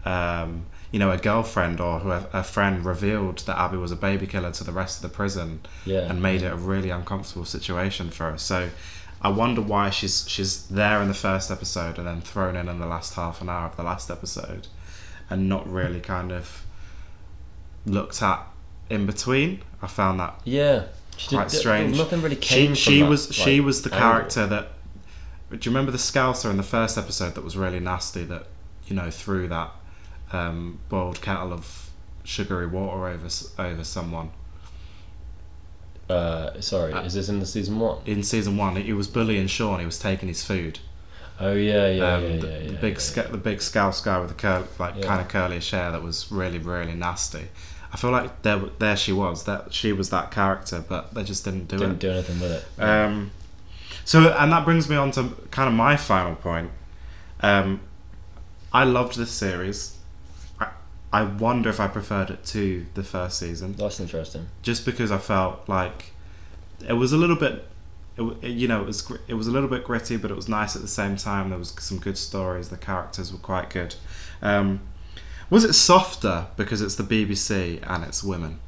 her. 0.06 0.12
Um, 0.12 0.65
you 0.91 0.98
know, 1.00 1.12
a 1.12 1.17
girlfriend 1.17 1.80
or 1.80 2.02
a 2.34 2.43
friend 2.43 2.84
revealed 2.86 3.39
that 3.39 3.58
Abby 3.60 3.78
was 3.78 3.91
a 3.91 3.95
baby 3.95 4.26
killer 4.26 4.52
to 4.52 4.63
the 4.63 4.72
rest 4.72 5.04
of 5.04 5.12
the 5.12 5.15
prison 5.15 5.62
Yeah. 5.86 6.00
and 6.10 6.22
made 6.22 6.41
it 6.41 6.52
a 6.52 6.56
really 6.56 6.89
uncomfortable 6.89 7.45
situation 7.45 8.10
for 8.10 8.32
her. 8.32 8.38
So. 8.38 8.69
I 9.22 9.28
wonder 9.28 9.60
why 9.60 9.89
she's 9.89 10.24
she's 10.30 10.65
there 10.69 11.02
in 11.02 11.10
the 11.10 11.13
first 11.13 11.52
episode 11.52 11.98
and 11.98 12.08
then 12.08 12.22
thrown 12.22 12.56
in 12.56 12.69
in 12.69 12.80
the 12.80 12.86
last 12.86 13.15
half 13.15 13.41
an 13.41 13.50
hour 13.50 13.65
of 13.65 13.76
the 13.76 13.84
last 13.84 14.10
episode, 14.10 14.67
and 15.30 15.50
not 15.50 15.69
really 15.69 16.00
kind 16.00 16.32
of 16.32 16.63
looked 17.86 18.22
at 18.22 18.48
in 18.89 19.06
between. 19.06 19.62
I 19.82 19.88
found 19.88 20.22
that 20.22 20.39
Yeah. 20.45 20.84
She 21.17 21.36
quite 21.36 21.50
did, 21.50 21.58
strange. 21.60 21.98
Nothing 21.98 22.22
really 22.22 22.38
came 22.38 22.74
she 22.76 23.02
that, 23.02 23.10
was 23.10 23.28
she 23.36 23.60
was 23.60 23.82
the 23.82 23.93
angle. 23.93 24.10
character 24.10 24.48
Do 25.52 25.58
you 25.62 25.72
remember 25.72 25.92
the 25.92 25.98
Scouser 25.98 26.50
in 26.52 26.58
the 26.58 26.64
first 26.64 26.98
episode 26.98 27.36
that 27.36 27.44
was 27.44 27.58
really 27.58 27.80
nasty? 27.80 28.24
That 28.24 28.46
you 28.88 28.96
know 28.96 29.10
threw 29.10 29.48
that 29.48 29.72
um, 30.32 30.80
boiled 30.90 31.22
kettle 31.22 31.52
of 31.54 31.90
sugary 32.24 32.68
water 32.68 33.08
over 33.08 33.28
over 33.58 33.84
someone 33.84 34.30
Uh, 36.10 36.60
sorry, 36.62 36.94
Uh, 36.94 37.02
is 37.02 37.14
this 37.14 37.30
in 37.30 37.40
the 37.40 37.46
season 37.46 37.80
one? 37.80 38.00
in 38.06 38.24
season 38.24 38.58
one. 38.58 38.76
He 38.76 38.94
was 38.94 39.08
bullying 39.08 39.48
Sean. 39.48 39.80
He 39.80 39.86
was 39.86 40.00
taking 40.00 40.28
his 40.28 40.44
food. 40.44 40.80
Oh 41.40 41.54
yeah, 41.54 41.88
yeah, 41.90 42.14
um, 42.16 42.24
yeah, 42.24 42.38
the, 42.38 42.48
yeah, 42.48 42.68
the 42.72 42.74
big 42.74 43.00
yeah, 43.16 43.24
the 43.24 43.38
big 43.38 43.62
Scouse 43.62 44.02
guy 44.02 44.20
with 44.20 44.30
the 44.30 44.36
curl 44.36 44.68
like 44.78 44.96
Yeah. 44.98 45.06
kind 45.06 45.22
of 45.22 45.28
curlish 45.30 45.72
hair 45.72 45.92
that 45.92 46.04
was 46.04 46.32
really 46.32 46.58
really 46.60 46.94
nasty. 46.96 47.48
I 47.94 47.98
feel 47.98 48.12
like 48.12 48.42
there 48.44 48.60
there 48.78 48.98
she 48.98 49.14
was 49.14 49.46
that 49.46 49.74
she 49.74 49.94
was 49.94 50.10
that 50.10 50.32
character, 50.32 50.84
but 50.88 51.14
they 51.14 51.24
just 51.24 51.46
didn't 51.46 51.68
do 51.70 51.78
Didn't 51.78 51.94
it. 51.94 52.00
do 52.00 52.12
anything 52.12 52.40
with 52.40 52.52
it. 52.52 52.82
Um, 52.82 53.32
so, 54.10 54.32
and 54.39 54.52
that 54.52 54.65
brings 54.65 54.89
me 54.89 54.95
on 54.95 55.12
to 55.12 55.36
kind 55.52 55.67
of 55.67 55.76
my 55.76 55.95
final 55.95 56.34
point. 56.34 56.72
Um, 57.41 57.82
I 58.74 58.84
loved 58.84 59.15
this 59.19 59.30
series. 59.30 60.00
I, 60.60 60.69
I 61.13 61.22
wonder 61.26 61.69
if 61.69 61.80
I 61.80 61.88
preferred 61.88 62.32
it 62.32 62.43
to 62.45 62.88
the 62.95 63.04
first 63.04 63.38
season, 63.38 63.74
That's 63.74 64.00
interesting. 64.00 64.48
just 64.63 64.84
because 64.84 65.12
I 65.12 65.19
felt 65.19 65.69
like 65.69 66.12
it 66.88 66.93
was 66.93 67.13
a 67.13 67.17
little 67.17 67.36
bit, 67.36 67.67
it, 68.17 68.50
you 68.50 68.67
know, 68.67 68.82
it 68.82 68.88
was 68.88 69.13
it 69.28 69.36
was 69.36 69.45
a 69.45 69.52
little 69.52 69.69
bit 69.69 69.84
gritty, 69.84 70.17
but 70.17 70.32
it 70.32 70.36
was 70.36 70.50
nice 70.50 70.76
at 70.76 70.82
the 70.82 70.88
same 70.88 71.15
time. 71.15 71.50
There 71.52 71.60
was 71.60 71.76
some 71.78 72.00
good 72.00 72.17
stories. 72.17 72.69
The 72.69 72.78
characters 72.78 73.32
were 73.32 73.38
quite 73.38 73.69
good. 73.69 73.93
Um, 74.41 74.80
was 75.52 75.63
it 75.63 75.74
softer 75.74 76.48
because 76.58 76.82
it's 76.82 76.95
the 76.95 77.04
BBC 77.04 77.80
and 77.88 78.04
it's 78.04 78.24
women? 78.24 78.60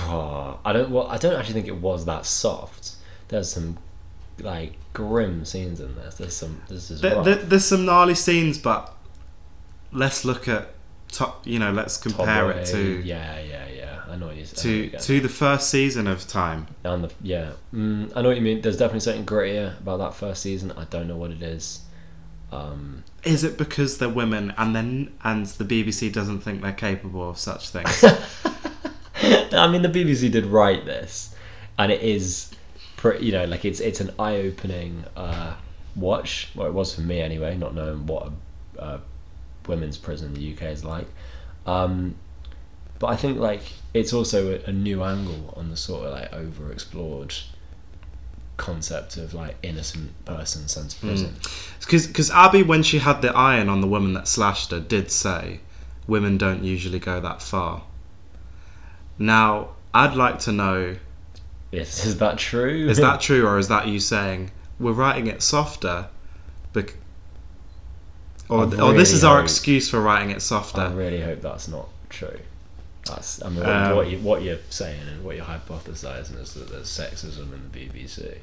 Oh, 0.00 0.58
I 0.62 0.74
don't. 0.74 0.90
Well, 0.90 1.06
I 1.06 1.16
don't 1.16 1.36
actually 1.36 1.54
think 1.54 1.68
it 1.68 1.80
was 1.80 2.04
that 2.04 2.26
soft. 2.26 2.96
There's 3.28 3.50
some 3.50 3.78
like 4.40 4.74
grim 4.92 5.44
scenes 5.44 5.80
in 5.80 5.94
this. 5.96 6.16
There's 6.16 6.34
some. 6.34 6.62
This 6.68 6.90
is 6.90 7.00
There, 7.00 7.22
there, 7.22 7.36
there's 7.36 7.64
some 7.64 7.84
gnarly 7.84 8.14
scenes, 8.14 8.58
but 8.58 8.94
let's 9.92 10.24
look 10.24 10.48
at 10.48 10.68
top. 11.08 11.46
You 11.46 11.58
know, 11.58 11.72
let's 11.72 11.96
compare 11.96 12.50
it 12.50 12.66
to 12.66 13.00
Yeah, 13.04 13.40
yeah, 13.40 13.66
yeah. 13.68 14.02
I 14.08 14.16
know 14.16 14.26
what 14.28 14.36
you're 14.36 14.46
saying. 14.46 14.90
to 14.92 14.98
to 14.98 15.20
the 15.20 15.28
first 15.28 15.68
season 15.70 16.06
of 16.06 16.26
Time. 16.28 16.68
and 16.84 17.04
the 17.04 17.10
yeah. 17.22 17.50
Mm, 17.74 18.12
I 18.14 18.22
know 18.22 18.28
what 18.28 18.36
you 18.36 18.42
mean. 18.42 18.60
There's 18.60 18.76
definitely 18.76 19.00
something 19.00 19.26
grittier 19.26 19.78
about 19.80 19.98
that 19.98 20.14
first 20.14 20.42
season. 20.42 20.72
I 20.72 20.84
don't 20.84 21.08
know 21.08 21.16
what 21.16 21.30
it 21.30 21.42
is. 21.42 21.80
Um, 22.52 23.02
Is 23.24 23.42
it 23.42 23.58
because 23.58 23.98
they're 23.98 24.08
women 24.08 24.54
and 24.56 24.74
then 24.76 25.12
and 25.24 25.46
the 25.46 25.64
BBC 25.64 26.12
doesn't 26.12 26.40
think 26.40 26.62
they're 26.62 26.72
capable 26.72 27.28
of 27.28 27.38
such 27.38 27.70
things? 27.70 28.04
I 29.52 29.66
mean, 29.68 29.82
the 29.82 29.88
BBC 29.88 30.30
did 30.30 30.46
write 30.46 30.84
this, 30.84 31.34
and 31.78 31.90
it 31.90 32.02
is, 32.02 32.52
pretty, 33.10 33.26
you 33.26 33.32
know, 33.32 33.44
like 33.44 33.64
it's 33.64 33.80
it's 33.80 34.00
an 34.00 34.10
eye 34.18 34.36
opening 34.36 35.04
uh, 35.16 35.54
watch. 35.94 36.50
Well, 36.54 36.66
it 36.66 36.72
was 36.72 36.94
for 36.94 37.02
me 37.02 37.20
anyway, 37.20 37.56
not 37.56 37.74
knowing 37.74 38.06
what 38.06 38.32
a, 38.78 38.82
a 38.82 39.00
women's 39.66 39.98
prison 39.98 40.28
in 40.28 40.34
the 40.34 40.52
UK 40.52 40.62
is 40.72 40.84
like. 40.84 41.06
Um, 41.66 42.16
but 42.98 43.08
I 43.08 43.16
think 43.16 43.38
like 43.38 43.62
it's 43.94 44.12
also 44.12 44.58
a, 44.58 44.70
a 44.70 44.72
new 44.72 45.02
angle 45.02 45.54
on 45.56 45.70
the 45.70 45.76
sort 45.76 46.06
of 46.06 46.12
like 46.12 46.30
overexplored 46.32 47.42
concept 48.56 49.18
of 49.18 49.34
like 49.34 49.56
innocent 49.62 50.24
person 50.24 50.66
sent 50.66 50.90
to 50.92 51.00
prison. 51.00 51.34
Because 51.80 52.30
Abby, 52.30 52.62
when 52.62 52.82
she 52.82 52.98
had 52.98 53.22
the 53.22 53.32
iron 53.36 53.68
on 53.68 53.80
the 53.80 53.86
woman 53.86 54.14
that 54.14 54.26
slashed 54.26 54.70
her, 54.70 54.80
did 54.80 55.10
say, 55.10 55.60
"Women 56.06 56.38
don't 56.38 56.64
usually 56.64 56.98
go 56.98 57.20
that 57.20 57.42
far." 57.42 57.82
Now, 59.18 59.70
I'd 59.94 60.14
like 60.14 60.38
to 60.40 60.52
know 60.52 60.96
Is, 61.76 62.04
is 62.06 62.18
that 62.18 62.38
true? 62.38 62.88
Is 62.88 62.98
that 62.98 63.20
true, 63.20 63.46
or 63.46 63.58
is 63.58 63.68
that 63.68 63.86
you 63.88 64.00
saying 64.00 64.50
we're 64.78 64.92
writing 64.92 65.26
it 65.26 65.42
softer? 65.42 66.08
Bec- 66.72 66.96
or, 68.48 68.60
I 68.60 68.62
or 68.64 68.68
this 68.68 68.78
really 68.78 69.00
is 69.00 69.24
our 69.24 69.42
excuse 69.42 69.90
for 69.90 70.00
writing 70.00 70.30
it 70.30 70.40
softer. 70.42 70.82
I 70.82 70.92
really 70.92 71.20
hope 71.20 71.40
that's 71.42 71.68
not 71.68 71.88
true. 72.08 72.38
That's 73.04 73.42
I 73.42 73.48
mean 73.48 73.60
what, 73.60 73.68
Um, 73.68 73.96
what 73.96 74.10
you 74.10 74.18
what 74.18 74.42
you're 74.42 74.58
saying 74.70 75.00
and 75.08 75.24
what 75.24 75.36
you're 75.36 75.44
hypothesizing 75.44 76.40
is 76.40 76.54
that 76.54 76.68
there's 76.68 76.88
sexism 76.88 77.52
in 77.52 77.70
the 77.70 77.78
BBC, 77.78 78.38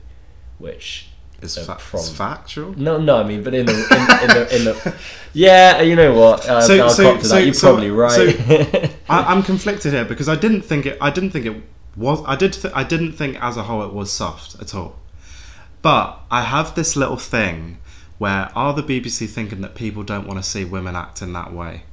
which 0.57 1.09
uh, 1.41 1.47
fa- 1.47 1.77
from- 1.79 1.99
factual. 2.15 2.73
no 2.79 2.97
no 2.97 3.17
I 3.17 3.23
mean 3.23 3.43
but 3.43 3.53
in 3.53 3.65
the 3.65 3.73
in, 3.73 4.21
in 4.21 4.27
the 4.37 4.55
in 4.55 4.63
the 4.65 4.95
yeah 5.33 5.81
you 5.81 5.95
know 5.97 6.13
what 6.13 6.47
uh, 6.47 6.61
So- 6.61 6.87
so- 6.87 7.19
so- 7.19 7.27
that 7.35 7.43
you're 7.43 7.53
so- 7.53 7.67
probably 7.67 7.91
right 7.91 8.39
I, 9.09 9.23
I'm 9.23 9.43
conflicted 9.51 9.91
here 9.91 10.05
because 10.05 10.29
I 10.29 10.35
didn't 10.35 10.61
think 10.61 10.85
it. 10.85 10.97
I 11.01 11.09
didn't 11.09 11.31
think 11.31 11.45
it 11.45 11.61
was. 11.95 12.23
I 12.25 12.35
did. 12.35 12.53
Th- 12.53 12.73
I 12.75 12.83
didn't 12.83 13.13
think 13.13 13.41
as 13.41 13.57
a 13.57 13.63
whole 13.63 13.83
it 13.83 13.93
was 13.93 14.11
soft 14.11 14.59
at 14.61 14.73
all. 14.75 14.99
But 15.81 16.19
I 16.31 16.41
have 16.43 16.75
this 16.75 16.95
little 16.95 17.17
thing 17.17 17.77
where 18.17 18.49
are 18.55 18.73
the 18.73 18.83
BBC 18.83 19.27
thinking 19.29 19.61
that 19.61 19.75
people 19.75 20.03
don't 20.03 20.25
want 20.25 20.41
to 20.41 20.49
see 20.49 20.63
women 20.63 20.95
act 20.95 21.21
in 21.21 21.33
that 21.33 21.51
way? 21.53 21.83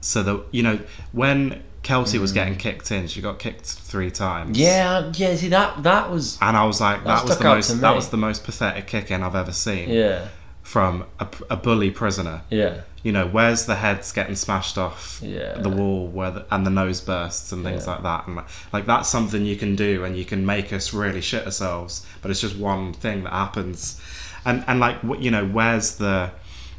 So 0.00 0.22
that 0.22 0.44
you 0.50 0.62
know 0.62 0.80
when 1.12 1.62
Kelsey 1.82 2.18
was 2.18 2.32
mm. 2.32 2.34
getting 2.34 2.56
kicked 2.56 2.90
in, 2.90 3.06
she 3.06 3.20
got 3.20 3.38
kicked 3.38 3.64
three 3.64 4.10
times. 4.10 4.58
yeah 4.58 5.12
yeah 5.14 5.36
see 5.36 5.48
that 5.48 5.82
that 5.84 6.10
was 6.10 6.36
And 6.40 6.56
I 6.56 6.64
was 6.64 6.80
like, 6.80 7.04
That 7.04 7.24
that, 7.26 7.28
was 7.28 7.38
the 7.38 7.44
most 7.44 7.80
that 7.80 7.94
was 7.94 8.08
the 8.10 8.16
most 8.16 8.44
pathetic 8.44 8.86
kick 8.88 9.10
in 9.10 9.22
I've 9.22 9.36
ever 9.36 9.52
seen 9.52 9.88
yeah 9.88 10.28
from 10.62 11.06
a, 11.20 11.28
a 11.50 11.56
bully 11.56 11.92
prisoner. 11.92 12.42
yeah 12.50 12.80
You 13.06 13.12
know, 13.12 13.26
where's 13.36 13.66
the 13.66 13.76
heads 13.76 14.10
getting 14.18 14.34
smashed 14.34 14.76
off 14.86 15.20
Yeah. 15.22 15.52
the 15.66 15.68
wall, 15.80 16.08
where 16.08 16.32
the, 16.32 16.42
and 16.50 16.66
the 16.66 16.70
nose 16.82 17.00
bursts 17.00 17.52
and 17.52 17.62
things 17.62 17.84
Yeah. 17.84 17.92
like 17.92 18.02
that, 18.02 18.26
and 18.26 18.34
like, 18.36 18.46
like 18.72 18.86
that's 18.86 19.08
something 19.08 19.44
you 19.52 19.56
can 19.56 19.76
do, 19.76 20.04
and 20.04 20.16
you 20.20 20.24
can 20.32 20.44
make 20.44 20.72
us 20.72 20.92
really 20.92 21.20
shit 21.20 21.44
ourselves. 21.46 22.04
But 22.20 22.30
it's 22.32 22.40
just 22.40 22.56
one 22.56 22.92
thing 23.04 23.18
that 23.24 23.32
happens, 23.32 24.00
and 24.44 24.64
and 24.68 24.80
like 24.80 24.96
you 25.20 25.30
know, 25.30 25.44
where's 25.46 25.88
the, 26.02 26.30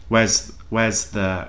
where's 0.09 0.51
where's 0.69 1.11
the 1.11 1.47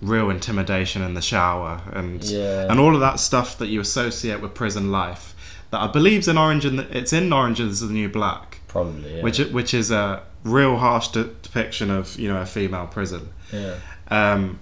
real 0.00 0.30
intimidation 0.30 1.02
in 1.02 1.14
the 1.14 1.22
shower 1.22 1.82
and 1.92 2.22
Yeah. 2.24 2.70
and 2.70 2.78
all 2.80 2.94
of 2.94 3.00
that 3.00 3.20
stuff 3.20 3.58
that 3.58 3.66
you 3.68 3.80
associate 3.80 4.40
with 4.40 4.54
prison 4.54 4.90
life 4.92 5.34
that 5.72 5.80
I 5.80 5.88
believe's 5.88 6.26
in 6.28 6.38
Orange 6.38 6.64
and 6.64 6.80
it's 7.00 7.12
in 7.12 7.32
Orange 7.32 7.60
is 7.60 7.80
the 7.80 7.92
New 7.92 8.08
Black, 8.08 8.60
probably 8.68 9.16
yeah 9.16 9.22
which 9.22 9.38
which 9.58 9.74
is 9.74 9.90
a 9.90 10.22
real 10.44 10.76
harsh 10.78 11.08
de- 11.08 11.24
depiction 11.46 11.90
of 11.90 12.18
you 12.18 12.28
know 12.32 12.40
a 12.40 12.46
female 12.46 12.86
prison. 12.86 13.28
yeah 13.52 13.74
Um, 14.10 14.58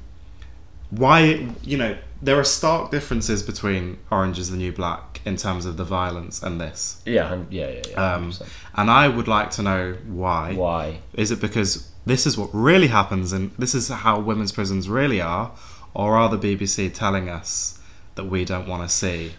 why 0.91 1.49
you 1.63 1.77
know 1.77 1.97
there 2.21 2.39
are 2.39 2.45
stark 2.45 2.91
differences 2.91 3.43
between 3.43 3.99
Orange 4.11 4.39
is 4.39 4.51
the 4.51 4.57
New 4.57 4.73
Black 4.73 5.21
in 5.25 5.37
terms 5.37 5.67
of 5.67 5.77
the 5.77 5.85
violence 5.85 6.43
and 6.43 6.61
this, 6.61 7.01
Yeah, 7.05 7.43
yeah, 7.51 7.69
yeah. 7.69 7.83
yeah 7.91 8.15
um, 8.15 8.33
and 8.75 8.91
I 8.91 9.09
would 9.09 9.29
like 9.29 9.51
to 9.53 9.63
know 9.63 9.97
why. 10.07 10.55
Why? 10.55 11.01
Is 11.15 11.31
it 11.31 11.41
because 11.41 11.91
this 12.07 12.27
is 12.27 12.37
what 12.39 12.51
really 12.53 12.89
happens 12.89 13.33
and 13.33 13.53
this 13.59 13.75
is 13.75 13.89
how 13.89 14.19
women's 14.19 14.53
prisons 14.53 14.89
really 14.89 15.21
are, 15.21 15.53
or 15.95 16.17
are 16.17 16.35
the 16.35 16.39
BBC 16.39 16.93
telling 16.93 17.29
us 17.29 17.79
that 18.15 18.25
we 18.25 18.45
don't 18.45 18.67
want 18.67 18.83
to 18.83 18.89
see? 18.89 19.33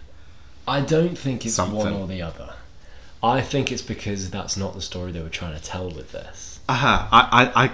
I 0.68 0.82
don't 0.82 1.18
think 1.18 1.46
it's 1.46 1.58
one 1.58 1.94
or 1.94 2.08
the 2.08 2.22
other. 2.22 2.54
I 3.22 3.42
think 3.42 3.72
it's 3.72 3.82
because 3.82 4.30
that's 4.30 4.56
not 4.56 4.74
the 4.76 4.82
story 4.82 5.12
they 5.12 5.22
were 5.22 5.30
trying 5.30 5.56
to 5.56 5.62
tell 5.62 5.90
with 5.90 6.12
this. 6.12 6.60
Aha, 6.70 7.10
I, 7.12 7.44
I, 7.44 7.64
I, 7.66 7.72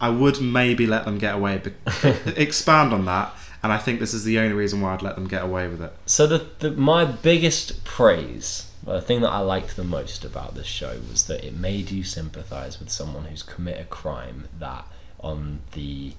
I 0.00 0.08
would 0.10 0.40
maybe 0.40 0.86
let 0.86 1.04
them 1.04 1.18
get 1.18 1.34
away, 1.34 1.62
but 1.62 1.72
expand 2.36 2.92
on 2.92 3.04
that. 3.06 3.34
And 3.62 3.72
I 3.72 3.78
think 3.78 3.98
this 3.98 4.12
is 4.12 4.24
the 4.24 4.38
only 4.38 4.52
reason 4.52 4.82
why 4.82 4.92
I'd 4.92 5.00
let 5.00 5.14
them 5.14 5.26
get 5.26 5.42
away 5.42 5.68
with 5.68 5.80
it. 5.80 5.92
So 6.04 6.26
the, 6.26 6.46
the 6.58 6.70
my 6.72 7.04
biggest 7.06 7.82
praise, 7.84 8.70
the 8.84 9.00
thing 9.00 9.22
that 9.22 9.30
I 9.30 9.38
liked 9.38 9.76
the 9.76 9.84
most 9.84 10.24
about 10.24 10.54
this 10.54 10.66
show 10.66 11.00
was 11.10 11.26
that 11.28 11.42
it 11.42 11.54
made 11.54 11.90
you 11.90 12.04
sympathise 12.04 12.78
with 12.78 12.90
someone 12.90 13.24
who's 13.24 13.42
commit 13.42 13.80
a 13.80 13.84
crime 13.84 14.48
that 14.58 14.84
on 15.20 15.60
the 15.72 16.12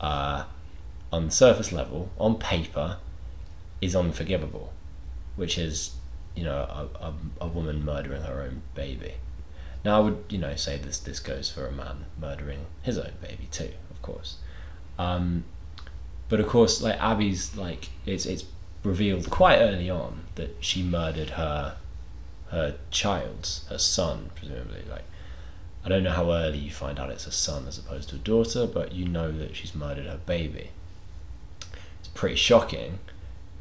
uh, 0.00 0.44
on 1.12 1.26
the 1.26 1.30
surface 1.32 1.72
level, 1.72 2.10
on 2.18 2.36
paper, 2.36 2.98
is 3.80 3.96
unforgivable, 3.96 4.72
which 5.34 5.58
is 5.58 5.94
you 6.36 6.44
know 6.44 6.56
a, 7.00 7.06
a, 7.06 7.14
a 7.40 7.46
woman 7.48 7.84
murdering 7.84 8.22
her 8.22 8.42
own 8.42 8.62
baby. 8.76 9.14
Now 9.84 9.96
I 9.96 10.00
would 10.00 10.24
you 10.28 10.38
know 10.38 10.56
say 10.56 10.76
this 10.76 10.98
this 10.98 11.20
goes 11.20 11.50
for 11.50 11.66
a 11.66 11.72
man 11.72 12.06
murdering 12.20 12.66
his 12.82 12.98
own 12.98 13.12
baby 13.20 13.48
too, 13.50 13.72
of 13.90 14.02
course. 14.02 14.36
Um, 14.98 15.44
but 16.28 16.40
of 16.40 16.46
course, 16.46 16.82
like 16.82 17.00
Abi's, 17.00 17.56
like 17.56 17.88
it's 18.06 18.26
it's 18.26 18.44
revealed 18.82 19.30
quite 19.30 19.58
early 19.58 19.90
on 19.90 20.24
that 20.36 20.56
she 20.60 20.82
murdered 20.82 21.30
her 21.30 21.76
her 22.50 22.76
child's 22.90 23.64
her 23.68 23.78
son, 23.78 24.30
presumably. 24.34 24.82
Like 24.88 25.04
I 25.84 25.88
don't 25.88 26.02
know 26.02 26.12
how 26.12 26.30
early 26.32 26.58
you 26.58 26.70
find 26.70 26.98
out 26.98 27.10
it's 27.10 27.26
a 27.26 27.32
son 27.32 27.66
as 27.66 27.78
opposed 27.78 28.10
to 28.10 28.16
a 28.16 28.18
daughter, 28.18 28.66
but 28.66 28.92
you 28.92 29.08
know 29.08 29.32
that 29.32 29.56
she's 29.56 29.74
murdered 29.74 30.06
her 30.06 30.20
baby. 30.26 30.70
It's 32.00 32.08
pretty 32.08 32.36
shocking, 32.36 32.98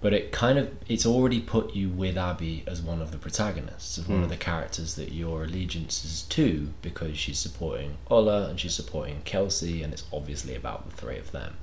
but 0.02 0.14
it 0.14 0.32
kind 0.32 0.58
of 0.58 0.72
it's 0.88 1.06
already 1.06 1.40
put 1.42 1.76
you 1.76 1.90
with 1.90 2.18
Abi 2.18 2.64
as 2.68 2.82
one 2.82 3.02
of 3.02 3.12
the 3.12 3.18
protagonists, 3.18 3.98
as 3.98 4.08
one 4.08 4.22
of 4.24 4.28
Mm. 4.28 4.32
the 4.32 4.38
characters 4.38 4.96
that 4.96 5.12
your 5.12 5.44
allegiance 5.44 6.06
is 6.06 6.22
to 6.24 6.70
because 6.82 7.18
she's 7.18 7.38
supporting 7.40 7.98
Orla 8.10 8.48
and 8.50 8.60
she's 8.60 8.74
supporting 8.76 9.22
Kelsey, 9.26 9.84
and 9.84 9.92
it's 9.94 10.04
obviously 10.14 10.56
about 10.56 10.90
the 10.90 10.96
three 10.96 11.18
of 11.18 11.32
them, 11.32 11.58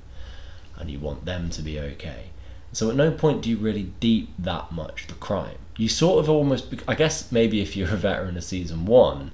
and 0.77 0.89
you 0.91 0.99
want 0.99 1.25
them 1.25 1.49
to 1.49 1.61
be 1.61 1.79
okay. 1.79 2.25
So 2.73 2.89
at 2.89 2.95
no 2.95 3.11
point 3.11 3.41
do 3.41 3.49
you 3.49 3.57
really 3.57 3.91
deep 3.99 4.29
that 4.37 4.71
much 4.71 5.07
the 5.07 5.13
crime. 5.15 5.57
You 5.77 5.87
sort 5.89 6.19
of 6.19 6.29
almost, 6.29 6.67
I 6.87 6.95
guess 6.95 7.31
maybe 7.31 7.61
if 7.61 7.75
you're 7.75 7.93
a 7.93 7.95
veteran 7.95 8.35
of 8.37 8.43
season 8.43 8.85
one, 8.85 9.31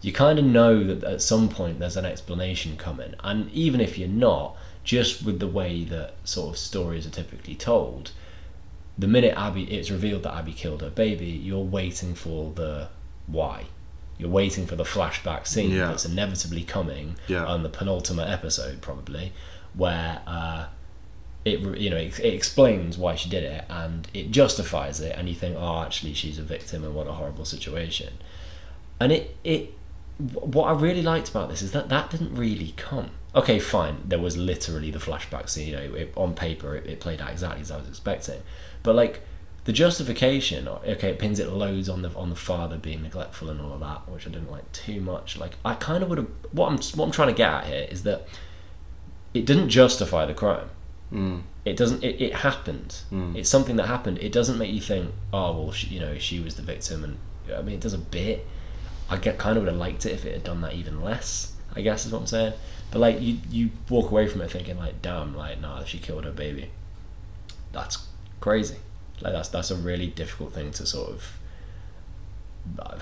you 0.00 0.12
kind 0.12 0.38
of 0.38 0.44
know 0.44 0.82
that 0.84 1.04
at 1.04 1.22
some 1.22 1.48
point 1.48 1.78
there's 1.78 1.96
an 1.96 2.04
explanation 2.04 2.76
coming, 2.76 3.14
and 3.22 3.50
even 3.52 3.80
if 3.80 3.96
you're 3.96 4.08
not, 4.08 4.56
just 4.84 5.24
with 5.24 5.38
the 5.38 5.46
way 5.46 5.84
that 5.84 6.14
sort 6.24 6.50
of 6.50 6.58
stories 6.58 7.06
are 7.06 7.10
typically 7.10 7.54
told, 7.54 8.10
the 8.98 9.06
minute 9.08 9.34
Abi 9.36 9.64
it's 9.64 9.90
revealed 9.90 10.22
that 10.24 10.32
Abi 10.34 10.52
killed 10.52 10.82
her 10.82 10.90
baby, 10.90 11.26
you're 11.26 11.60
waiting 11.64 12.14
for 12.14 12.52
the 12.54 12.88
why. 13.26 13.66
You're 14.18 14.28
waiting 14.30 14.66
for 14.66 14.76
the 14.76 14.84
flashback 14.84 15.46
scene 15.46 15.70
Yeah. 15.70 15.86
that's 15.88 16.04
inevitably 16.04 16.62
coming 16.64 17.16
Yeah. 17.26 17.44
on 17.44 17.62
the 17.62 17.68
penultimate 17.68 18.28
episode, 18.28 18.80
probably, 18.82 19.32
where 19.74 20.20
uh, 20.26 20.66
it 21.44 21.60
you 21.78 21.90
know 21.90 21.96
it, 21.96 22.20
it 22.20 22.34
explains 22.34 22.96
why 22.98 23.14
she 23.16 23.28
did 23.28 23.42
it 23.42 23.64
and 23.68 24.06
it 24.14 24.30
justifies 24.30 25.00
it, 25.00 25.16
and 25.16 25.28
you 25.28 25.34
think, 25.34 25.56
oh, 25.58 25.82
actually, 25.82 26.14
she's 26.14 26.38
a 26.38 26.42
victim 26.42 26.84
and 26.84 26.94
what 26.94 27.06
a 27.08 27.12
horrible 27.12 27.44
situation. 27.44 28.12
And 29.00 29.10
it 29.10 29.34
it 29.42 29.72
what 30.18 30.66
I 30.68 30.72
really 30.72 31.02
liked 31.02 31.30
about 31.30 31.48
this 31.48 31.62
is 31.62 31.72
that 31.72 31.88
that 31.88 32.10
didn't 32.10 32.34
really 32.36 32.74
come. 32.76 33.10
Okay, 33.34 33.58
fine. 33.58 33.96
There 34.04 34.18
was 34.18 34.36
literally 34.36 34.90
the 34.90 34.98
flashback 34.98 35.48
scene. 35.48 35.68
You 35.68 35.76
know, 35.76 35.94
it, 35.94 36.12
on 36.16 36.34
paper, 36.34 36.76
it, 36.76 36.86
it 36.86 37.00
played 37.00 37.20
out 37.20 37.30
exactly 37.30 37.62
as 37.62 37.70
I 37.70 37.78
was 37.78 37.88
expecting. 37.88 38.42
But 38.82 38.94
like 38.94 39.22
the 39.64 39.72
justification, 39.72 40.68
okay, 40.68 41.10
it 41.10 41.18
pins 41.18 41.38
it 41.38 41.48
loads 41.48 41.88
on 41.88 42.02
the 42.02 42.10
on 42.14 42.30
the 42.30 42.36
father 42.36 42.76
being 42.76 43.02
neglectful 43.02 43.48
and 43.48 43.60
all 43.60 43.72
of 43.72 43.80
that, 43.80 44.08
which 44.08 44.26
I 44.26 44.30
didn't 44.30 44.50
like 44.50 44.70
too 44.72 45.00
much. 45.00 45.38
Like 45.38 45.52
I 45.64 45.74
kind 45.74 46.02
of 46.02 46.08
would 46.10 46.18
have. 46.18 46.28
What 46.50 46.66
I'm 46.68 46.76
what 46.98 47.06
I'm 47.06 47.12
trying 47.12 47.28
to 47.28 47.34
get 47.34 47.50
at 47.50 47.64
here 47.66 47.86
is 47.90 48.02
that 48.02 48.26
it 49.32 49.46
didn't 49.46 49.68
justify 49.68 50.26
the 50.26 50.34
crime. 50.34 50.68
Mm. 51.12 51.42
It 51.64 51.76
doesn't. 51.76 52.02
It, 52.02 52.20
it 52.20 52.34
happened. 52.34 52.96
Mm. 53.12 53.36
It's 53.36 53.48
something 53.48 53.76
that 53.76 53.86
happened. 53.86 54.18
It 54.18 54.32
doesn't 54.32 54.58
make 54.58 54.72
you 54.72 54.80
think, 54.80 55.12
oh 55.32 55.52
well, 55.58 55.72
she, 55.72 55.86
you 55.88 56.00
know, 56.00 56.18
she 56.18 56.40
was 56.40 56.56
the 56.56 56.62
victim, 56.62 57.04
and 57.04 57.18
I 57.56 57.62
mean, 57.62 57.76
it 57.76 57.80
does 57.80 57.94
a 57.94 57.98
bit. 57.98 58.46
I 59.08 59.16
get 59.16 59.38
kind 59.38 59.56
of 59.56 59.64
would 59.64 59.70
have 59.70 59.80
liked 59.80 60.06
it 60.06 60.12
if 60.12 60.24
it 60.24 60.32
had 60.32 60.44
done 60.44 60.60
that 60.62 60.74
even 60.74 61.02
less. 61.02 61.52
I 61.74 61.82
guess 61.82 62.04
is 62.04 62.12
what 62.12 62.20
I'm 62.20 62.26
saying. 62.26 62.52
But 62.92 63.00
like 63.00 63.20
you, 63.20 63.38
you 63.50 63.70
walk 63.88 64.10
away 64.10 64.28
from 64.28 64.42
it 64.42 64.50
thinking 64.50 64.78
like, 64.78 65.00
damn, 65.02 65.34
like 65.36 65.60
nah, 65.60 65.82
she 65.84 65.98
killed 65.98 66.24
her 66.24 66.30
baby. 66.30 66.70
That's 67.72 68.06
crazy. 68.40 68.76
Like 69.22 69.32
that's 69.32 69.48
that's 69.48 69.70
a 69.70 69.76
really 69.76 70.08
difficult 70.08 70.52
thing 70.52 70.70
to 70.72 70.86
sort 70.86 71.10
of 71.10 71.38
uh, 72.78 72.98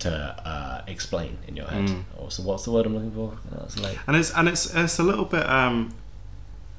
to 0.00 0.12
uh, 0.12 0.82
explain 0.86 1.38
in 1.48 1.56
your 1.56 1.66
head. 1.66 1.88
Mm. 1.88 2.02
Or 2.18 2.30
so 2.30 2.42
what's 2.42 2.64
the 2.64 2.70
word 2.70 2.86
I'm 2.86 2.94
looking 2.94 3.12
for? 3.12 3.38
That's 3.50 3.80
like 3.80 3.98
And 4.06 4.16
it's 4.16 4.30
and 4.32 4.48
it's 4.48 4.72
it's 4.74 4.98
a 4.98 5.02
little 5.02 5.24
bit 5.24 5.48
um, 5.48 5.94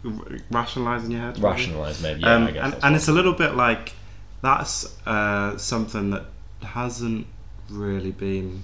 r- 0.06 0.12
rationalising 0.52 1.12
your 1.12 1.22
head. 1.22 1.40
rationalize 1.42 2.02
maybe. 2.02 2.22
Yeah, 2.22 2.36
um, 2.36 2.48
I 2.48 2.52
guess. 2.52 2.74
and, 2.74 2.84
and 2.84 2.96
it's 2.96 3.08
a 3.08 3.12
little 3.14 3.34
bit 3.34 3.56
like 3.56 3.94
that's 4.42 4.96
uh, 5.08 5.58
something 5.58 6.12
that 6.12 6.26
hasn't 6.62 7.26
really 7.70 8.12
been 8.12 8.64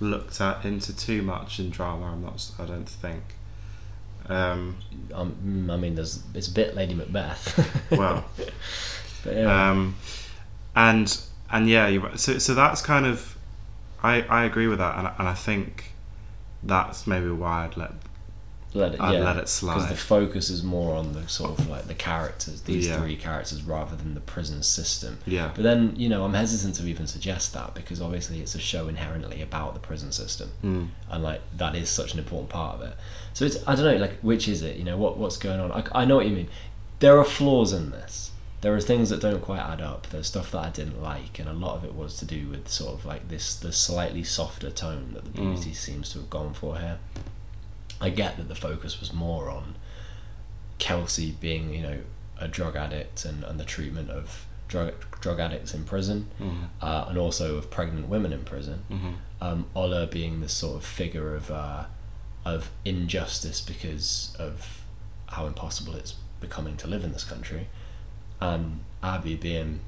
looked 0.00 0.40
at 0.40 0.64
into 0.64 0.96
too 0.96 1.22
much 1.22 1.58
in 1.58 1.70
drama. 1.70 2.06
I'm 2.12 2.22
not. 2.22 2.50
I 2.58 2.64
don't 2.64 2.88
think. 2.88 3.22
Um, 4.28 4.76
um, 5.14 5.36
mm, 5.44 5.72
I 5.72 5.76
mean, 5.76 5.94
there's 5.94 6.22
it's 6.34 6.48
a 6.48 6.52
bit 6.52 6.74
Lady 6.74 6.94
Macbeth. 6.94 7.90
well, 7.90 8.24
yeah. 9.24 9.70
um, 9.70 9.96
and 10.76 11.20
and 11.50 11.68
yeah, 11.68 11.88
you're 11.88 12.16
so 12.16 12.38
so 12.38 12.54
that's 12.54 12.82
kind 12.82 13.06
of. 13.06 13.36
I, 14.00 14.22
I 14.22 14.44
agree 14.44 14.68
with 14.68 14.78
that, 14.78 14.96
and, 14.96 15.08
and 15.18 15.26
I 15.26 15.34
think 15.34 15.92
that's 16.62 17.06
maybe 17.06 17.30
why 17.30 17.64
I'd 17.64 17.76
let 17.76 17.92
let 18.74 18.94
it, 18.94 19.00
I'd 19.00 19.14
yeah, 19.14 19.24
let 19.24 19.36
it 19.38 19.48
slide 19.48 19.74
because 19.74 19.88
the 19.88 19.96
focus 19.96 20.50
is 20.50 20.62
more 20.62 20.94
on 20.94 21.12
the 21.14 21.26
sort 21.28 21.58
of 21.58 21.68
like 21.70 21.86
the 21.88 21.94
characters, 21.94 22.60
these 22.62 22.86
Yeah. 22.86 23.00
three 23.00 23.16
characters, 23.16 23.62
rather 23.62 23.96
than 23.96 24.14
the 24.14 24.20
prison 24.20 24.62
system. 24.62 25.18
yeah, 25.26 25.50
But 25.54 25.62
then, 25.64 25.94
you 25.96 26.08
know, 26.08 26.24
I'm 26.24 26.34
hesitant 26.34 26.74
to 26.76 26.86
even 26.86 27.06
suggest 27.06 27.54
that 27.54 27.74
because 27.74 28.00
obviously 28.02 28.40
it's 28.40 28.54
a 28.54 28.58
show 28.58 28.88
inherently 28.88 29.40
about 29.40 29.72
the 29.74 29.80
prison 29.80 30.12
system, 30.12 30.50
mm, 30.62 30.88
and 31.10 31.22
like 31.24 31.40
that 31.56 31.74
is 31.74 31.88
such 31.88 32.12
an 32.12 32.18
important 32.18 32.50
part 32.50 32.76
of 32.76 32.82
it. 32.82 32.94
So 33.32 33.44
it's 33.46 33.56
I 33.66 33.74
don't 33.74 33.84
know, 33.84 33.96
like 33.96 34.18
which 34.20 34.48
is 34.48 34.62
it? 34.62 34.76
You 34.76 34.84
know, 34.84 34.96
what 34.98 35.16
what's 35.16 35.36
going 35.38 35.60
on? 35.60 35.72
I, 35.72 35.84
I 36.02 36.04
know 36.04 36.16
what 36.16 36.26
you 36.26 36.34
mean. 36.36 36.48
There 37.00 37.18
are 37.18 37.24
flaws 37.24 37.72
in 37.72 37.90
this. 37.90 38.32
There 38.60 38.74
are 38.74 38.80
things 38.80 39.08
that 39.10 39.20
don't 39.20 39.40
quite 39.40 39.60
add 39.60 39.80
up. 39.80 40.08
There's 40.10 40.26
stuff 40.26 40.50
that 40.50 40.58
I 40.58 40.70
didn't 40.70 41.00
like, 41.00 41.38
and 41.38 41.48
a 41.48 41.52
lot 41.52 41.76
of 41.76 41.84
it 41.84 41.94
was 41.94 42.16
to 42.18 42.24
do 42.24 42.48
with 42.48 42.68
sort 42.68 42.92
of 42.94 43.04
like 43.06 43.28
this 43.28 43.54
the 43.54 43.72
slightly 43.72 44.24
softer 44.24 44.68
tone 44.70 45.12
that 45.14 45.24
the 45.24 45.30
Mm. 45.40 45.54
BBC 45.56 45.74
seems 45.76 46.10
to 46.10 46.18
have 46.18 46.28
gone 46.28 46.52
for 46.54 46.76
here. 46.78 46.98
I 48.00 48.10
get 48.10 48.36
that 48.36 48.48
the 48.48 48.54
focus 48.54 49.00
was 49.00 49.12
more 49.12 49.50
on 49.50 49.74
Kelsey 50.78 51.32
being, 51.40 51.74
you 51.74 51.82
know, 51.82 51.98
a 52.38 52.46
drug 52.48 52.76
addict 52.76 53.24
and, 53.24 53.42
and 53.44 53.58
the 53.58 53.64
treatment 53.64 54.10
of 54.10 54.46
drug 54.68 54.92
drug 55.20 55.40
addicts 55.40 55.74
in 55.74 55.84
prison, 55.84 56.28
mm, 56.40 56.68
uh, 56.80 57.06
and 57.08 57.18
also 57.18 57.56
of 57.56 57.70
pregnant 57.70 58.08
women 58.08 58.32
in 58.32 58.44
prison. 58.44 58.84
mhm, 58.90 59.14
Um, 59.40 59.66
Orla 59.74 60.06
being 60.06 60.40
this 60.40 60.52
sort 60.52 60.76
of 60.76 60.84
figure 60.84 61.34
of 61.34 61.50
uh, 61.50 61.84
of 62.44 62.70
injustice 62.84 63.60
because 63.60 64.34
of 64.38 64.82
how 65.26 65.46
impossible 65.46 65.94
it's 65.96 66.14
becoming 66.40 66.76
to 66.76 66.86
live 66.86 67.02
in 67.02 67.12
this 67.12 67.24
country, 67.24 67.66
and 68.40 68.80
Abi 69.02 69.34
being 69.36 69.80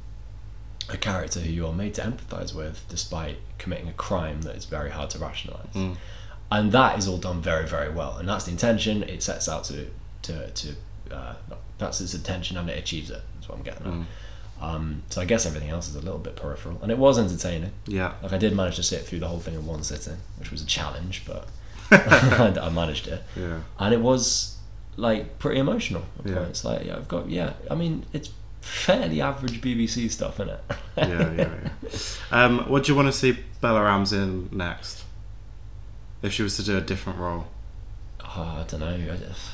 a 0.89 0.97
character 0.97 1.39
who 1.41 1.51
you 1.51 1.67
are 1.67 1.73
made 1.73 1.95
to 1.95 2.03
empathise 2.03 2.53
with 2.53 2.85
despite 2.89 3.37
committing 3.59 3.87
a 3.89 3.93
crime 3.93 4.43
that 4.43 4.57
is 4.57 4.65
very 4.65 4.91
hard 4.91 5.09
to 5.11 5.19
rationalise 5.19 5.73
mm, 5.75 5.97
and 6.51 6.73
that 6.73 6.99
is 6.99 7.07
all 7.09 7.19
done 7.19 7.41
very 7.41 7.67
very 7.67 7.91
well 7.91 8.17
and 8.19 8.29
that's 8.29 8.45
the 8.45 8.51
intention 8.51 9.03
it 9.05 9.23
sets 9.23 9.49
out 9.49 9.65
to 9.65 9.87
to 10.23 10.51
to 10.51 10.75
uh, 11.13 11.35
that's 11.79 12.01
its 12.01 12.15
intention 12.15 12.57
and 12.57 12.69
it 12.71 12.79
achieves 12.79 13.11
it 13.11 13.23
that's 13.35 13.49
what 13.49 13.59
i'm 13.59 13.65
getting 13.65 13.87
at 13.87 13.93
mm. 13.93 14.05
um, 14.61 15.03
so 15.11 15.21
i 15.21 15.25
guess 15.25 15.47
everything 15.47 15.71
else 15.71 15.89
is 15.89 15.97
a 15.97 16.01
little 16.01 16.19
bit 16.19 16.37
peripheral 16.37 16.79
and 16.83 16.93
it 16.93 16.99
was 16.99 17.19
entertaining 17.19 17.73
yeah, 17.87 18.13
like 18.23 18.33
i 18.33 18.39
did 18.39 18.55
manage 18.55 18.77
to 18.77 18.83
sit 18.83 19.03
through 19.03 19.19
the 19.19 19.29
whole 19.29 19.41
thing 19.41 19.55
in 19.55 19.67
one 19.67 19.83
sitting 19.83 20.17
which 20.39 20.51
was 20.51 20.63
a 20.63 20.67
challenge 20.67 21.23
but 21.27 21.49
i 21.91 22.69
managed 22.73 23.09
it 23.09 23.23
yeah. 23.37 23.61
and 23.79 23.95
it 23.95 24.01
was 24.01 24.57
like 24.97 25.39
pretty 25.39 25.59
emotional 25.59 26.05
Yeah. 26.25 26.35
points 26.37 26.65
like 26.65 26.85
yeah, 26.87 26.97
i've 26.97 27.09
got 27.09 27.29
yeah 27.29 27.55
i 27.71 27.75
mean 27.75 28.05
it's 28.13 28.31
fairly 28.61 29.23
average 29.23 29.61
bbc 29.63 30.11
stuff 30.11 30.39
in 30.39 30.51
it 30.51 30.61
yeah, 30.97 31.09
yeah, 31.09 31.33
yeah. 31.37 31.69
Um, 32.31 32.69
what 32.69 32.85
do 32.85 32.93
you 32.93 32.97
want 32.97 33.09
to 33.09 33.13
see 33.13 33.37
Bella 33.61 33.83
Ramsey 33.83 34.19
in 34.19 34.49
next? 34.53 35.05
If 36.23 36.33
she 36.33 36.43
was 36.43 36.57
to 36.57 36.63
do 36.63 36.77
a 36.77 36.81
different 36.81 37.19
role, 37.19 37.47
oh, 38.21 38.43
i 38.61 38.65
don't 38.69 38.81
know 38.81 38.89
I 39.13 39.17
just, 39.17 39.51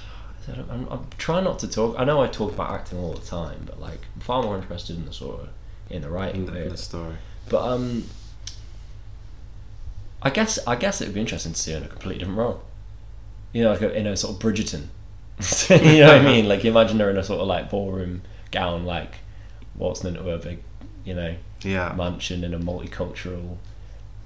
I 0.48 0.52
don't- 0.56 0.70
I'm, 0.70 0.88
I'm 0.90 1.06
trying 1.18 1.44
not 1.44 1.58
to 1.60 1.68
talk. 1.68 1.94
I 1.98 2.04
know 2.04 2.22
I 2.22 2.26
talk 2.28 2.52
about 2.52 2.70
acting 2.72 2.98
all 2.98 3.12
the 3.12 3.24
time, 3.24 3.62
but 3.66 3.80
like 3.80 4.00
I'm 4.14 4.20
far 4.20 4.42
more 4.42 4.56
interested 4.56 4.96
in 4.96 5.04
the 5.06 5.12
sort 5.12 5.40
of 5.42 5.48
in 5.90 6.02
the 6.02 6.10
writing 6.10 6.46
in 6.46 6.52
the, 6.52 6.62
in 6.64 6.68
the 6.70 6.76
story. 6.76 7.16
But 7.48 7.62
um, 7.62 8.04
I 10.22 10.30
guess 10.30 10.58
I 10.66 10.76
guess 10.76 11.00
it 11.00 11.06
would 11.06 11.14
be 11.14 11.20
interesting 11.20 11.52
to 11.52 11.58
see 11.60 11.72
her 11.72 11.78
in 11.78 11.84
a 11.84 11.88
completely 11.88 12.18
different 12.20 12.38
role. 12.38 12.62
You 13.52 13.64
know, 13.64 13.72
like 13.72 13.82
a, 13.82 13.94
in 13.96 14.06
a 14.06 14.16
sort 14.16 14.34
of 14.34 14.40
Bridgerton. 14.42 14.86
you 15.70 16.00
know 16.00 16.08
what 16.08 16.16
I 16.18 16.24
mean? 16.24 16.48
Like 16.48 16.64
imagine 16.64 16.98
her 17.00 17.10
in 17.10 17.16
a 17.18 17.22
sort 17.24 17.40
of 17.40 17.46
like 17.46 17.70
ballroom 17.70 18.22
gown, 18.50 18.84
like 18.84 19.16
waltzing 19.76 20.08
into 20.16 20.28
a 20.30 20.38
big, 20.38 20.62
you 21.04 21.14
know, 21.14 21.36
Yeah, 21.62 21.92
mansion 21.96 22.42
in 22.42 22.54
a 22.54 22.58
multicultural 22.58 23.56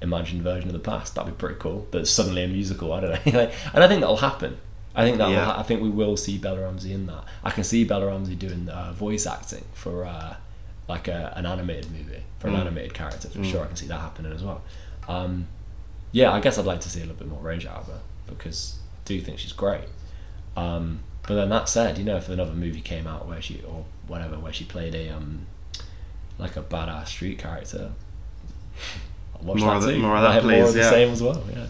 imagined 0.03 0.43
version 0.43 0.69
of 0.69 0.73
the 0.73 0.79
past. 0.79 1.15
That'd 1.15 1.33
be 1.35 1.39
pretty 1.39 1.57
cool. 1.59 1.87
But 1.91 2.03
it's 2.03 2.11
suddenly 2.11 2.45
a 2.45 2.49
musical. 2.49 2.93
I 2.93 3.01
don't 3.01 3.27
know. 3.27 3.33
Like, 3.41 3.53
and 3.75 3.85
I 3.85 3.89
think 3.89 4.01
that'll 4.01 4.17
happen. 4.17 4.59
I 4.95 5.05
think 5.05 5.19
that 5.19 5.31
Yeah. 5.31 5.45
ha- 5.45 5.61
I 5.61 5.63
think 5.63 5.81
we 5.83 5.89
will 5.89 6.17
see 6.17 6.37
Bella 6.39 6.61
Ramsey 6.63 6.93
in 6.93 7.07
that. 7.07 7.25
I 7.45 7.51
can 7.51 7.63
see 7.65 7.85
Bella 7.85 8.07
Ramsey 8.07 8.35
doing 8.35 8.69
uh, 8.69 8.93
voice 8.93 9.27
acting 9.27 9.65
for 9.73 10.05
uh, 10.05 10.35
like 10.89 11.07
a, 11.09 11.33
an 11.37 11.47
animated 11.47 11.91
movie 11.93 12.23
for 12.41 12.49
an 12.49 12.55
Mm. 12.55 12.61
animated 12.61 12.95
character 12.95 13.29
for 13.29 13.39
Mm. 13.39 13.51
sure. 13.51 13.63
I 13.65 13.67
can 13.69 13.77
see 13.77 13.87
that 13.87 14.01
happening 14.01 14.33
as 14.33 14.43
well. 14.43 14.63
Um, 15.09 15.47
yeah, 16.13 16.33
I 16.33 16.41
guess 16.41 16.59
I'd 16.59 16.65
like 16.67 16.81
to 16.81 16.89
see 16.89 16.99
a 17.01 17.03
little 17.03 17.17
bit 17.17 17.29
more 17.29 17.41
range 17.41 17.67
out 17.67 17.77
of 17.83 17.87
her 17.87 18.01
because 18.27 18.79
I 18.95 18.99
do 19.05 19.21
think 19.21 19.39
she's 19.39 19.53
great. 19.53 19.85
Um, 20.57 21.01
but 21.29 21.35
then 21.37 21.51
that 21.51 21.69
said, 21.69 21.97
you 21.99 22.05
know, 22.05 22.17
if 22.17 22.29
another 22.29 22.53
movie 22.55 22.81
came 22.81 23.07
out 23.07 23.29
where 23.29 23.41
she 23.41 23.63
or 23.69 23.85
whatever 24.09 24.39
where 24.41 24.53
she 24.53 24.65
played 24.65 24.95
a 24.97 25.09
um, 25.11 25.47
like 26.39 26.57
a 26.57 26.63
badass 26.63 27.07
street 27.09 27.39
character, 27.39 27.93
watch 29.43 29.59
More 29.61 29.71
that 29.71 29.77
of 29.79 29.83
the- 29.85 29.93
too. 29.93 29.99
more 30.01 30.17
of 30.17 30.23
that, 30.23 30.31
I'll 30.31 30.43
more 30.43 30.51
please, 30.53 30.69
of 30.69 30.75
the 30.75 30.81
yeah. 30.81 30.91
same 30.91 31.11
as 31.13 31.23
well. 31.23 31.43
Yeah. 31.55 31.67